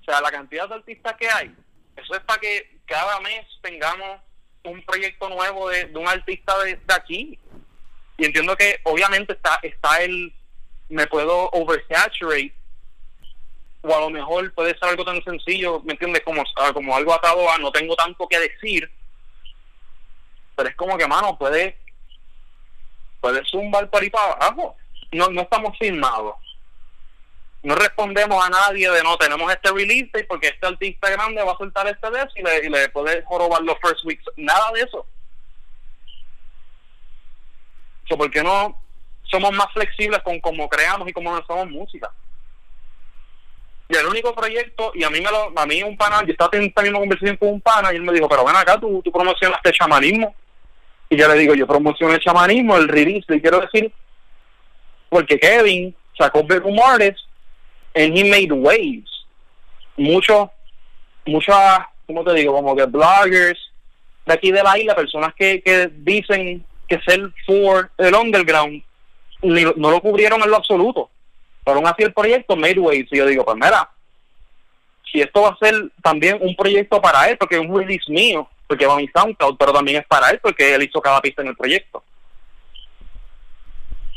o 0.00 0.04
sea, 0.04 0.20
la 0.20 0.30
cantidad 0.30 0.68
de 0.68 0.74
artistas 0.74 1.14
que 1.16 1.28
hay, 1.28 1.54
eso 2.02 2.14
es 2.14 2.20
para 2.20 2.40
que 2.40 2.78
cada 2.86 3.20
mes 3.20 3.46
tengamos 3.62 4.20
un 4.64 4.82
proyecto 4.84 5.28
nuevo 5.28 5.68
de, 5.68 5.86
de 5.86 5.98
un 5.98 6.08
artista 6.08 6.58
de, 6.64 6.76
de 6.76 6.94
aquí. 6.94 7.38
Y 8.18 8.24
entiendo 8.24 8.56
que 8.56 8.80
obviamente 8.84 9.32
está 9.32 9.58
está 9.62 10.02
el, 10.02 10.34
me 10.88 11.06
puedo 11.06 11.48
oversaturate, 11.50 12.54
o 13.82 13.96
a 13.96 14.00
lo 14.00 14.10
mejor 14.10 14.52
puede 14.52 14.78
ser 14.78 14.90
algo 14.90 15.04
tan 15.04 15.22
sencillo, 15.24 15.80
¿me 15.80 15.92
entiendes? 15.92 16.22
Como, 16.22 16.44
ah, 16.56 16.72
como 16.74 16.94
algo 16.94 17.14
atado 17.14 17.50
a 17.50 17.56
no 17.58 17.72
tengo 17.72 17.96
tanto 17.96 18.28
que 18.28 18.38
decir, 18.38 18.90
pero 20.54 20.68
es 20.68 20.76
como 20.76 20.98
que, 20.98 21.06
mano, 21.06 21.38
puede, 21.38 21.78
puede 23.20 23.42
zumbar 23.46 23.88
para 23.88 24.04
ir 24.04 24.12
para 24.12 24.32
abajo. 24.32 24.76
No, 25.12 25.28
no 25.28 25.42
estamos 25.42 25.76
firmados 25.78 26.36
no 27.62 27.74
respondemos 27.74 28.44
a 28.44 28.48
nadie 28.48 28.90
de 28.90 29.02
no 29.02 29.16
tenemos 29.18 29.52
este 29.52 29.70
release 29.70 30.10
date 30.12 30.26
porque 30.26 30.48
este 30.48 30.66
artista 30.66 31.10
grande 31.10 31.42
va 31.42 31.52
a 31.52 31.58
soltar 31.58 31.86
este 31.86 32.10
de 32.10 32.28
y 32.36 32.42
le, 32.42 32.70
le 32.70 32.88
puede 32.88 33.22
jorobar 33.22 33.62
los 33.62 33.76
first 33.80 34.04
weeks 34.04 34.24
nada 34.36 34.70
de 34.72 34.80
eso. 34.80 35.06
So, 38.08 38.16
¿por 38.16 38.30
qué 38.30 38.42
no 38.42 38.80
somos 39.24 39.52
más 39.52 39.72
flexibles 39.72 40.20
con 40.22 40.40
cómo 40.40 40.68
creamos 40.68 41.08
y 41.08 41.12
cómo 41.12 41.36
hacemos 41.36 41.68
música? 41.68 42.10
y 43.90 43.96
el 43.96 44.06
único 44.06 44.34
proyecto 44.34 44.92
y 44.94 45.02
a 45.02 45.10
mí 45.10 45.20
me 45.20 45.30
lo 45.30 45.52
a 45.56 45.66
mí 45.66 45.82
un 45.82 45.96
pana 45.96 46.22
yo 46.24 46.32
estaba 46.32 46.50
teniendo 46.50 46.70
esta 46.70 46.82
misma 46.82 47.00
conversación 47.00 47.36
con 47.36 47.48
un 47.48 47.60
pana 47.60 47.92
y 47.92 47.96
él 47.96 48.02
me 48.02 48.12
dijo 48.12 48.28
pero 48.28 48.44
ven 48.44 48.54
acá 48.54 48.78
tú, 48.78 49.02
tú 49.02 49.10
promocionaste 49.10 49.72
chamanismo 49.72 50.34
y 51.08 51.16
yo 51.16 51.26
le 51.26 51.34
digo 51.34 51.54
yo 51.54 51.66
promocioné 51.66 52.14
el 52.14 52.20
chamanismo 52.20 52.76
el 52.76 52.88
release 52.88 53.26
y 53.34 53.40
quiero 53.40 53.60
decir 53.60 53.92
porque 55.08 55.40
Kevin 55.40 55.94
sacó 56.16 56.44
Bedroom 56.44 56.78
Artist 56.80 57.18
and 57.94 58.16
he 58.16 58.28
made 58.28 58.52
waves. 58.52 59.10
Muchos, 59.96 60.48
muchas, 61.26 61.80
¿cómo 62.06 62.24
te 62.24 62.34
digo? 62.34 62.52
Como 62.52 62.74
que 62.74 62.86
bloggers 62.86 63.58
de 64.26 64.34
aquí 64.34 64.52
de 64.52 64.62
la 64.62 64.78
isla, 64.78 64.94
personas 64.94 65.34
que, 65.34 65.62
que 65.62 65.90
dicen 65.92 66.64
que 66.88 67.00
ser 67.00 67.32
for 67.46 67.90
el 67.98 68.14
underground, 68.14 68.82
no 69.42 69.90
lo 69.90 70.00
cubrieron 70.00 70.42
en 70.42 70.50
lo 70.50 70.56
absoluto. 70.56 71.10
Pero 71.64 71.76
aún 71.76 71.86
así 71.86 72.02
el 72.02 72.12
proyecto 72.12 72.56
made 72.56 72.78
waves. 72.78 73.08
Y 73.10 73.18
yo 73.18 73.26
digo, 73.26 73.44
pues 73.44 73.56
mira, 73.56 73.88
si 75.10 75.20
esto 75.20 75.42
va 75.42 75.50
a 75.50 75.58
ser 75.58 75.74
también 76.02 76.38
un 76.40 76.54
proyecto 76.54 77.00
para 77.00 77.28
él, 77.28 77.36
porque 77.38 77.56
es 77.56 77.60
un 77.60 77.76
release 77.76 78.10
mío, 78.10 78.48
porque 78.66 78.86
va 78.86 78.94
a 78.94 78.96
mi 78.96 79.08
SoundCloud, 79.08 79.56
pero 79.56 79.72
también 79.72 79.98
es 80.00 80.06
para 80.06 80.30
él, 80.30 80.38
porque 80.40 80.74
él 80.74 80.82
hizo 80.82 81.00
cada 81.00 81.20
pista 81.20 81.42
en 81.42 81.48
el 81.48 81.56
proyecto. 81.56 82.02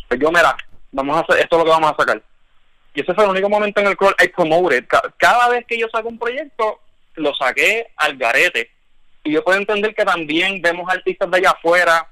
Pues 0.08 0.20
yo, 0.20 0.30
mira, 0.30 0.56
vamos 0.92 1.18
a 1.18 1.20
hacer, 1.22 1.40
esto 1.40 1.56
es 1.56 1.60
lo 1.60 1.66
que 1.66 1.72
vamos 1.72 1.92
a 1.92 1.96
sacar. 1.96 2.22
Y 2.94 3.02
ese 3.02 3.14
fue 3.14 3.24
el 3.24 3.32
único 3.32 3.50
momento 3.50 3.82
en 3.82 3.88
el 3.88 3.98
cual 3.98 4.16
I 4.24 4.28
promoted. 4.30 4.86
Ca- 4.88 5.14
Cada 5.18 5.50
vez 5.50 5.66
que 5.66 5.78
yo 5.80 5.88
saco 5.92 6.10
un 6.10 6.20
proyecto, 6.20 6.80
lo 7.16 7.34
saqué 7.36 7.88
al 7.98 8.18
garete. 8.18 8.70
Y 9.24 9.32
yo 9.32 9.44
puedo 9.44 9.58
entender 9.58 9.96
que 9.96 10.06
también 10.06 10.62
vemos 10.62 10.88
artistas 10.92 11.30
de 11.32 11.38
allá 11.38 11.52
afuera 11.52 12.08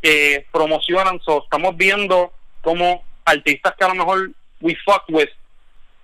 que 0.00 0.46
promocionan. 0.52 1.20
So, 1.24 1.42
estamos 1.44 1.76
viendo 1.76 2.32
cómo 2.62 3.04
artistas 3.24 3.74
que 3.76 3.84
a 3.84 3.88
lo 3.88 3.94
mejor 3.94 4.30
we 4.60 4.74
fuck 4.84 5.02
with 5.08 5.28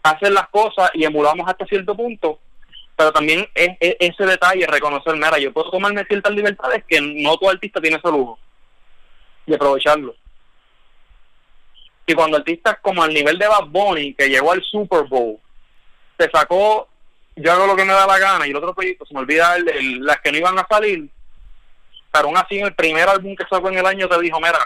hacen 0.02 0.34
las 0.34 0.48
cosas 0.48 0.90
y 0.94 1.04
emulamos 1.04 1.48
hasta 1.48 1.64
cierto 1.66 1.94
punto. 1.96 2.38
Pero 2.96 3.12
también 3.12 3.48
es, 3.54 3.70
es 3.80 3.96
ese 4.00 4.26
detalle, 4.26 4.66
reconocer, 4.66 5.14
mira, 5.14 5.38
yo 5.38 5.52
puedo 5.52 5.70
tomarme 5.70 6.04
ciertas 6.04 6.32
libertades 6.32 6.84
que 6.86 7.00
no 7.00 7.36
todo 7.38 7.50
artista 7.50 7.80
tiene 7.80 7.96
ese 7.96 8.08
lujo. 8.08 8.38
Y 9.46 9.54
aprovecharlo. 9.54 10.14
Y 12.12 12.14
cuando 12.14 12.36
artistas 12.36 12.76
como 12.82 13.02
al 13.02 13.14
nivel 13.14 13.38
de 13.38 13.48
Bad 13.48 13.66
Bunny, 13.68 14.12
que 14.14 14.28
llegó 14.28 14.52
al 14.52 14.62
Super 14.62 15.04
Bowl, 15.04 15.38
te 16.18 16.28
sacó 16.30 16.88
Yo 17.36 17.50
hago 17.50 17.66
lo 17.66 17.74
que 17.74 17.84
me 17.86 17.94
da 17.94 18.06
la 18.06 18.18
gana 18.18 18.46
y 18.46 18.50
el 18.50 18.56
otro 18.56 18.74
proyecto, 18.74 19.06
se 19.06 19.14
me 19.14 19.20
olvida 19.20 19.56
el, 19.56 19.66
el- 19.70 20.00
las 20.04 20.20
que 20.20 20.30
no 20.30 20.36
iban 20.36 20.58
a 20.58 20.66
salir, 20.68 21.08
pero 22.12 22.26
aún 22.26 22.36
así 22.36 22.58
en 22.58 22.66
el 22.66 22.74
primer 22.74 23.08
álbum 23.08 23.34
que 23.34 23.44
sacó 23.48 23.70
en 23.70 23.78
el 23.78 23.86
año 23.86 24.06
te 24.06 24.20
dijo, 24.20 24.38
mira, 24.38 24.58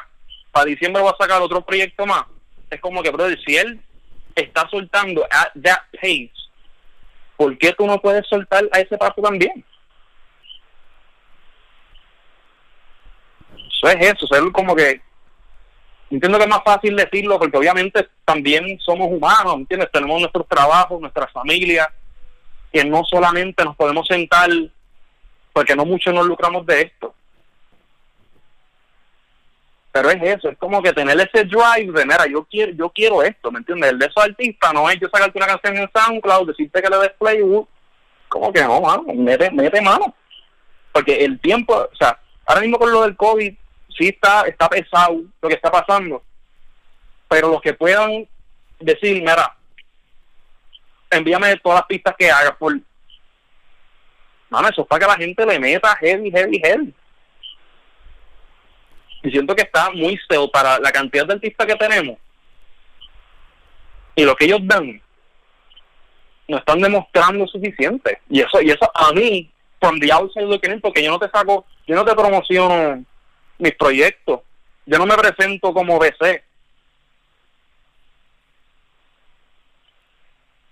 para 0.51 0.64
diciembre 0.64 1.01
voy 1.01 1.12
a 1.12 1.22
sacar 1.22 1.40
otro 1.40 1.61
proyecto 1.64 2.05
más. 2.05 2.24
Es 2.68 2.80
como 2.80 3.01
que, 3.05 3.11
brother, 3.12 3.38
si 3.47 3.57
él 3.57 3.80
está 4.34 4.68
soltando 4.68 5.24
at 5.30 5.53
that 5.62 5.82
pace, 5.92 6.32
¿por 7.36 7.57
qué 7.59 7.72
tú 7.72 7.86
no 7.86 8.01
puedes 8.01 8.26
soltar 8.26 8.64
a 8.72 8.80
ese 8.80 8.99
paso 8.99 9.22
también? 9.22 9.64
Eso 13.68 13.88
es 13.88 14.07
eso, 14.14 14.26
ser 14.26 14.42
como 14.53 14.74
que 14.74 15.01
entiendo 16.11 16.38
que 16.38 16.44
es 16.44 16.50
más 16.50 16.62
fácil 16.64 16.96
decirlo 16.96 17.38
porque 17.38 17.57
obviamente 17.57 18.09
también 18.24 18.78
somos 18.80 19.09
humanos, 19.11 19.54
¿entiendes? 19.57 19.90
Tenemos 19.92 20.20
nuestros 20.20 20.46
trabajos, 20.48 21.00
nuestras 21.00 21.30
familias, 21.32 21.88
que 22.72 22.84
no 22.84 23.04
solamente 23.04 23.64
nos 23.64 23.76
podemos 23.76 24.07
sentar 24.07 24.50
porque 25.52 25.74
no 25.74 25.84
mucho 25.84 26.12
nos 26.12 26.26
lucramos 26.26 26.66
de 26.66 26.82
esto. 26.82 27.14
Pero 29.90 30.11
es 30.11 30.22
eso, 30.22 30.50
es 30.50 30.59
como 30.59 30.82
que 30.82 30.92
tener 30.92 31.18
ese 31.18 31.44
drive 31.44 31.90
de, 31.90 32.04
mira, 32.04 32.26
yo 32.26 32.44
quiero, 32.44 32.72
yo 32.72 32.90
quiero 32.90 33.22
esto, 33.22 33.50
¿me 33.50 33.61
entiendes? 33.61 33.92
El 33.92 33.98
de 33.98 34.04
esos 34.04 34.22
artistas 34.22 34.74
no 34.74 34.90
es 34.90 35.00
yo 35.00 35.09
sacarte 35.09 35.38
una 35.38 35.46
canción 35.46 35.78
en 35.78 35.90
SoundCloud, 35.90 36.48
decirte 36.48 36.82
que 36.82 36.90
le 36.90 36.98
des 36.98 37.12
play, 37.18 37.40
uh, 37.40 37.66
como 38.28 38.52
que 38.52 38.61
no, 38.62 38.82
mano, 38.82 39.04
mete, 39.14 39.50
mete 39.50 39.80
mano. 39.80 40.14
Porque 40.92 41.24
el 41.24 41.40
tiempo, 41.40 41.74
o 41.74 41.96
sea, 41.96 42.20
ahora 42.44 42.61
mismo 42.61 42.78
con 42.78 42.92
lo 42.92 43.04
del 43.04 43.16
COVID, 43.16 43.54
sí 43.97 44.09
está, 44.09 44.42
está 44.42 44.68
pesado 44.68 45.22
lo 45.40 45.49
que 45.49 45.55
está 45.55 45.70
pasando. 45.70 46.22
Pero 47.28 47.49
los 47.49 47.61
que 47.61 47.74
puedan 47.74 48.28
decir, 48.78 49.20
mira, 49.20 49.57
envíame 51.11 51.57
todas 51.57 51.80
las 51.80 51.86
pistas 51.86 52.14
que 52.16 52.30
hagas 52.30 52.57
por... 52.57 52.78
Mano, 54.49 54.68
eso 54.68 54.82
es 54.82 54.86
para 54.86 55.01
que 55.01 55.07
la 55.07 55.16
gente 55.16 55.44
le 55.44 55.59
meta 55.59 55.97
heavy, 55.97 56.30
heavy, 56.30 56.61
heavy. 56.62 56.94
Y 59.22 59.30
siento 59.30 59.57
que 59.57 59.62
está 59.62 59.90
muy 59.90 60.16
feo 60.28 60.49
para 60.49 60.78
la 60.78 60.92
cantidad 60.92 61.26
de 61.26 61.34
artistas 61.34 61.66
que 61.66 61.74
tenemos. 61.74 62.16
Y 64.14 64.24
lo 64.24 64.36
que 64.36 64.44
ellos 64.44 64.61
dan, 64.62 65.03
no 66.47 66.59
están 66.59 66.80
demostrando 66.80 67.47
suficiente. 67.49 68.20
Y 68.30 68.40
eso, 68.40 68.62
y 68.62 68.70
eso 68.70 68.88
a 68.94 69.12
mí, 69.12 69.51
from 69.80 69.99
the 69.99 70.12
outside 70.12 70.47
looking 70.47 70.72
in, 70.72 70.80
porque 70.80 71.03
yo 71.03 71.11
no 71.11 71.18
te 71.18 71.28
saco, 71.28 71.66
yo 71.86 71.97
no 71.97 72.05
te 72.05 72.14
promociono 72.14 73.05
mis 73.59 73.74
proyectos. 73.74 74.40
Yo 74.84 74.98
no 74.98 75.07
me 75.07 75.16
presento 75.16 75.72
como 75.72 75.98
BC. 75.98 76.42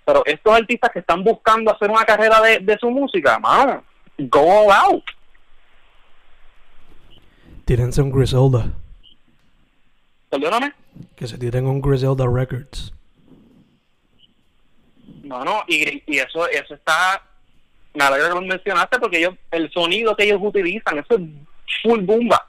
Pero 0.05 0.23
estos 0.27 0.53
artistas 0.55 0.91
que 0.93 0.99
están 0.99 1.25
buscando 1.25 1.73
hacer 1.73 1.91
una 1.91 2.05
carrera 2.05 2.41
de, 2.41 2.59
de 2.59 2.79
su 2.79 2.91
música, 2.91 3.39
mano, 3.39 3.83
go 4.19 4.41
all 4.41 4.71
out. 4.71 5.05
Tírense 7.65 8.03
un 8.03 8.11
Griselda. 8.11 8.71
Perdóname. 10.29 10.75
Que 11.17 11.27
se 11.27 11.39
tiren 11.39 11.67
un 11.67 11.81
Griselda 11.81 12.27
Records. 12.27 12.93
No, 15.23 15.43
no, 15.43 15.65
y, 15.67 16.03
y 16.07 16.19
eso, 16.19 16.47
eso 16.49 16.75
está 16.75 17.23
me 17.95 18.03
alegra 18.03 18.29
que 18.29 18.35
lo 18.35 18.43
mencionaste 18.43 18.99
porque 18.99 19.19
ellos, 19.19 19.35
el 19.53 19.71
sonido 19.73 20.17
que 20.17 20.25
ellos 20.25 20.41
utilizan, 20.43 20.99
eso 20.99 21.15
es 21.15 21.21
full 21.83 22.01
bomba. 22.01 22.49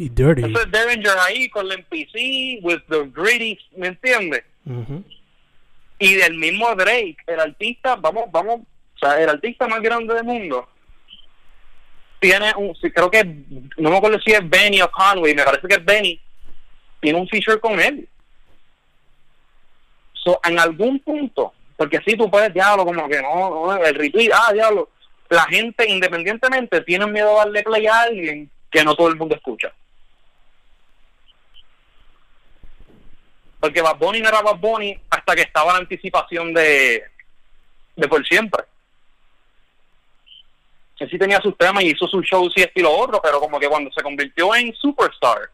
Y 0.00 0.08
dirty. 0.08 0.44
Eso 0.44 0.62
es 0.62 0.70
Derringer 0.70 1.12
ahí 1.18 1.50
con 1.50 1.66
el 1.66 1.72
NPC, 1.72 2.64
with 2.64 2.80
the 2.88 3.10
gritty, 3.12 3.58
¿me 3.76 3.88
entiendes? 3.88 4.42
Y 5.98 6.14
del 6.14 6.38
mismo 6.38 6.74
Drake, 6.74 7.18
el 7.26 7.38
artista, 7.38 7.96
vamos, 7.96 8.24
vamos, 8.32 8.60
o 8.60 8.98
sea, 8.98 9.20
el 9.20 9.28
artista 9.28 9.68
más 9.68 9.82
grande 9.82 10.14
del 10.14 10.24
mundo, 10.24 10.66
tiene 12.18 12.50
un, 12.56 12.74
sí, 12.76 12.90
creo 12.90 13.10
que, 13.10 13.22
no 13.76 13.90
me 13.90 13.98
acuerdo 13.98 14.18
si 14.20 14.32
es 14.32 14.40
Benny 14.48 14.80
o 14.80 14.90
Conway, 14.90 15.34
me 15.34 15.44
parece 15.44 15.68
que 15.68 15.74
es 15.74 15.84
Benny, 15.84 16.18
tiene 17.00 17.18
un 17.18 17.28
feature 17.28 17.60
con 17.60 17.78
él. 17.78 18.08
So, 20.14 20.40
en 20.44 20.58
algún 20.58 21.00
punto, 21.00 21.52
porque 21.76 22.00
si 22.06 22.16
tú 22.16 22.30
puedes, 22.30 22.54
diablo, 22.54 22.86
como 22.86 23.06
que 23.06 23.20
no, 23.20 23.50
no, 23.50 23.84
el 23.84 23.94
retweet, 23.94 24.30
ah, 24.32 24.50
diablo, 24.54 24.88
la 25.28 25.42
gente 25.42 25.86
independientemente 25.86 26.80
tiene 26.80 27.06
miedo 27.06 27.38
a 27.38 27.44
darle 27.44 27.62
play 27.62 27.86
a 27.86 28.00
alguien 28.00 28.50
que 28.70 28.82
no 28.82 28.94
todo 28.94 29.08
el 29.08 29.16
mundo 29.16 29.34
escucha. 29.34 29.70
Porque 33.60 33.82
Bad 33.82 33.98
Bunny 33.98 34.20
no 34.20 34.28
era 34.28 34.40
Bad 34.40 34.56
Bunny 34.56 34.98
hasta 35.10 35.34
que 35.36 35.42
estaba 35.42 35.74
la 35.74 35.80
anticipación 35.80 36.52
de, 36.54 37.04
de 37.96 38.08
por 38.08 38.26
siempre. 38.26 38.64
Él 40.98 41.08
sí 41.10 41.18
tenía 41.18 41.40
sus 41.40 41.56
temas 41.56 41.82
y 41.82 41.90
hizo 41.90 42.06
sus 42.06 42.24
shows 42.26 42.52
y 42.56 42.60
esto 42.60 42.72
y 42.74 42.82
lo 42.82 42.92
otro, 42.92 43.20
pero 43.22 43.40
como 43.40 43.58
que 43.58 43.68
cuando 43.68 43.90
se 43.90 44.02
convirtió 44.02 44.54
en 44.54 44.74
superstar. 44.74 45.50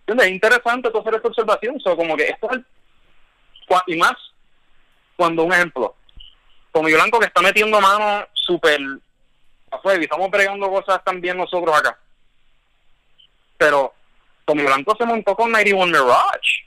¿Entiendes? 0.00 0.26
Es 0.26 0.32
interesante 0.32 0.88
hacer 0.88 1.14
esta 1.14 1.28
observación. 1.28 1.78
So, 1.80 1.96
como 1.96 2.16
que 2.16 2.24
esto 2.24 2.48
es 2.50 2.60
y 3.86 3.96
más 3.96 4.14
cuando 5.16 5.44
un 5.44 5.52
ejemplo, 5.52 5.94
como 6.72 6.88
Blanco 6.88 7.18
que 7.18 7.26
está 7.26 7.42
metiendo 7.42 7.80
mano 7.80 8.26
súper 8.32 8.80
afuera 9.70 10.00
y 10.00 10.04
estamos 10.04 10.30
bregando 10.30 10.70
cosas 10.70 11.02
también 11.04 11.36
nosotros 11.36 11.76
acá. 11.76 11.98
Pero 13.58 13.94
Tommy 14.48 14.62
Blanco 14.62 14.96
se 14.96 15.04
montó 15.04 15.36
con 15.36 15.52
91 15.52 15.86
Mirage. 15.92 16.64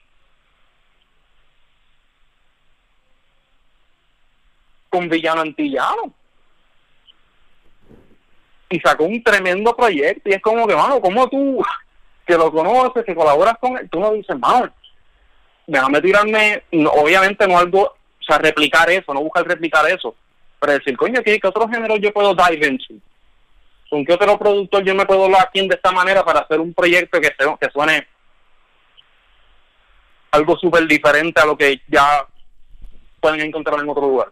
Con 4.87 5.09
Villano 5.09 5.41
Antillano. 5.41 6.13
Y 8.69 8.79
sacó 8.81 9.05
un 9.05 9.23
tremendo 9.23 9.75
proyecto. 9.75 10.29
Y 10.29 10.33
es 10.33 10.41
como 10.43 10.67
que, 10.67 10.75
mano, 10.75 11.01
como 11.01 11.27
tú, 11.27 11.65
que 12.27 12.37
lo 12.37 12.51
conoces, 12.51 13.03
que 13.03 13.15
colaboras 13.15 13.57
con 13.59 13.75
él, 13.79 13.89
tú 13.89 13.99
no 13.99 14.13
dices, 14.13 14.37
mano, 14.37 14.71
déjame 15.65 16.01
tirarme, 16.01 16.63
no, 16.73 16.91
obviamente 16.91 17.47
no 17.47 17.57
algo, 17.57 17.81
o 17.81 18.23
sea, 18.23 18.37
replicar 18.37 18.91
eso, 18.91 19.11
no 19.11 19.21
buscar 19.21 19.47
replicar 19.47 19.89
eso. 19.89 20.13
Pero 20.59 20.73
decir, 20.73 20.95
coño, 20.95 21.23
¿qué, 21.23 21.39
qué 21.39 21.47
otro 21.47 21.67
género 21.67 21.95
yo 21.95 22.13
puedo 22.13 22.35
dive 22.35 22.67
into? 22.67 22.93
¿Con 23.91 24.05
qué 24.05 24.13
otro 24.13 24.39
productor 24.39 24.85
yo 24.85 24.95
me 24.95 25.05
puedo 25.05 25.25
hablar 25.25 25.45
aquí 25.49 25.67
de 25.67 25.75
esta 25.75 25.91
manera 25.91 26.23
para 26.23 26.39
hacer 26.39 26.61
un 26.61 26.73
proyecto 26.73 27.19
que, 27.19 27.27
se, 27.27 27.57
que 27.59 27.69
suene 27.73 28.07
algo 30.31 30.57
súper 30.57 30.87
diferente 30.87 31.41
a 31.41 31.45
lo 31.45 31.57
que 31.57 31.81
ya 31.89 32.25
pueden 33.19 33.41
encontrar 33.41 33.81
en 33.81 33.89
otro 33.89 34.03
lugar? 34.03 34.31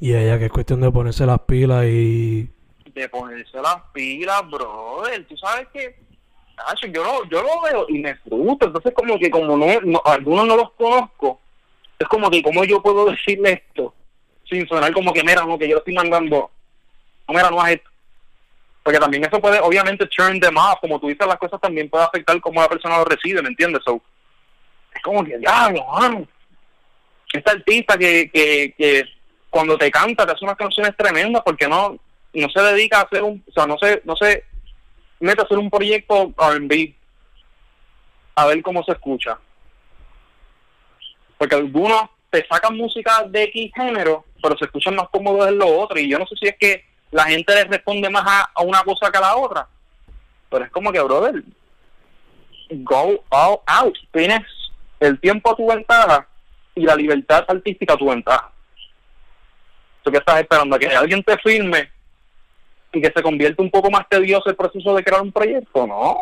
Y 0.00 0.14
ella 0.14 0.38
que 0.38 0.44
es 0.44 0.52
cuestión 0.52 0.82
de 0.82 0.90
ponerse 0.90 1.24
las 1.24 1.40
pilas 1.40 1.86
y... 1.86 2.46
De 2.94 3.08
ponerse 3.08 3.56
las 3.62 3.80
pilas, 3.94 4.50
brother. 4.50 5.26
Tú 5.26 5.34
sabes 5.38 5.66
que, 5.72 5.96
yo 6.92 7.02
lo, 7.02 7.24
yo 7.24 7.42
lo 7.42 7.62
veo 7.62 7.86
y 7.88 8.00
me 8.00 8.14
frustra. 8.16 8.66
Entonces, 8.66 8.92
como 8.94 9.18
que 9.18 9.30
como 9.30 9.56
no, 9.56 9.80
no- 9.82 10.02
algunos 10.04 10.46
no 10.46 10.56
los 10.56 10.72
conozco, 10.72 11.40
es 11.98 12.08
como 12.08 12.30
que, 12.30 12.42
¿cómo 12.42 12.64
yo 12.64 12.82
puedo 12.82 13.06
decirle 13.06 13.64
esto? 13.66 13.94
Sin 14.48 14.66
sonar 14.68 14.92
como 14.92 15.12
que, 15.12 15.22
mira, 15.22 15.44
no, 15.44 15.58
que 15.58 15.68
yo 15.68 15.74
lo 15.74 15.78
estoy 15.78 15.94
mandando. 15.94 16.50
No, 17.26 17.34
mira, 17.34 17.50
no 17.50 17.60
haz 17.60 17.72
esto. 17.72 17.90
Porque 18.82 18.98
también 18.98 19.24
eso 19.24 19.40
puede, 19.40 19.60
obviamente, 19.60 20.06
turn 20.06 20.40
them 20.40 20.56
off. 20.56 20.78
Como 20.80 20.98
tú 20.98 21.08
dices, 21.08 21.26
las 21.26 21.36
cosas 21.36 21.60
también 21.60 21.90
puede 21.90 22.04
afectar 22.04 22.40
cómo 22.40 22.60
la 22.60 22.68
persona 22.68 22.98
lo 22.98 23.04
recibe, 23.04 23.42
¿me 23.42 23.48
entiendes? 23.48 23.82
So, 23.84 24.00
es 24.94 25.02
como 25.02 25.24
que, 25.24 25.36
diablo, 25.38 25.84
mano. 25.92 26.26
Este 27.32 27.50
artista 27.50 27.98
que, 27.98 28.30
que, 28.32 28.74
que 28.78 29.04
cuando 29.50 29.76
te 29.76 29.90
canta 29.90 30.24
te 30.24 30.32
hace 30.32 30.44
unas 30.44 30.56
canciones 30.56 30.96
tremendas 30.96 31.42
porque 31.44 31.68
no 31.68 31.98
no 32.32 32.48
se 32.48 32.60
dedica 32.60 33.00
a 33.00 33.02
hacer 33.02 33.22
un, 33.22 33.42
o 33.46 33.52
sea, 33.52 33.66
no 33.66 33.76
se, 33.78 34.02
no 34.04 34.16
se 34.16 34.44
mete 35.20 35.40
a 35.40 35.44
hacer 35.44 35.58
un 35.58 35.70
proyecto 35.70 36.32
R&B 36.38 36.94
a 38.34 38.46
ver 38.46 38.62
cómo 38.62 38.82
se 38.84 38.92
escucha. 38.92 39.38
Porque 41.38 41.54
algunos 41.54 42.02
te 42.30 42.46
sacan 42.46 42.76
música 42.76 43.24
de 43.28 43.44
X 43.44 43.72
género, 43.74 44.24
pero 44.42 44.56
se 44.58 44.66
escuchan 44.66 44.96
más 44.96 45.08
cómodos 45.08 45.48
en 45.48 45.58
lo 45.58 45.78
otro. 45.78 45.98
Y 45.98 46.08
yo 46.08 46.18
no 46.18 46.26
sé 46.26 46.34
si 46.40 46.48
es 46.48 46.56
que 46.58 46.84
la 47.10 47.24
gente 47.24 47.54
le 47.54 47.64
responde 47.64 48.10
más 48.10 48.24
a, 48.26 48.50
a 48.54 48.62
una 48.62 48.82
cosa 48.82 49.10
que 49.10 49.18
a 49.18 49.22
la 49.22 49.36
otra. 49.36 49.66
Pero 50.50 50.64
es 50.64 50.70
como 50.70 50.92
que, 50.92 51.00
brother, 51.00 51.42
go 52.70 53.24
all 53.30 53.60
out. 53.66 53.96
Tienes 54.12 54.42
el 55.00 55.18
tiempo 55.20 55.50
a 55.50 55.56
tu 55.56 55.66
ventaja 55.66 56.26
y 56.74 56.82
la 56.82 56.96
libertad 56.96 57.44
artística 57.48 57.94
a 57.94 57.96
tu 57.96 58.08
ventaja. 58.08 58.50
¿Tú 60.02 60.10
qué 60.10 60.18
estás 60.18 60.40
esperando? 60.40 60.76
¿A 60.76 60.78
que 60.78 60.88
alguien 60.88 61.22
te 61.22 61.36
firme 61.38 61.90
y 62.92 63.00
que 63.00 63.12
se 63.14 63.22
convierta 63.22 63.62
un 63.62 63.70
poco 63.70 63.90
más 63.90 64.08
tedioso 64.08 64.48
el 64.48 64.56
proceso 64.56 64.94
de 64.94 65.04
crear 65.04 65.22
un 65.22 65.32
proyecto? 65.32 65.86
No. 65.86 66.18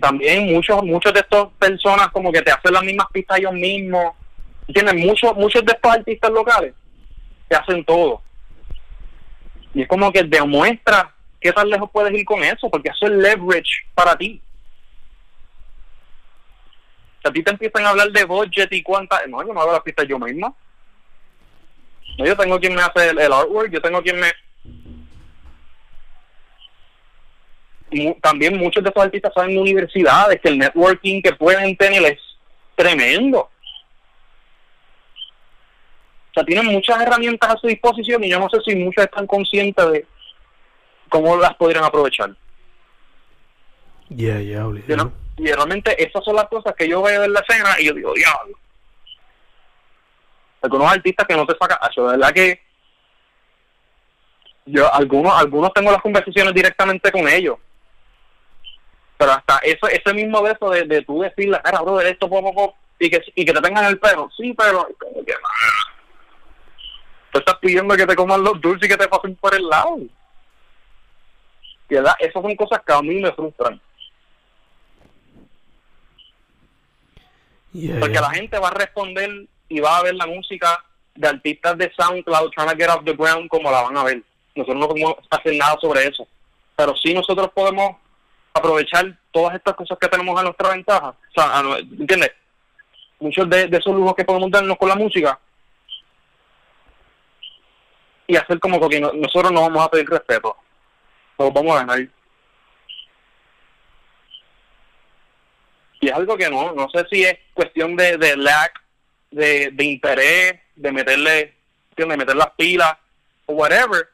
También 0.00 0.54
muchos 0.54 0.80
muchos 0.84 1.12
de 1.12 1.20
estas 1.20 1.46
personas 1.58 2.08
como 2.12 2.30
que 2.30 2.40
te 2.40 2.52
hacen 2.52 2.72
las 2.72 2.84
mismas 2.84 3.08
pistas 3.12 3.38
ellos 3.38 3.52
mismos. 3.52 4.14
¿Entiendes? 4.68 4.94
Muchos, 4.94 5.34
muchos 5.34 5.64
de 5.64 5.72
estos 5.72 5.92
artistas 5.92 6.30
locales 6.30 6.72
te 7.48 7.56
hacen 7.56 7.84
todo. 7.84 8.22
Y 9.74 9.82
es 9.82 9.88
como 9.88 10.12
que 10.12 10.22
demuestra 10.22 11.12
qué 11.40 11.52
tan 11.52 11.68
lejos 11.68 11.90
puedes 11.92 12.12
ir 12.16 12.24
con 12.24 12.44
eso, 12.44 12.70
porque 12.70 12.90
eso 12.90 13.06
es 13.06 13.12
leverage 13.12 13.86
para 13.92 14.16
ti. 14.16 14.40
Si 17.22 17.28
a 17.28 17.32
ti 17.32 17.42
te 17.42 17.50
empiezan 17.50 17.86
a 17.86 17.90
hablar 17.90 18.10
de 18.12 18.24
budget 18.24 18.72
y 18.72 18.82
cuántas... 18.84 19.26
No, 19.26 19.44
yo 19.44 19.52
no 19.52 19.60
hago 19.60 19.72
las 19.72 19.82
pistas 19.82 20.06
yo 20.06 20.18
misma. 20.18 20.54
Yo 22.18 22.36
tengo 22.36 22.60
quien 22.60 22.74
me 22.74 22.82
hace 22.82 23.10
el, 23.10 23.18
el 23.18 23.32
artwork, 23.32 23.72
yo 23.72 23.80
tengo 23.80 24.00
quien 24.00 24.20
me... 24.20 24.32
Mu- 27.90 28.14
también 28.20 28.56
muchos 28.56 28.82
de 28.82 28.88
estos 28.88 29.04
artistas 29.04 29.32
saben 29.34 29.50
de 29.54 29.60
universidades 29.60 30.40
que 30.40 30.48
el 30.48 30.58
networking 30.58 31.22
que 31.22 31.32
pueden 31.32 31.76
tener 31.76 32.02
es 32.04 32.18
tremendo. 32.74 33.48
O 36.30 36.32
sea, 36.34 36.44
tienen 36.44 36.66
muchas 36.66 37.00
herramientas 37.00 37.54
a 37.54 37.56
su 37.56 37.66
disposición 37.66 38.22
y 38.24 38.30
yo 38.30 38.38
no 38.38 38.48
sé 38.50 38.58
si 38.64 38.74
muchos 38.76 39.04
están 39.04 39.26
conscientes 39.26 39.90
de 39.90 40.06
cómo 41.08 41.36
las 41.36 41.54
podrían 41.54 41.84
aprovechar. 41.84 42.34
Yeah, 44.08 44.40
yeah. 44.40 44.62
You 44.86 44.94
know? 44.94 45.12
Y 45.38 45.50
realmente 45.52 46.02
esas 46.02 46.24
son 46.24 46.36
las 46.36 46.46
cosas 46.48 46.74
que 46.76 46.88
yo 46.88 47.02
veo 47.02 47.24
en 47.24 47.32
la 47.32 47.40
escena 47.40 47.80
y 47.80 47.86
yo 47.86 47.94
digo, 47.94 48.12
diablo. 48.14 48.58
Algunos 50.62 50.92
artistas 50.92 51.26
que 51.26 51.36
no 51.36 51.46
te 51.46 51.56
sacan, 51.58 51.78
ah, 51.80 51.90
de 51.94 52.02
verdad 52.02 52.32
que 52.32 52.60
yo 54.66 54.92
algunos 54.92 55.32
algunos 55.32 55.72
tengo 55.72 55.92
las 55.92 56.02
conversaciones 56.02 56.52
directamente 56.52 57.12
con 57.12 57.28
ellos. 57.28 57.56
Pero 59.18 59.32
hasta 59.32 59.58
eso 59.58 59.88
ese 59.88 60.14
mismo 60.14 60.42
de 60.42 60.52
eso 60.52 60.70
de, 60.70 60.84
de 60.84 61.02
tú 61.02 61.20
decirle, 61.20 61.60
cara, 61.62 61.80
brother, 61.80 62.08
esto 62.08 62.28
poco 62.28 62.52
poco 62.52 62.76
y 62.98 63.10
que 63.10 63.22
y 63.34 63.44
que 63.44 63.52
te 63.52 63.60
tengan 63.60 63.84
el 63.86 63.98
pelo. 63.98 64.28
Sí, 64.36 64.54
pero 64.56 64.88
como 64.98 65.24
que 65.24 65.32
ah, 65.32 65.94
tú 67.32 67.38
estás 67.38 67.56
pidiendo 67.56 67.96
que 67.96 68.06
te 68.06 68.16
coman 68.16 68.42
los 68.42 68.60
dulces 68.60 68.86
y 68.86 68.92
que 68.92 68.96
te 68.96 69.08
pasen 69.08 69.34
por 69.36 69.54
el 69.54 69.66
lado. 69.68 69.98
Verdad, 71.88 72.14
esas 72.18 72.42
son 72.42 72.56
cosas 72.56 72.80
que 72.84 72.92
a 72.92 73.00
mí 73.00 73.20
me 73.20 73.32
frustran. 73.32 73.80
Yeah, 77.72 78.00
Porque 78.00 78.14
yeah. 78.14 78.22
la 78.22 78.30
gente 78.30 78.58
va 78.58 78.68
a 78.68 78.74
responder 78.74 79.30
y 79.68 79.80
va 79.80 79.98
a 79.98 80.02
ver 80.02 80.14
la 80.14 80.26
música 80.26 80.84
de 81.14 81.28
artistas 81.28 81.78
de 81.78 81.92
SoundCloud 81.96 82.50
trying 82.50 82.70
to 82.70 82.76
get 82.76 82.88
off 82.88 83.04
the 83.04 83.12
ground 83.12 83.48
como 83.48 83.70
la 83.70 83.82
van 83.82 83.96
a 83.96 84.04
ver. 84.04 84.22
Nosotros 84.54 84.78
no 84.78 84.88
podemos 84.88 85.14
hacer 85.30 85.54
nada 85.56 85.76
sobre 85.80 86.06
eso. 86.06 86.26
Pero 86.74 86.94
sí 86.96 87.14
nosotros 87.14 87.50
podemos 87.54 87.96
aprovechar 88.56 89.16
todas 89.30 89.54
estas 89.54 89.74
cosas 89.74 89.98
que 89.98 90.08
tenemos 90.08 90.38
a 90.38 90.42
nuestra 90.42 90.70
ventaja. 90.70 91.08
O 91.08 91.32
sea, 91.34 91.62
¿entiendes? 91.98 92.32
Muchos 93.20 93.48
de, 93.48 93.68
esos 93.72 93.94
lujos 93.94 94.14
que 94.14 94.24
podemos 94.24 94.50
darnos 94.50 94.76
con 94.76 94.88
la 94.88 94.94
música 94.96 95.38
y 98.26 98.36
hacer 98.36 98.58
como 98.58 98.88
que 98.88 99.00
no- 99.00 99.12
nosotros 99.12 99.52
no 99.52 99.62
vamos 99.62 99.84
a 99.84 99.90
pedir 99.90 100.08
respeto. 100.08 100.56
Nos 101.38 101.52
vamos 101.52 101.72
a 101.76 101.78
ganar. 101.84 102.08
Y 106.00 106.08
es 106.08 106.12
algo 106.12 106.36
que 106.36 106.50
no, 106.50 106.72
no 106.72 106.88
sé 106.90 107.06
si 107.10 107.24
es 107.24 107.38
cuestión 107.54 107.96
de, 107.96 108.18
de 108.18 108.36
lack 108.36 108.82
de, 109.30 109.72
interés, 109.80 110.60
de 110.74 110.92
meterle, 110.92 111.54
de 111.96 112.06
meter 112.06 112.36
las 112.36 112.50
pilas 112.56 112.96
o 113.46 113.54
whatever, 113.54 114.08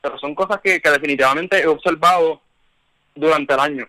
pero 0.00 0.18
son 0.18 0.34
cosas 0.34 0.60
que, 0.62 0.80
que 0.80 0.90
definitivamente 0.90 1.60
he 1.60 1.66
observado 1.66 2.42
durante 3.14 3.54
el 3.54 3.60
año. 3.60 3.86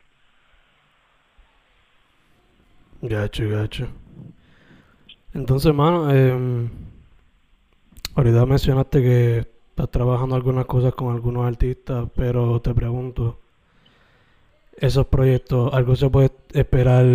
Gacho, 3.01 3.49
gacho. 3.49 3.87
Entonces, 5.33 5.73
mano, 5.73 6.13
eh, 6.13 6.69
ahorita 8.15 8.45
mencionaste 8.45 9.01
que 9.01 9.37
estás 9.69 9.91
trabajando 9.91 10.35
algunas 10.35 10.65
cosas 10.65 10.93
con 10.95 11.13
algunos 11.13 11.45
artistas, 11.45 12.07
pero 12.15 12.61
te 12.61 12.73
pregunto, 12.73 13.39
esos 14.77 15.05
proyectos, 15.07 15.73
¿algo 15.73 15.95
se 15.95 16.09
puede 16.09 16.31
esperar 16.53 17.05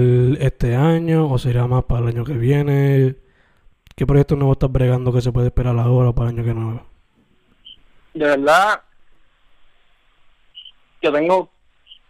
este 0.41 0.77
año 0.77 1.31
o 1.31 1.39
sería 1.39 1.67
más 1.67 1.85
para 1.85 2.03
el 2.03 2.09
año 2.09 2.25
que 2.25 2.35
viene? 2.35 3.17
¿Qué 3.97 4.07
proyectos 4.07 4.39
nuevos 4.39 4.57
estás 4.57 4.73
bregando 4.73 5.13
que 5.13 5.21
se 5.21 5.33
puede 5.33 5.49
esperar 5.49 5.79
ahora 5.79 6.11
o 6.11 6.15
para 6.15 6.31
el 6.31 6.37
año 6.37 6.45
que 6.45 6.53
viene? 6.53 6.81
De 8.15 8.25
verdad, 8.25 8.83
yo 11.03 11.13
tengo, 11.13 11.51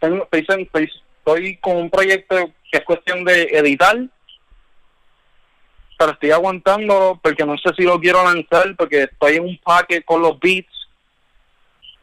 tengo 0.00 0.28
estoy, 0.32 1.56
con 1.58 1.76
un 1.76 1.90
proyecto 1.90 2.50
que 2.72 2.78
es 2.78 2.84
cuestión 2.84 3.24
de 3.24 3.42
editar, 3.42 3.96
pero 5.98 6.12
estoy 6.12 6.30
aguantando 6.30 7.20
porque 7.22 7.44
no 7.44 7.56
sé 7.58 7.70
si 7.76 7.84
lo 7.84 8.00
quiero 8.00 8.24
lanzar 8.24 8.74
porque 8.76 9.02
estoy 9.02 9.36
en 9.36 9.44
un 9.44 9.58
paquete 9.58 10.02
con 10.02 10.22
los 10.22 10.40
beats 10.40 10.88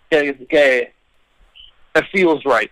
que, 0.10 0.45
que 0.48 0.93
it 1.95 2.06
feels 2.12 2.43
right. 2.43 2.72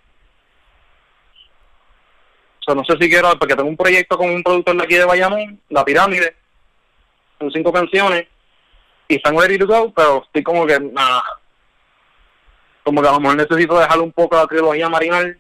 O 2.60 2.64
sea, 2.66 2.76
no 2.76 2.84
sé 2.86 2.94
si 3.00 3.10
quiero, 3.10 3.38
porque 3.38 3.56
tengo 3.56 3.70
un 3.70 3.78
proyecto 3.78 4.18
con 4.18 4.30
un 4.30 4.42
productor 4.42 4.78
de 4.78 4.84
aquí 4.84 4.96
de 4.96 5.06
Bayamón, 5.06 5.60
La 5.70 5.84
Pirámide, 5.84 6.36
son 7.40 7.52
cinco 7.52 7.72
canciones, 7.72 8.28
y 9.08 9.16
están 9.16 9.38
ready 9.38 9.58
to 9.58 9.68
go, 9.68 9.94
pero 9.94 10.24
estoy 10.24 10.42
como 10.42 10.66
que, 10.66 10.80
nada, 10.80 11.24
como 12.86 13.02
que 13.02 13.08
a 13.08 13.14
lo 13.14 13.20
mejor 13.20 13.38
necesito 13.38 13.80
dejar 13.80 14.00
un 14.00 14.12
poco 14.12 14.36
la 14.36 14.46
trilogía 14.46 14.88
marinal, 14.88 15.36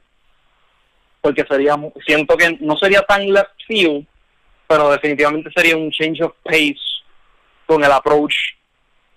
porque 1.22 1.46
sería, 1.48 1.76
siento 2.04 2.36
que 2.36 2.58
no 2.60 2.76
sería 2.76 3.04
tan 3.04 3.32
left 3.32 3.52
field, 3.68 4.08
pero 4.68 4.89
definitivamente 4.89 5.52
sería 5.56 5.78
un 5.78 5.91
change 5.91 6.24
of 6.24 6.34
pace 6.43 6.80
con 7.68 7.84
el 7.84 7.91
approach 7.91 8.34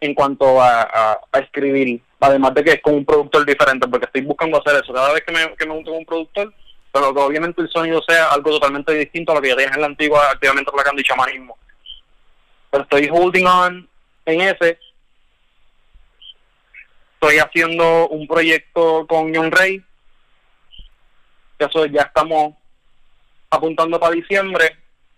en 0.01 0.15
cuanto 0.15 0.61
a, 0.61 1.19
escribir, 1.41 2.03
además 2.21 2.53
de 2.53 2.65
que 2.65 2.71
es 2.73 2.83
con 2.83 2.97
un 2.97 3.05
productor 3.07 3.47
diferente, 3.47 3.89
porque 3.89 4.05
estoy 4.05 4.21
buscando 4.21 4.59
hacer 4.59 4.83
eso, 4.83 4.93
cada 4.93 5.15
vez 5.15 5.25
que 5.25 5.33
me, 5.33 5.67
junto 5.67 5.91
con 5.91 6.01
un 6.01 6.05
productor, 6.05 6.53
pero 6.93 7.15
que 7.15 7.21
obviamente 7.21 7.63
el 7.63 7.71
sonido 7.71 8.03
sea 8.07 8.29
algo 8.29 8.51
totalmente 8.51 8.93
distinto 8.93 9.33
a 9.33 9.37
lo 9.37 9.41
que 9.41 9.49
ya 9.49 9.57
tienes 9.57 9.75
en 9.75 9.81
la 9.81 9.87
antigua 9.87 10.31
activamente 10.31 10.71
placando 10.71 11.01
y 11.01 11.05
chamanismo. 11.05 11.57
Pero 12.71 12.83
estoy 12.83 13.09
holding 13.11 13.47
on 13.47 13.89
en 14.27 14.41
ese. 14.43 14.79
Estoy 17.21 17.39
haciendo 17.39 18.09
un 18.09 18.27
proyecto 18.27 19.07
con 19.09 19.35
John 19.35 19.51
Rey. 19.51 19.83
Eso 21.59 21.87
ya 21.87 22.03
estamos 22.03 22.55
apuntando 23.51 23.99
para 23.99 24.15
diciembre. 24.15 24.77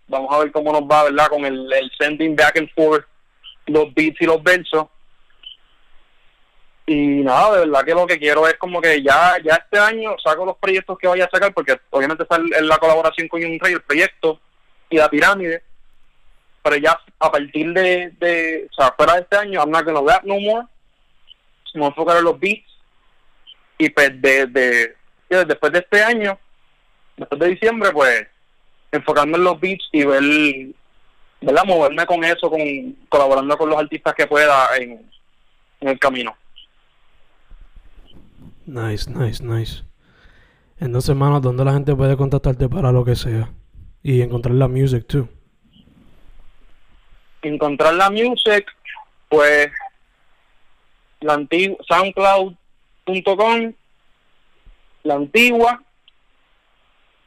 Vamos 0.08 0.34
a 0.34 0.38
ver 0.38 0.50
cómo 0.50 0.72
nos 0.72 0.82
va, 0.82 1.04
¿verdad? 1.04 1.28
Con 1.28 1.44
el, 1.44 1.72
el 1.72 1.90
sending 1.98 2.34
back 2.34 2.56
and 2.56 2.70
forth, 2.74 3.04
los 3.66 3.92
beats 3.94 4.20
y 4.20 4.26
los 4.26 4.42
versos 4.42 4.86
y 6.90 7.22
nada, 7.22 7.52
de 7.52 7.66
verdad 7.66 7.84
que 7.84 7.94
lo 7.94 8.04
que 8.04 8.18
quiero 8.18 8.48
es 8.48 8.54
como 8.54 8.80
que 8.80 9.00
ya 9.00 9.36
ya 9.44 9.54
este 9.54 9.78
año 9.78 10.16
saco 10.18 10.44
los 10.44 10.56
proyectos 10.56 10.98
que 10.98 11.06
vaya 11.06 11.24
a 11.24 11.30
sacar, 11.30 11.54
porque 11.54 11.80
obviamente 11.90 12.24
está 12.24 12.36
en 12.36 12.66
la 12.66 12.78
colaboración 12.78 13.28
con 13.28 13.44
un 13.44 13.60
rey, 13.60 13.74
el 13.74 13.82
proyecto 13.82 14.40
y 14.88 14.96
la 14.96 15.08
pirámide, 15.08 15.62
pero 16.62 16.76
ya 16.76 17.00
a 17.20 17.30
partir 17.30 17.72
de, 17.72 18.10
de 18.18 18.68
o 18.68 18.74
sea, 18.74 18.92
fuera 18.96 19.14
de 19.14 19.20
este 19.20 19.36
año, 19.36 19.60
I'm 19.60 19.70
not 19.70 19.84
gonna 19.84 20.00
rap 20.00 20.24
no 20.24 20.40
more, 20.40 20.66
me 21.74 21.80
voy 21.80 21.86
a 21.86 21.90
enfocar 21.90 22.16
en 22.18 22.24
los 22.24 22.38
beats, 22.38 22.78
y 23.78 23.88
pues 23.90 24.20
de, 24.20 24.46
de, 24.46 24.96
después 25.46 25.72
de 25.72 25.78
este 25.78 26.02
año, 26.02 26.38
después 27.16 27.40
de 27.40 27.48
diciembre, 27.48 27.90
pues 27.92 28.26
enfocarme 28.92 29.36
en 29.36 29.44
los 29.44 29.60
beats 29.60 29.88
y 29.92 30.04
ver, 30.04 30.22
¿verdad? 31.40 31.64
Moverme 31.64 32.04
con 32.06 32.24
eso, 32.24 32.50
con 32.50 32.60
colaborando 33.08 33.56
con 33.56 33.70
los 33.70 33.78
artistas 33.78 34.14
que 34.14 34.26
pueda 34.26 34.76
en, 34.76 35.00
en 35.80 35.88
el 35.88 35.98
camino. 35.98 36.36
Nice, 38.66 39.10
nice, 39.10 39.42
nice. 39.42 39.82
Entonces, 40.78 41.10
hermano, 41.10 41.40
¿dónde 41.40 41.64
la 41.64 41.72
gente 41.72 41.94
puede 41.94 42.16
contactarte 42.16 42.68
para 42.68 42.92
lo 42.92 43.04
que 43.04 43.16
sea? 43.16 43.50
Y 44.02 44.22
encontrar 44.22 44.54
la 44.54 44.68
music, 44.68 45.06
too. 45.06 45.28
Encontrar 47.42 47.94
la 47.94 48.10
music, 48.10 48.66
pues, 49.28 49.68
la 51.20 51.34
antigua, 51.34 51.76
soundcloud.com, 51.88 53.72
la 55.02 55.14
antigua. 55.14 55.82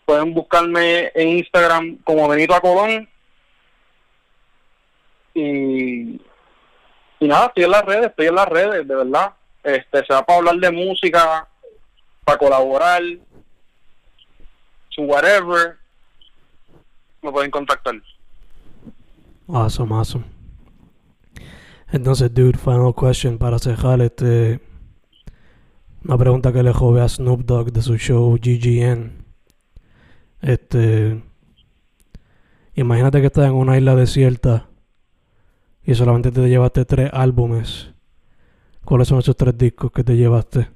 Pueden 0.05 0.33
buscarme 0.33 1.11
en 1.15 1.37
Instagram 1.37 1.97
como 2.03 2.27
Benito 2.27 2.53
Acolón. 2.53 3.07
Y, 5.33 6.21
y 7.19 7.27
nada, 7.27 7.47
estoy 7.47 7.63
en 7.63 7.71
las 7.71 7.85
redes, 7.85 8.05
estoy 8.07 8.27
en 8.27 8.35
las 8.35 8.47
redes, 8.47 8.87
de 8.87 8.95
verdad 8.95 9.33
este 9.63 10.05
se 10.05 10.13
va 10.13 10.25
para 10.25 10.39
hablar 10.39 10.55
de 10.57 10.71
música, 10.71 11.47
para 12.25 12.37
colaborar, 12.37 13.01
su 14.89 15.01
whatever, 15.03 15.77
me 17.21 17.31
pueden 17.31 17.49
contactar. 17.49 17.95
Awesome, 19.47 19.93
awesome. 19.93 20.32
Entonces, 21.93 22.33
dude, 22.33 22.57
final 22.57 22.95
question 22.99 23.37
para 23.37 23.59
cerrar 23.59 24.01
este. 24.01 24.59
Una 26.03 26.17
pregunta 26.17 26.51
que 26.51 26.63
le 26.63 26.73
jove 26.73 27.01
a 27.01 27.07
Snoop 27.07 27.41
Dogg 27.45 27.71
de 27.71 27.83
su 27.83 27.97
show 27.97 28.35
GGN. 28.35 29.23
Este. 30.41 31.21
Imagínate 32.73 33.21
que 33.21 33.27
estás 33.27 33.45
en 33.45 33.53
una 33.53 33.77
isla 33.77 33.95
desierta 33.95 34.67
y 35.85 35.93
solamente 35.93 36.31
te 36.31 36.49
llevaste 36.49 36.85
tres 36.85 37.11
álbumes 37.13 37.93
¿Cuáles 38.83 39.07
son 39.07 39.19
esos 39.19 39.37
tres 39.37 39.55
discos 39.55 39.91
que 39.91 40.03
te 40.03 40.15
llevaste? 40.15 40.67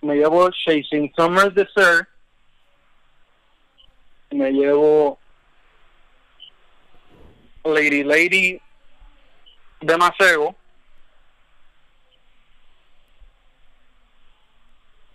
Me 0.00 0.14
llevo 0.14 0.48
Chasing 0.50 1.12
Summer 1.16 1.52
Desert. 1.52 2.08
Me 4.30 4.52
llevo 4.52 5.19
Lady 7.64 8.02
Lady 8.02 8.60
de 9.80 9.96
Maceo. 9.96 10.54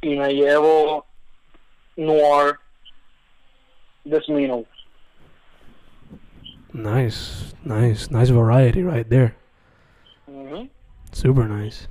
Y 0.02 0.16
me 0.16 0.34
llevo 0.34 1.06
Noir 1.96 2.60
de 4.04 4.22
Smino. 4.22 4.66
Nice, 6.74 7.56
nice, 7.64 8.12
nice 8.12 8.32
variety 8.32 8.84
right 8.84 9.08
there. 9.08 9.34
Ujú. 10.28 10.70
Super 11.12 11.48
nice. 11.48 11.88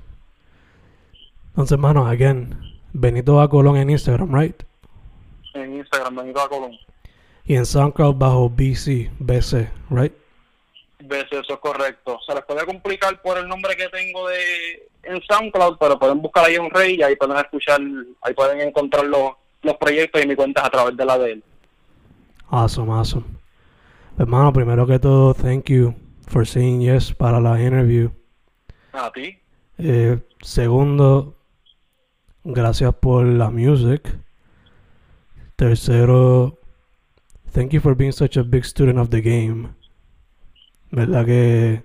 Entonces, 1.49 1.79
mano, 1.79 2.07
again, 2.07 2.55
Benito 2.93 3.41
A. 3.41 3.49
Colón 3.49 3.77
en 3.77 3.91
Instagram, 3.91 4.35
right? 4.35 4.63
En 5.55 5.77
Instagram, 5.77 6.17
Benito 6.17 6.41
A. 6.41 6.49
Colón. 6.49 6.77
Y 7.45 7.57
en 7.57 7.67
SoundCloud 7.67 8.17
bajo 8.17 8.49
BC, 8.49 9.11
BC, 9.19 9.69
right? 9.91 10.13
Ves, 11.07 11.27
eso 11.31 11.55
es 11.55 11.61
correcto. 11.61 12.19
Se 12.27 12.35
les 12.35 12.45
puede 12.45 12.65
complicar 12.65 13.21
por 13.21 13.37
el 13.37 13.47
nombre 13.47 13.77
que 13.77 13.89
tengo 13.89 14.29
de 14.29 14.89
en 15.03 15.21
SoundCloud, 15.23 15.77
pero 15.79 15.99
pueden 15.99 16.23
buscar 16.23 16.47
ahí 16.47 16.57
un 16.57 16.71
rey 16.71 16.97
y 16.97 17.03
ahí 17.03 17.15
pueden 17.17 17.37
escuchar, 17.37 17.79
ahí 18.23 18.33
pueden 18.33 18.61
encontrar 18.61 19.05
los, 19.05 19.33
los 19.63 19.77
proyectos 19.77 20.23
y 20.23 20.27
mi 20.27 20.35
cuentas 20.35 20.65
a 20.65 20.71
través 20.71 20.97
de 20.97 21.05
la 21.05 21.19
de 21.19 21.33
él. 21.33 21.45
Awesome, 22.49 22.91
awesome. 22.91 23.25
Hermano, 24.19 24.53
primero 24.53 24.87
que 24.87 24.99
todo, 24.99 25.35
thank 25.35 25.69
you 25.69 25.95
for 26.29 26.47
saying 26.47 26.81
yes 26.81 27.13
para 27.13 27.39
la 27.39 27.61
interview. 27.61 28.11
A 28.93 29.11
ti. 29.13 29.39
Eh, 29.77 30.19
segundo, 30.41 31.37
gracias 32.45 32.95
por 32.95 33.27
la 33.27 33.51
music. 33.51 34.09
Tercero, 35.57 36.59
thank 37.53 37.73
you 37.73 37.81
for 37.81 37.95
being 37.95 38.13
such 38.13 38.39
a 38.39 38.43
big 38.43 38.65
student 38.65 38.99
of 38.99 39.11
the 39.11 39.21
game. 39.21 39.75
¿Verdad 40.95 41.27
que 41.27 41.83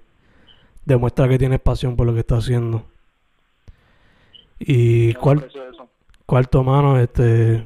demuestra 0.85 1.27
que 1.27 1.39
tienes 1.39 1.59
pasión 1.59 1.95
por 1.95 2.05
lo 2.05 2.13
que 2.13 2.19
estás 2.19 2.43
haciendo? 2.43 2.85
Y 4.59 5.09
eso. 5.11 5.89
cuarto, 6.25 6.63
mano, 6.63 6.99
este, 6.99 7.65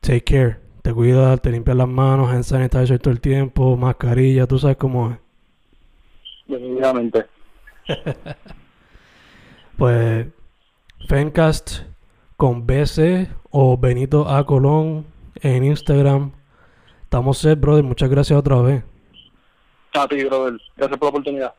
take 0.00 0.22
care. 0.22 0.56
Te 0.82 0.92
cuidas, 0.92 1.40
te 1.40 1.52
limpias 1.52 1.76
las 1.76 1.88
manos, 1.88 2.30
hand 2.30 2.42
sanitizer 2.42 2.98
todo 2.98 3.12
el 3.12 3.20
tiempo, 3.20 3.76
mascarilla, 3.76 4.46
tú 4.46 4.58
sabes 4.58 4.76
cómo 4.76 5.10
es. 5.10 5.18
Definitivamente. 6.46 7.26
Pues 9.76 10.26
Fencast 11.08 11.82
con 12.36 12.66
BC 12.66 13.28
o 13.52 13.78
Benito 13.78 14.28
A. 14.28 14.44
Colón 14.44 15.06
en 15.36 15.62
Instagram. 15.62 16.32
Estamos 17.04 17.38
set, 17.38 17.60
brother. 17.60 17.84
Muchas 17.84 18.10
gracias 18.10 18.36
otra 18.36 18.60
vez. 18.60 18.82
A 19.98 20.06
ti, 20.06 20.24
brother. 20.24 20.60
Gracias 20.76 20.98
por 20.98 21.06
la 21.06 21.10
oportunidad. 21.10 21.54